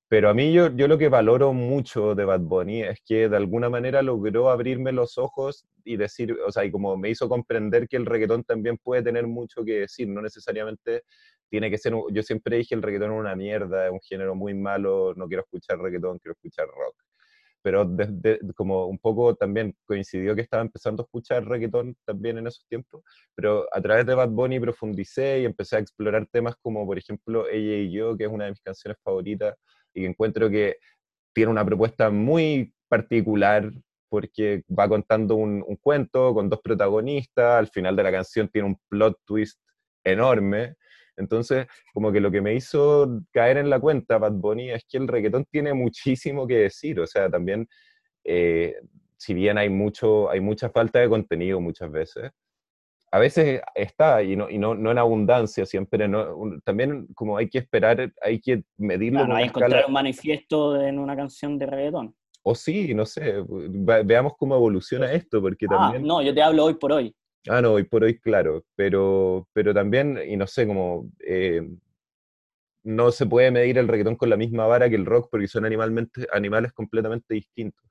Pero 0.09 0.29
a 0.29 0.33
mí 0.33 0.53
yo, 0.53 0.69
yo 0.75 0.87
lo 0.89 0.97
que 0.97 1.09
valoro 1.09 1.53
mucho 1.53 2.15
de 2.15 2.25
Bad 2.25 2.41
Bunny 2.41 2.83
es 2.83 3.01
que 3.05 3.29
de 3.29 3.37
alguna 3.37 3.69
manera 3.69 4.01
logró 4.01 4.49
abrirme 4.49 4.91
los 4.91 5.17
ojos 5.17 5.65
y 5.85 5.97
decir, 5.97 6.33
o 6.45 6.51
sea, 6.51 6.65
y 6.65 6.71
como 6.71 6.97
me 6.97 7.09
hizo 7.09 7.29
comprender 7.29 7.87
que 7.87 7.97
el 7.97 8.05
reggaetón 8.05 8.43
también 8.43 8.77
puede 8.77 9.03
tener 9.03 9.27
mucho 9.27 9.63
que 9.65 9.81
decir, 9.81 10.09
no 10.09 10.21
necesariamente 10.21 11.03
tiene 11.49 11.69
que 11.71 11.77
ser, 11.77 11.93
yo 12.11 12.23
siempre 12.23 12.57
dije 12.57 12.75
el 12.75 12.81
reggaetón 12.83 13.13
es 13.13 13.19
una 13.19 13.35
mierda, 13.35 13.87
es 13.87 13.91
un 13.93 14.01
género 14.01 14.35
muy 14.35 14.53
malo, 14.53 15.13
no 15.15 15.27
quiero 15.27 15.43
escuchar 15.43 15.79
reggaetón, 15.79 16.19
quiero 16.19 16.33
escuchar 16.33 16.67
rock 16.67 16.95
pero 17.67 17.85
como 18.55 18.85
un 18.85 18.97
poco 18.97 19.35
también 19.35 19.75
coincidió 19.83 20.33
que 20.33 20.41
estaba 20.41 20.63
empezando 20.63 21.03
a 21.03 21.05
escuchar 21.05 21.45
reggaetón 21.45 21.97
también 22.05 22.37
en 22.37 22.47
esos 22.47 22.65
tiempos, 22.69 23.03
pero 23.35 23.67
a 23.73 23.81
través 23.81 24.05
de 24.05 24.15
Bad 24.15 24.29
Bunny 24.29 24.57
profundicé 24.57 25.41
y 25.41 25.45
empecé 25.45 25.75
a 25.75 25.79
explorar 25.79 26.25
temas 26.31 26.55
como, 26.61 26.85
por 26.85 26.97
ejemplo, 26.97 27.45
Ella 27.49 27.75
y 27.75 27.91
Yo, 27.91 28.15
que 28.15 28.23
es 28.23 28.29
una 28.29 28.45
de 28.45 28.51
mis 28.51 28.61
canciones 28.61 28.97
favoritas 29.03 29.53
y 29.93 29.99
que 29.99 30.07
encuentro 30.07 30.49
que 30.49 30.77
tiene 31.33 31.51
una 31.51 31.65
propuesta 31.65 32.09
muy 32.09 32.73
particular 32.87 33.69
porque 34.07 34.63
va 34.71 34.87
contando 34.87 35.35
un, 35.35 35.61
un 35.67 35.75
cuento 35.75 36.33
con 36.33 36.47
dos 36.47 36.61
protagonistas, 36.61 37.59
al 37.59 37.67
final 37.67 37.97
de 37.97 38.03
la 38.03 38.13
canción 38.13 38.47
tiene 38.47 38.69
un 38.69 38.79
plot 38.87 39.19
twist 39.25 39.59
enorme 40.05 40.77
entonces, 41.17 41.67
como 41.93 42.11
que 42.11 42.21
lo 42.21 42.31
que 42.31 42.41
me 42.41 42.53
hizo 42.53 43.21
caer 43.31 43.57
en 43.57 43.69
la 43.69 43.79
cuenta, 43.79 44.17
Bad 44.17 44.33
Bunny, 44.33 44.71
es 44.71 44.85
que 44.87 44.97
el 44.97 45.07
reggaetón 45.07 45.45
tiene 45.51 45.73
muchísimo 45.73 46.47
que 46.47 46.57
decir. 46.57 46.99
O 46.99 47.07
sea, 47.07 47.29
también, 47.29 47.67
eh, 48.23 48.75
si 49.17 49.33
bien 49.33 49.57
hay, 49.57 49.69
mucho, 49.69 50.29
hay 50.29 50.39
mucha 50.39 50.69
falta 50.69 50.99
de 50.99 51.09
contenido 51.09 51.59
muchas 51.59 51.91
veces, 51.91 52.31
a 53.11 53.19
veces 53.19 53.61
está, 53.73 54.21
y 54.21 54.35
no, 54.35 54.49
y 54.49 54.57
no, 54.57 54.75
no 54.75 54.91
en 54.91 54.97
abundancia 54.97 55.65
siempre, 55.65 56.07
no, 56.07 56.59
también 56.63 57.07
como 57.15 57.37
hay 57.37 57.49
que 57.49 57.59
esperar, 57.59 58.11
hay 58.21 58.39
que 58.39 58.63
medirlo. 58.77 59.25
no 59.25 59.35
hay 59.35 59.45
que 59.45 59.49
encontrar 59.49 59.85
un 59.87 59.93
manifiesto 59.93 60.81
en 60.81 60.99
una 60.99 61.15
canción 61.15 61.57
de 61.57 61.65
reggaetón. 61.65 62.15
O 62.43 62.53
sí, 62.53 62.93
no 62.93 63.05
sé, 63.05 63.43
veamos 64.05 64.33
cómo 64.37 64.55
evoluciona 64.55 65.11
esto, 65.11 65.41
porque 65.41 65.65
ah, 65.69 65.75
también... 65.75 66.03
No, 66.03 66.21
yo 66.21 66.33
te 66.33 66.41
hablo 66.41 66.65
hoy 66.65 66.75
por 66.75 66.91
hoy. 66.91 67.15
Ah, 67.49 67.61
no, 67.61 67.73
hoy 67.73 67.83
por 67.83 68.03
hoy, 68.03 68.19
claro, 68.19 68.63
pero, 68.75 69.47
pero 69.53 69.73
también, 69.73 70.19
y 70.27 70.35
no 70.35 70.47
sé, 70.47 70.67
como 70.67 71.09
eh, 71.19 71.61
no 72.83 73.11
se 73.11 73.25
puede 73.25 73.51
medir 73.51 73.77
el 73.77 73.87
reggaetón 73.87 74.15
con 74.15 74.29
la 74.29 74.37
misma 74.37 74.65
vara 74.65 74.89
que 74.89 74.95
el 74.95 75.05
rock 75.05 75.29
porque 75.29 75.47
son 75.47 75.65
animalmente, 75.65 76.25
animales 76.31 76.71
completamente 76.71 77.33
distintos. 77.33 77.83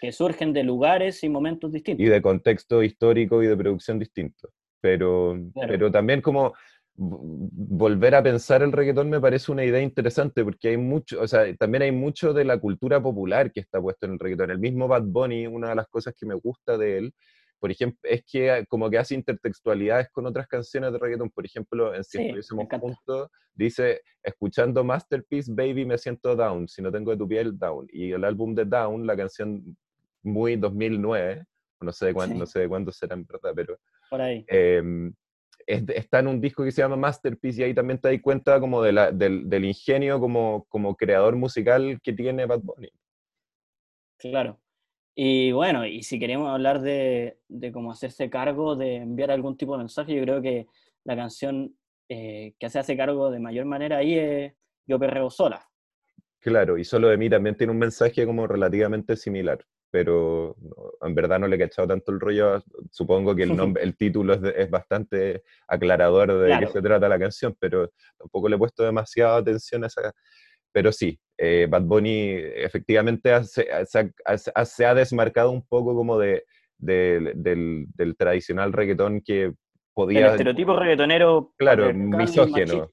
Que 0.00 0.12
surgen 0.12 0.52
de 0.52 0.64
lugares 0.64 1.22
y 1.24 1.28
momentos 1.28 1.72
distintos. 1.72 2.04
Y 2.04 2.08
de 2.08 2.20
contexto 2.20 2.82
histórico 2.82 3.42
y 3.42 3.46
de 3.46 3.56
producción 3.56 3.98
distinto. 3.98 4.50
Pero, 4.80 5.38
pero 5.54 5.90
también 5.90 6.20
como 6.20 6.52
volver 6.94 8.14
a 8.14 8.22
pensar 8.22 8.62
el 8.62 8.72
reggaetón 8.72 9.08
me 9.08 9.20
parece 9.20 9.50
una 9.50 9.64
idea 9.64 9.80
interesante 9.80 10.44
porque 10.44 10.68
hay 10.68 10.76
mucho, 10.76 11.20
o 11.22 11.26
sea, 11.26 11.54
también 11.56 11.82
hay 11.82 11.92
mucho 11.92 12.34
de 12.34 12.44
la 12.44 12.58
cultura 12.58 13.02
popular 13.02 13.50
que 13.50 13.60
está 13.60 13.80
puesto 13.80 14.06
en 14.06 14.12
el 14.12 14.18
reggaetón. 14.18 14.50
El 14.50 14.58
mismo 14.58 14.88
Bad 14.88 15.04
Bunny, 15.04 15.46
una 15.46 15.70
de 15.70 15.76
las 15.76 15.88
cosas 15.88 16.14
que 16.18 16.26
me 16.26 16.34
gusta 16.34 16.76
de 16.76 16.98
él 16.98 17.14
por 17.62 17.70
ejemplo, 17.70 18.00
es 18.02 18.24
que 18.24 18.66
como 18.68 18.90
que 18.90 18.98
hace 18.98 19.14
intertextualidades 19.14 20.08
con 20.10 20.26
otras 20.26 20.48
canciones 20.48 20.92
de 20.92 20.98
reggaeton. 20.98 21.30
Por 21.30 21.46
ejemplo, 21.46 21.94
en 21.94 22.02
Si 22.02 22.20
estuviésemos 22.20 22.66
juntos, 22.68 23.30
dice, 23.54 24.02
escuchando 24.20 24.82
Masterpiece, 24.82 25.52
Baby, 25.54 25.84
me 25.86 25.96
siento 25.96 26.34
down, 26.34 26.66
si 26.66 26.82
no 26.82 26.90
tengo 26.90 27.12
de 27.12 27.18
tu 27.18 27.28
piel, 27.28 27.56
down. 27.56 27.86
Y 27.92 28.10
el 28.10 28.24
álbum 28.24 28.52
de 28.56 28.64
Down, 28.64 29.06
la 29.06 29.16
canción 29.16 29.76
muy 30.24 30.56
2009, 30.56 31.44
no 31.82 31.92
sé 31.92 32.06
de 32.06 32.14
cuándo, 32.14 32.34
no 32.34 32.46
sé 32.46 32.58
de 32.58 32.68
cuándo 32.68 32.90
será 32.90 33.14
en 33.14 33.26
verdad, 33.26 33.52
pero... 33.54 33.78
Por 34.10 34.20
ahí. 34.20 34.44
Em, 34.48 35.14
está 35.64 36.18
en 36.18 36.26
un 36.26 36.40
disco 36.40 36.64
que 36.64 36.72
se 36.72 36.82
llama 36.82 36.96
Masterpiece 36.96 37.60
y 37.60 37.64
ahí 37.64 37.74
también 37.74 38.00
te 38.00 38.10
das 38.10 38.20
cuenta 38.20 38.58
como 38.58 38.82
de 38.82 38.90
la, 38.90 39.12
del, 39.12 39.48
del, 39.48 39.66
ingenio 39.66 40.18
como, 40.18 40.66
como 40.68 40.96
creador 40.96 41.36
musical 41.36 42.00
que 42.02 42.12
tiene 42.12 42.44
Bad 42.44 42.62
Bunny. 42.62 42.88
Claro. 44.18 44.58
Y 45.14 45.52
bueno, 45.52 45.86
y 45.86 46.02
si 46.02 46.18
queremos 46.18 46.48
hablar 46.48 46.80
de, 46.80 47.38
de, 47.48 47.70
cómo 47.70 47.92
hacerse 47.92 48.30
cargo 48.30 48.76
de 48.76 48.96
enviar 48.96 49.30
algún 49.30 49.56
tipo 49.56 49.72
de 49.72 49.78
mensaje, 49.78 50.14
yo 50.14 50.22
creo 50.22 50.40
que 50.40 50.66
la 51.04 51.16
canción 51.16 51.76
eh, 52.08 52.54
que 52.58 52.70
se 52.70 52.78
hace 52.78 52.96
cargo 52.96 53.30
de 53.30 53.38
mayor 53.38 53.66
manera 53.66 53.98
ahí 53.98 54.18
es 54.18 54.52
Yo 54.86 54.98
Perreo 54.98 55.30
Sola. 55.30 55.66
Claro, 56.40 56.76
y 56.76 56.84
solo 56.84 57.08
de 57.08 57.16
mí 57.16 57.30
también 57.30 57.56
tiene 57.56 57.72
un 57.72 57.78
mensaje 57.78 58.26
como 58.26 58.46
relativamente 58.46 59.16
similar, 59.16 59.64
pero 59.90 60.56
en 61.00 61.14
verdad 61.14 61.38
no 61.38 61.46
le 61.46 61.56
he 61.56 61.58
cachado 61.58 61.88
tanto 61.88 62.10
el 62.10 62.20
rollo. 62.20 62.62
Supongo 62.90 63.34
que 63.36 63.44
el, 63.44 63.56
nombre, 63.56 63.82
el 63.82 63.96
título 63.96 64.34
es, 64.34 64.42
es, 64.56 64.70
bastante 64.70 65.42
aclarador 65.68 66.38
de 66.40 66.58
qué 66.58 66.66
se 66.66 66.82
trata 66.82 67.08
la 67.08 67.18
canción, 67.18 67.56
pero 67.58 67.92
tampoco 68.18 68.48
le 68.48 68.56
he 68.56 68.58
puesto 68.58 68.82
demasiada 68.82 69.36
atención 69.36 69.84
a 69.84 69.86
esa, 69.86 70.12
pero 70.72 70.92
sí, 70.92 71.18
eh, 71.38 71.66
Bad 71.68 71.82
Bunny 71.82 72.34
efectivamente 72.36 73.30
se 73.44 74.86
ha 74.86 74.94
desmarcado 74.94 75.50
un 75.50 75.66
poco 75.66 75.94
como 75.94 76.18
de, 76.18 76.44
del, 76.78 78.16
tradicional 78.18 78.72
reggaetón 78.72 79.20
que 79.20 79.52
podía... 79.94 80.26
El 80.26 80.32
estereotipo 80.32 80.76
reggaetonero... 80.76 81.52
Claro, 81.56 81.92
misógeno. 81.92 82.90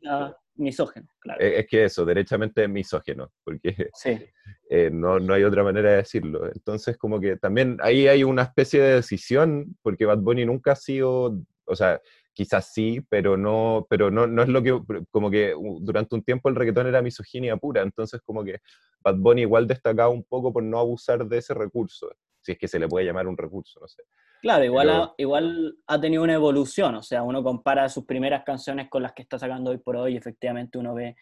misógeno, 0.55 1.07
claro. 1.19 1.39
Es, 1.39 1.67
que 1.67 1.85
eso, 1.85 2.05
derechamente 2.05 2.67
misógeno, 2.67 3.31
porque 3.43 3.89
eh, 4.69 4.89
no, 4.91 5.19
no, 5.19 5.33
hay 5.33 5.43
otra 5.43 5.63
manera 5.63 5.91
de 5.91 5.97
decirlo. 5.97 6.47
Entonces, 6.47 6.97
como 6.97 7.19
que 7.19 7.37
también 7.37 7.77
ahí 7.81 8.07
hay 8.07 8.23
una 8.23 8.43
especie 8.43 8.81
de 8.81 8.95
decisión, 8.95 9.77
porque 9.81 10.05
Bad 10.05 10.19
Bunny 10.19 10.45
nunca 10.45 10.73
ha 10.73 10.75
sido, 10.75 11.39
o 11.65 11.75
sea, 11.75 12.01
quizás 12.39 12.71
sí, 12.71 13.01
pero 13.09 13.35
no, 13.35 13.85
pero 13.89 14.09
no, 14.09 14.25
no 14.25 14.41
es 14.41 14.47
lo 14.47 14.63
que, 14.63 14.79
como 15.11 15.29
que 15.29 15.53
durante 15.81 16.15
un 16.15 16.23
tiempo 16.23 16.47
el 16.47 16.55
reggaetón 16.55 16.87
era 16.87 17.01
misoginia 17.01 17.57
pura, 17.57 17.81
entonces 17.81 18.21
como 18.21 18.45
que 18.45 18.59
Bad 19.01 19.17
Bunny 19.17 19.41
igual 19.41 19.67
destacaba 19.67 20.07
un 20.07 20.23
poco 20.23 20.53
por 20.53 20.63
no 20.63 20.79
abusar 20.79 21.27
de 21.27 21.39
ese 21.39 21.53
recurso, 21.53 22.09
si 22.39 22.53
es 22.53 22.57
que 22.57 22.69
se 22.69 22.79
le 22.79 22.87
puede 22.87 23.05
llamar 23.05 23.27
un 23.27 23.37
recurso, 23.37 23.81
no 23.81 23.89
sé. 23.89 24.03
Claro, 24.41 24.63
igual, 24.63 24.89
ha, 24.89 25.13
igual 25.17 25.79
ha 25.85 25.99
tenido 25.99 26.23
una 26.23 26.35
evolución, 26.35 26.95
o 26.95 27.03
sea, 27.03 27.23
uno 27.23 27.43
compara 27.43 27.89
sus 27.89 28.05
primeras 28.05 28.45
canciones 28.45 28.87
con 28.89 29.03
las 29.03 29.11
que 29.11 29.23
está 29.23 29.37
sacando 29.37 29.71
hoy 29.71 29.79
por 29.79 29.97
hoy, 29.97 30.13
y 30.13 30.17
efectivamente 30.17 30.77
uno 30.77 30.93
ve 30.93 31.17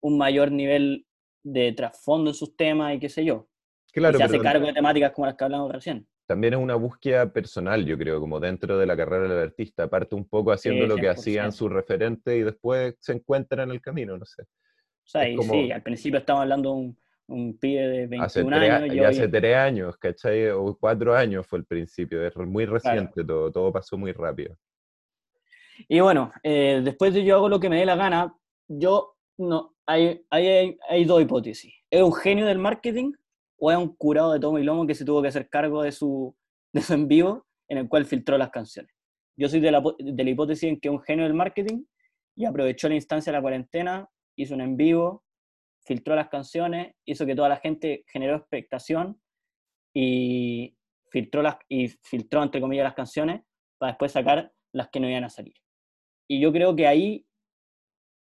un 0.00 0.16
mayor 0.16 0.52
nivel 0.52 1.06
de 1.42 1.72
trasfondo 1.72 2.30
en 2.30 2.34
sus 2.34 2.56
temas 2.56 2.94
y 2.94 3.00
qué 3.00 3.08
sé 3.08 3.24
yo. 3.24 3.48
Claro, 3.92 4.14
y 4.14 4.18
se 4.18 4.22
hace 4.22 4.38
cargo 4.38 4.64
de 4.64 4.74
temáticas 4.74 5.10
como 5.10 5.26
las 5.26 5.34
que 5.34 5.42
hablamos 5.42 5.72
recién 5.72 6.06
también 6.26 6.54
es 6.54 6.60
una 6.60 6.74
búsqueda 6.76 7.32
personal, 7.32 7.84
yo 7.84 7.98
creo, 7.98 8.20
como 8.20 8.40
dentro 8.40 8.78
de 8.78 8.86
la 8.86 8.96
carrera 8.96 9.28
del 9.28 9.48
artista, 9.48 9.84
aparte 9.84 10.14
un 10.14 10.28
poco 10.28 10.52
haciendo 10.52 10.86
lo 10.86 10.96
que 10.96 11.08
hacían 11.08 11.52
sus 11.52 11.70
referentes 11.70 12.34
y 12.34 12.42
después 12.42 12.94
se 13.00 13.12
encuentran 13.12 13.68
en 13.68 13.74
el 13.74 13.80
camino, 13.80 14.16
no 14.16 14.24
sé. 14.24 14.42
O 14.42 14.46
sea, 15.04 15.28
y 15.28 15.36
sí, 15.36 15.72
al 15.72 15.82
principio 15.82 16.20
estamos 16.20 16.42
hablando 16.42 16.70
de 16.70 16.76
un, 16.76 16.98
un 17.26 17.58
pibe 17.58 17.88
de 17.88 18.06
21 18.06 18.56
años. 18.56 18.94
Y 18.94 19.00
hace 19.00 19.28
tres 19.28 19.56
años, 19.56 19.96
¿cachai? 19.96 20.48
O 20.50 20.76
cuatro 20.78 21.14
años 21.14 21.46
fue 21.46 21.58
el 21.58 21.64
principio, 21.64 22.24
es 22.26 22.36
muy 22.36 22.66
reciente 22.66 23.24
todo, 23.24 23.50
todo 23.50 23.72
pasó 23.72 23.98
muy 23.98 24.12
rápido. 24.12 24.56
Y 25.88 26.00
bueno, 26.00 26.30
eh, 26.42 26.80
después 26.84 27.14
de 27.14 27.24
yo 27.24 27.36
hago 27.36 27.48
lo 27.48 27.58
que 27.58 27.68
me 27.68 27.78
dé 27.78 27.86
la 27.86 27.96
gana, 27.96 28.34
yo 28.68 29.16
no, 29.38 29.74
hay, 29.86 30.24
hay, 30.30 30.78
hay 30.88 31.04
dos 31.04 31.22
hipótesis. 31.22 31.74
¿Es 31.90 32.02
un 32.02 32.14
genio 32.14 32.46
del 32.46 32.58
marketing 32.58 33.12
o 33.64 33.70
es 33.70 33.78
un 33.78 33.94
curado 33.94 34.32
de 34.32 34.40
tomo 34.40 34.58
y 34.58 34.64
lomo 34.64 34.88
que 34.88 34.94
se 34.96 35.04
tuvo 35.04 35.22
que 35.22 35.28
hacer 35.28 35.48
cargo 35.48 35.84
de 35.84 35.92
su, 35.92 36.36
de 36.74 36.80
su 36.80 36.94
en 36.94 37.06
vivo 37.06 37.46
en 37.68 37.78
el 37.78 37.88
cual 37.88 38.04
filtró 38.04 38.36
las 38.36 38.50
canciones. 38.50 38.92
Yo 39.36 39.48
soy 39.48 39.60
de 39.60 39.70
la, 39.70 39.80
de 40.00 40.24
la 40.24 40.30
hipótesis 40.30 40.68
en 40.68 40.80
que 40.80 40.90
un 40.90 41.00
genio 41.00 41.24
del 41.24 41.34
marketing 41.34 41.84
y 42.34 42.44
aprovechó 42.44 42.88
la 42.88 42.96
instancia 42.96 43.30
de 43.30 43.38
la 43.38 43.42
cuarentena, 43.42 44.10
hizo 44.36 44.54
un 44.54 44.62
en 44.62 44.76
vivo, 44.76 45.22
filtró 45.86 46.16
las 46.16 46.28
canciones, 46.28 46.96
hizo 47.04 47.24
que 47.24 47.36
toda 47.36 47.48
la 47.48 47.58
gente 47.58 48.04
generó 48.08 48.34
expectación 48.34 49.22
y 49.94 50.76
filtró, 51.12 51.40
las, 51.42 51.56
y 51.68 51.86
filtró 51.86 52.42
entre 52.42 52.60
comillas 52.60 52.82
las 52.82 52.94
canciones 52.94 53.42
para 53.78 53.92
después 53.92 54.10
sacar 54.10 54.52
las 54.72 54.88
que 54.88 54.98
no 54.98 55.08
iban 55.08 55.22
a 55.22 55.30
salir. 55.30 55.54
Y 56.28 56.40
yo 56.40 56.52
creo 56.52 56.74
que 56.74 56.88
ahí, 56.88 57.24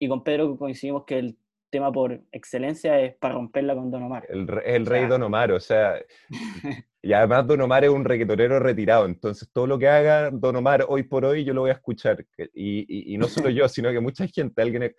y 0.01 0.09
con 0.09 0.25
Pedro 0.25 0.57
coincidimos 0.57 1.05
que 1.05 1.19
el 1.19 1.39
tema 1.71 1.93
por 1.93 2.21
excelencia 2.33 3.01
es 3.01 3.15
para 3.17 3.35
romperla 3.35 3.75
con 3.75 3.91
Don 3.91 4.03
Omar. 4.03 4.27
El, 4.29 4.49
el 4.65 4.87
rey 4.87 5.07
Don 5.07 5.23
Omar, 5.23 5.53
o 5.53 5.61
sea, 5.61 5.95
y 7.03 7.13
además 7.13 7.47
Don 7.47 7.61
Omar 7.61 7.85
es 7.85 7.91
un 7.91 8.05
reggaetonero 8.05 8.59
retirado, 8.59 9.07
entonces 9.07 9.49
todo 9.53 9.67
lo 9.67 9.79
que 9.79 9.89
haga 9.89 10.31
Don 10.31 10.57
Omar 10.57 10.85
hoy 10.89 11.05
por 11.05 11.25
hoy 11.25 11.45
yo 11.45 11.55
lo 11.55 11.63
voy 11.63 11.71
a 11.71 11.75
escuchar, 11.75 12.25
y, 12.55 13.15
y, 13.15 13.19
no 13.19 13.27
solo 13.27 13.51
yo, 13.51 13.69
sino 13.69 13.91
que 13.91 14.01
mucha 14.01 14.27
gente, 14.27 14.63
alguien, 14.63 14.95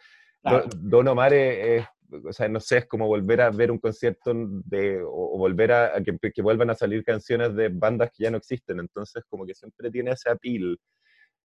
Don 0.78 1.08
Omar 1.08 1.34
es, 1.34 1.86
o 2.12 2.34
sea, 2.34 2.48
no 2.48 2.60
sé, 2.60 2.80
es 2.80 2.86
como 2.86 3.08
volver 3.08 3.42
a 3.42 3.50
ver 3.52 3.72
un 3.72 3.78
concierto 3.78 4.34
de, 4.36 5.02
o, 5.04 5.38
volver 5.38 5.72
a, 5.72 6.02
que, 6.04 6.32
que, 6.32 6.42
vuelvan 6.42 6.70
a 6.70 6.76
salir 6.76 7.04
canciones 7.04 7.56
de 7.56 7.70
bandas 7.70 8.12
que 8.12 8.24
ya 8.24 8.32
no 8.32 8.38
existen, 8.38 8.80
entonces 8.80 9.24
como 9.28 9.46
que 9.46 9.54
siempre 9.54 9.92
tiene 9.92 10.12
ese 10.12 10.30
apil 10.30 10.80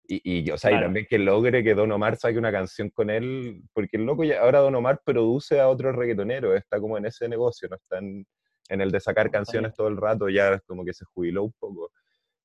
y, 0.08 0.50
o 0.50 0.56
sea, 0.58 0.72
y 0.72 0.80
también 0.80 1.06
que 1.08 1.18
logre 1.18 1.64
que 1.64 1.74
Don 1.74 1.90
Omar 1.92 2.16
saque 2.16 2.38
una 2.38 2.52
canción 2.52 2.90
con 2.90 3.10
él, 3.10 3.62
porque 3.72 3.96
el 3.96 4.04
loco 4.04 4.24
ya, 4.24 4.40
ahora 4.40 4.60
Don 4.60 4.74
Omar 4.74 5.00
produce 5.04 5.60
a 5.60 5.68
otros 5.68 5.94
reggaetoneros, 5.96 6.56
está 6.56 6.80
como 6.80 6.96
en 6.98 7.06
ese 7.06 7.28
negocio, 7.28 7.68
no 7.68 7.76
está 7.76 7.98
en, 7.98 8.26
En 8.68 8.80
el 8.80 8.90
de 8.90 9.00
sacar 9.00 9.30
canciones 9.30 9.74
todo 9.74 9.88
el 9.88 9.96
rato 9.96 10.28
ya 10.28 10.58
como 10.66 10.84
que 10.84 10.92
se 10.92 11.04
jubiló 11.06 11.44
un 11.44 11.52
poco. 11.58 11.90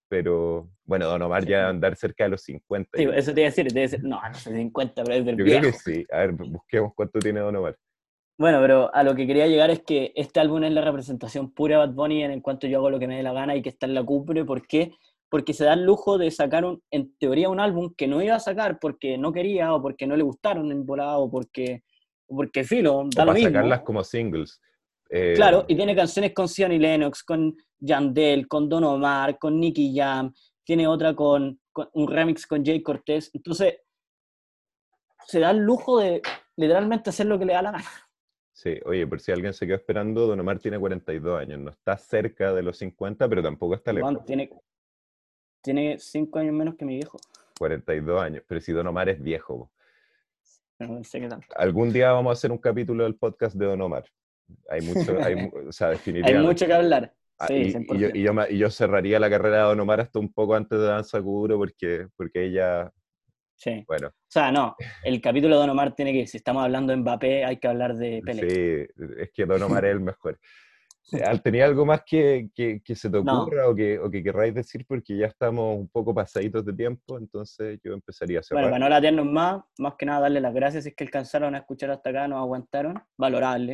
Pero 0.08 0.70
bueno, 0.84 1.08
Don 1.08 1.22
Omar 1.22 1.46
ya 1.46 1.70
andar 1.70 1.96
cerca 1.96 2.26
de 2.26 2.32
los 2.32 2.42
50. 2.44 2.98
Sí, 2.98 3.08
eso 3.14 3.34
te 3.34 3.42
iba 3.42 3.48
a 3.48 3.52
decir, 3.52 3.72
debe 3.72 3.88
ser, 3.88 4.04
no, 4.04 4.22
no 4.22 4.34
sé, 4.34 4.54
50, 4.54 5.04
pero 5.04 5.16
es 5.18 5.26
del 5.26 5.38
Yo 5.38 5.44
viejo. 5.46 5.60
creo 5.62 5.72
que 5.72 5.78
sí. 5.78 6.06
A 6.12 6.18
ver, 6.18 6.34
busquemos 6.34 6.92
cuánto 6.96 7.20
tiene 7.20 7.40
Don 7.40 7.56
Omar. 7.56 7.78
Bueno, 8.38 8.60
pero 8.60 8.94
a 8.94 9.04
lo 9.04 9.16
que 9.16 9.28
quería 9.28 9.46
llegar 9.48 9.70
es 9.70 9.82
que 9.84 10.12
este 10.16 10.40
álbum 10.40 10.64
es 10.64 10.72
la 10.72 10.82
representación 10.82 11.54
pura 11.54 11.80
de 11.80 11.86
Bad 11.86 11.94
Bunny 11.94 12.24
en 12.24 12.32
el 12.32 12.42
cuanto 12.42 12.66
yo 12.68 12.80
hago 12.80 12.90
lo 12.90 13.00
que 13.00 13.08
me 13.08 13.16
dé 13.16 13.24
la 13.24 13.34
gana 13.34 13.56
y 13.56 13.62
que 13.62 13.70
está 13.70 13.86
en 13.86 13.94
la 13.94 14.04
cumbre. 14.04 14.44
¿Por 14.44 14.66
qué? 14.66 14.92
Porque 15.32 15.54
se 15.54 15.64
da 15.64 15.74
el 15.74 15.86
lujo 15.86 16.18
de 16.18 16.30
sacar, 16.30 16.66
un, 16.66 16.84
en 16.92 17.16
teoría, 17.18 17.48
un 17.50 17.62
álbum 17.62 17.94
que 17.96 18.06
no 18.06 18.22
iba 18.22 18.36
a 18.36 18.40
sacar 18.40 18.80
porque 18.80 19.18
no 19.18 19.32
quería 19.32 19.74
o 19.74 19.82
porque 19.82 20.06
no 20.06 20.18
le 20.18 20.24
gustaron 20.24 20.70
en 20.72 20.86
volada 20.86 21.18
o 21.20 21.32
porque, 21.32 21.84
porque 22.28 22.66
filo, 22.66 22.92
da 23.16 23.24
O 23.24 23.26
lo 23.26 23.32
para 23.32 23.34
mismo. 23.34 23.50
sacarlas 23.50 23.82
como 23.82 24.04
singles. 24.04 24.60
Eh, 25.10 25.34
Claro, 25.36 25.64
y 25.70 25.76
tiene 25.76 25.96
canciones 25.96 26.34
con 26.34 26.50
Sonny 26.50 26.78
Lennox, 26.80 27.24
con 27.24 27.56
Yandel, 27.80 28.48
con 28.50 28.68
Don 28.68 28.84
Omar, 28.84 29.40
con 29.40 29.58
Nicky 29.58 29.96
Jam, 29.96 30.34
tiene 30.66 30.86
otra 30.86 31.16
con, 31.16 31.60
con 31.72 31.90
un 31.94 32.10
remix 32.12 32.46
con 32.46 32.66
Jay 32.66 32.82
Cortés. 32.84 33.32
Entonces, 33.34 33.78
se 35.28 35.40
da 35.40 35.52
el 35.52 35.60
lujo 35.60 36.00
de 36.00 36.22
literalmente 36.58 37.10
hacer 37.10 37.26
lo 37.28 37.40
que 37.40 37.46
le 37.46 37.54
da 37.54 37.62
la 37.62 37.72
gana. 37.72 37.90
Sí, 38.54 38.78
oye, 38.86 39.08
por 39.08 39.20
si 39.22 39.32
alguien 39.32 39.54
se 39.54 39.66
quedó 39.66 39.78
esperando, 39.78 40.28
Don 40.28 40.40
Omar 40.40 40.60
tiene 40.60 40.78
42 40.78 41.40
años. 41.40 41.60
No 41.60 41.72
está 41.72 41.98
cerca 41.98 42.54
de 42.54 42.62
los 42.62 42.78
50, 42.78 43.28
pero 43.28 43.42
tampoco 43.42 43.76
está 43.76 43.92
lejos. 43.94 44.12
Weón, 44.12 44.26
tiene, 44.26 44.52
tiene 45.62 45.98
cinco 46.00 46.40
años 46.40 46.54
menos 46.54 46.76
que 46.76 46.86
mi 46.86 46.96
viejo. 46.96 47.18
42 47.60 48.22
años. 48.22 48.44
Pero 48.48 48.62
si 48.62 48.72
Don 48.72 48.88
Omar 48.88 49.10
es 49.10 49.22
viejo. 49.22 49.58
po. 49.60 49.72
Pero 50.78 50.94
no 50.94 51.04
sé 51.04 51.20
qué 51.22 51.28
tanto. 51.28 51.48
Algún 51.56 51.94
día 51.94 52.12
vamos 52.12 52.32
a 52.32 52.34
hacer 52.34 52.52
un 52.52 52.58
capítulo 52.58 53.04
del 53.04 53.16
podcast 53.16 53.56
de 53.56 53.66
Don 53.66 53.82
Omar. 53.82 54.04
Hay 54.70 54.82
mucho, 54.82 55.18
hay, 55.24 55.36
o 55.68 55.72
sea, 55.72 55.88
Hay 55.90 55.94
definitivamente. 55.94 56.48
mucho 56.48 56.66
que 56.66 56.74
hablar. 56.74 57.14
Ah, 57.38 57.48
Sí, 57.48 57.54
y, 57.54 57.68
y 57.68 57.72
yo, 57.72 57.80
100%. 58.10 58.16
y 58.16 58.22
yo 58.24 58.34
me- 58.34 58.52
y 58.52 58.58
yo 58.58 58.70
cerraría 58.70 59.20
la 59.20 59.30
carrera 59.30 59.58
de 59.58 59.64
Don 59.64 59.80
Omar 59.80 60.00
hasta 60.02 60.20
un 60.20 60.32
poco 60.34 60.56
antes 60.56 60.78
de 60.78 60.86
Danza 60.86 61.22
Kuduro 61.22 61.58
porque, 61.58 62.08
porque 62.16 62.46
ella, 62.46 62.92
Sí. 63.56 63.84
bueno, 63.88 64.08
O 64.08 64.14
sea, 64.28 64.52
no, 64.52 64.76
el 65.04 65.22
capítulo 65.22 65.56
de 65.56 65.62
Don 65.62 65.70
Omar 65.70 65.94
tiene 65.96 66.14
que, 66.14 66.26
si 66.28 66.38
estamos 66.38 66.64
hablando 66.64 66.92
de 66.94 66.98
Mbappé, 66.98 67.46
hay 67.46 67.58
que 67.58 67.68
hablar 67.68 67.96
de 67.96 68.22
Pelé. 68.26 68.88
sí, 68.88 69.04
es 69.20 69.32
que 69.32 69.46
Don 69.46 69.62
Omar 69.62 69.86
es 69.86 69.92
el 69.92 70.00
mejor. 70.00 70.40
¿Tenía 71.44 71.66
algo 71.66 71.86
más 71.86 72.02
que, 72.06 72.50
que, 72.54 72.82
que 72.84 72.96
se 72.96 73.10
te 73.10 73.22
No. 73.22 73.42
ocurra 73.42 73.68
o, 73.70 73.76
que, 73.76 74.00
o 74.00 74.10
que 74.10 74.24
querráis 74.24 74.54
decir? 74.54 74.86
Porque 74.88 75.18
ya 75.18 75.28
estamos 75.28 75.78
un 75.78 75.90
poco 75.90 76.14
pasaditos 76.14 76.64
de 76.66 76.74
tiempo, 76.74 77.18
entonces 77.18 77.80
yo 77.84 77.94
empezaría 77.94 78.40
a 78.40 78.44
cerrar. 78.44 78.64
Bueno, 78.64 78.76
para 78.76 78.86
no 78.86 78.90
latearnos 78.90 79.26
más, 79.26 79.62
más 79.78 79.96
que 79.98 80.06
nada 80.06 80.22
darle 80.22 80.40
las 80.40 80.54
gracias 80.54 80.84
si 80.84 80.90
es 80.90 80.96
que 80.96 81.04
alcanzaron 81.04 81.54
a 81.56 81.60
escuchar 81.60 81.92
hasta 81.92 82.10
acá, 82.12 82.28
nos 82.28 82.40
aguantaron, 82.40 83.02
valorable. 83.18 83.74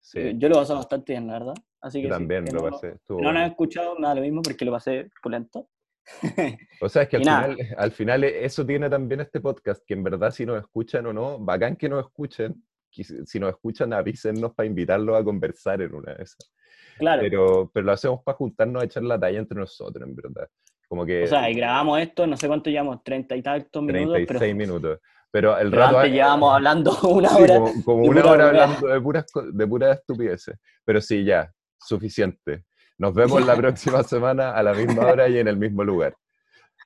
Sí, 0.00 0.18
Eh, 0.18 0.34
Yo 0.36 0.48
lo 0.50 0.56
pasé 0.56 0.74
bastante 0.74 1.12
bien, 1.14 1.26
la 1.26 1.34
verdad. 1.38 1.54
Así 1.80 2.02
que 2.02 2.08
yo 2.08 2.14
sí, 2.14 2.18
también 2.20 2.44
que 2.44 2.52
lo 2.52 2.60
no, 2.62 2.70
pasé. 2.70 2.88
no 2.88 2.92
nos 3.08 3.22
bueno. 3.22 3.38
han 3.40 3.50
escuchado, 3.50 3.94
me 3.98 4.06
da 4.06 4.14
lo 4.14 4.20
mismo 4.20 4.42
porque 4.42 4.64
lo 4.64 4.72
pasé 4.72 5.08
pulento. 5.22 5.68
O 6.82 6.88
sea, 6.90 7.02
es 7.02 7.08
que 7.08 7.16
al 7.16 7.24
nada. 7.24 7.48
final, 7.54 7.74
al 7.78 7.92
final 7.92 8.24
eso 8.24 8.66
tiene 8.66 8.90
también 8.90 9.20
este 9.22 9.40
podcast, 9.40 9.82
que 9.86 9.94
en 9.94 10.02
verdad 10.02 10.30
si 10.30 10.44
nos 10.44 10.60
escuchan 10.60 11.06
o 11.06 11.12
no, 11.14 11.38
bacán 11.38 11.76
que 11.76 11.88
nos 11.88 12.04
escuchen, 12.04 12.62
si 12.90 13.40
nos 13.40 13.50
escuchan 13.50 13.92
avísennos 13.94 14.54
para 14.54 14.66
invitarlos 14.66 15.18
a 15.18 15.24
conversar 15.24 15.80
en 15.82 15.94
una 15.94 16.14
de 16.14 16.22
esas. 16.24 16.52
Claro. 16.98 17.22
Pero, 17.22 17.70
pero 17.72 17.86
lo 17.86 17.92
hacemos 17.92 18.22
para 18.22 18.36
juntarnos 18.36 18.82
a 18.82 18.86
echar 18.86 19.02
la 19.02 19.18
talla 19.18 19.38
entre 19.38 19.58
nosotros, 19.58 20.06
en 20.06 20.14
verdad. 20.14 20.48
Como 20.88 21.04
que 21.04 21.24
o 21.24 21.26
sea, 21.26 21.50
y 21.50 21.54
grabamos 21.54 22.00
esto, 22.00 22.26
no 22.26 22.36
sé 22.36 22.46
cuánto 22.46 22.70
llevamos, 22.70 23.02
treinta 23.02 23.34
y 23.34 23.42
tantos 23.42 23.82
minutos, 23.82 24.14
36 24.14 24.40
pero, 24.40 24.56
minutos. 24.56 25.00
Pero 25.30 25.58
el 25.58 25.70
pero 25.70 25.82
rato... 25.82 25.98
antes 25.98 26.12
llevábamos 26.12 26.54
hablando 26.54 26.98
una 27.02 27.28
sí, 27.30 27.42
hora. 27.42 27.54
como, 27.58 27.84
como 27.84 28.02
una 28.04 28.24
hora 28.24 28.46
hablando 28.48 28.86
de 28.86 29.00
puras, 29.00 29.26
de 29.52 29.66
puras 29.66 29.98
estupideces. 29.98 30.56
Pero 30.84 31.00
sí, 31.00 31.24
ya, 31.24 31.52
suficiente. 31.80 32.64
Nos 32.98 33.12
vemos 33.14 33.44
la 33.44 33.56
próxima 33.56 34.02
semana 34.04 34.52
a 34.52 34.62
la 34.62 34.72
misma 34.74 35.06
hora 35.06 35.28
y 35.28 35.38
en 35.38 35.48
el 35.48 35.56
mismo 35.56 35.82
lugar. 35.82 36.14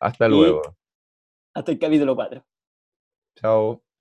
Hasta 0.01 0.27
Y- 0.27 0.31
luego. 0.31 0.63
Hasta 1.55 1.73
el 1.73 1.79
capítulo 1.79 2.15
4. 2.15 2.45
Chao. 3.37 3.83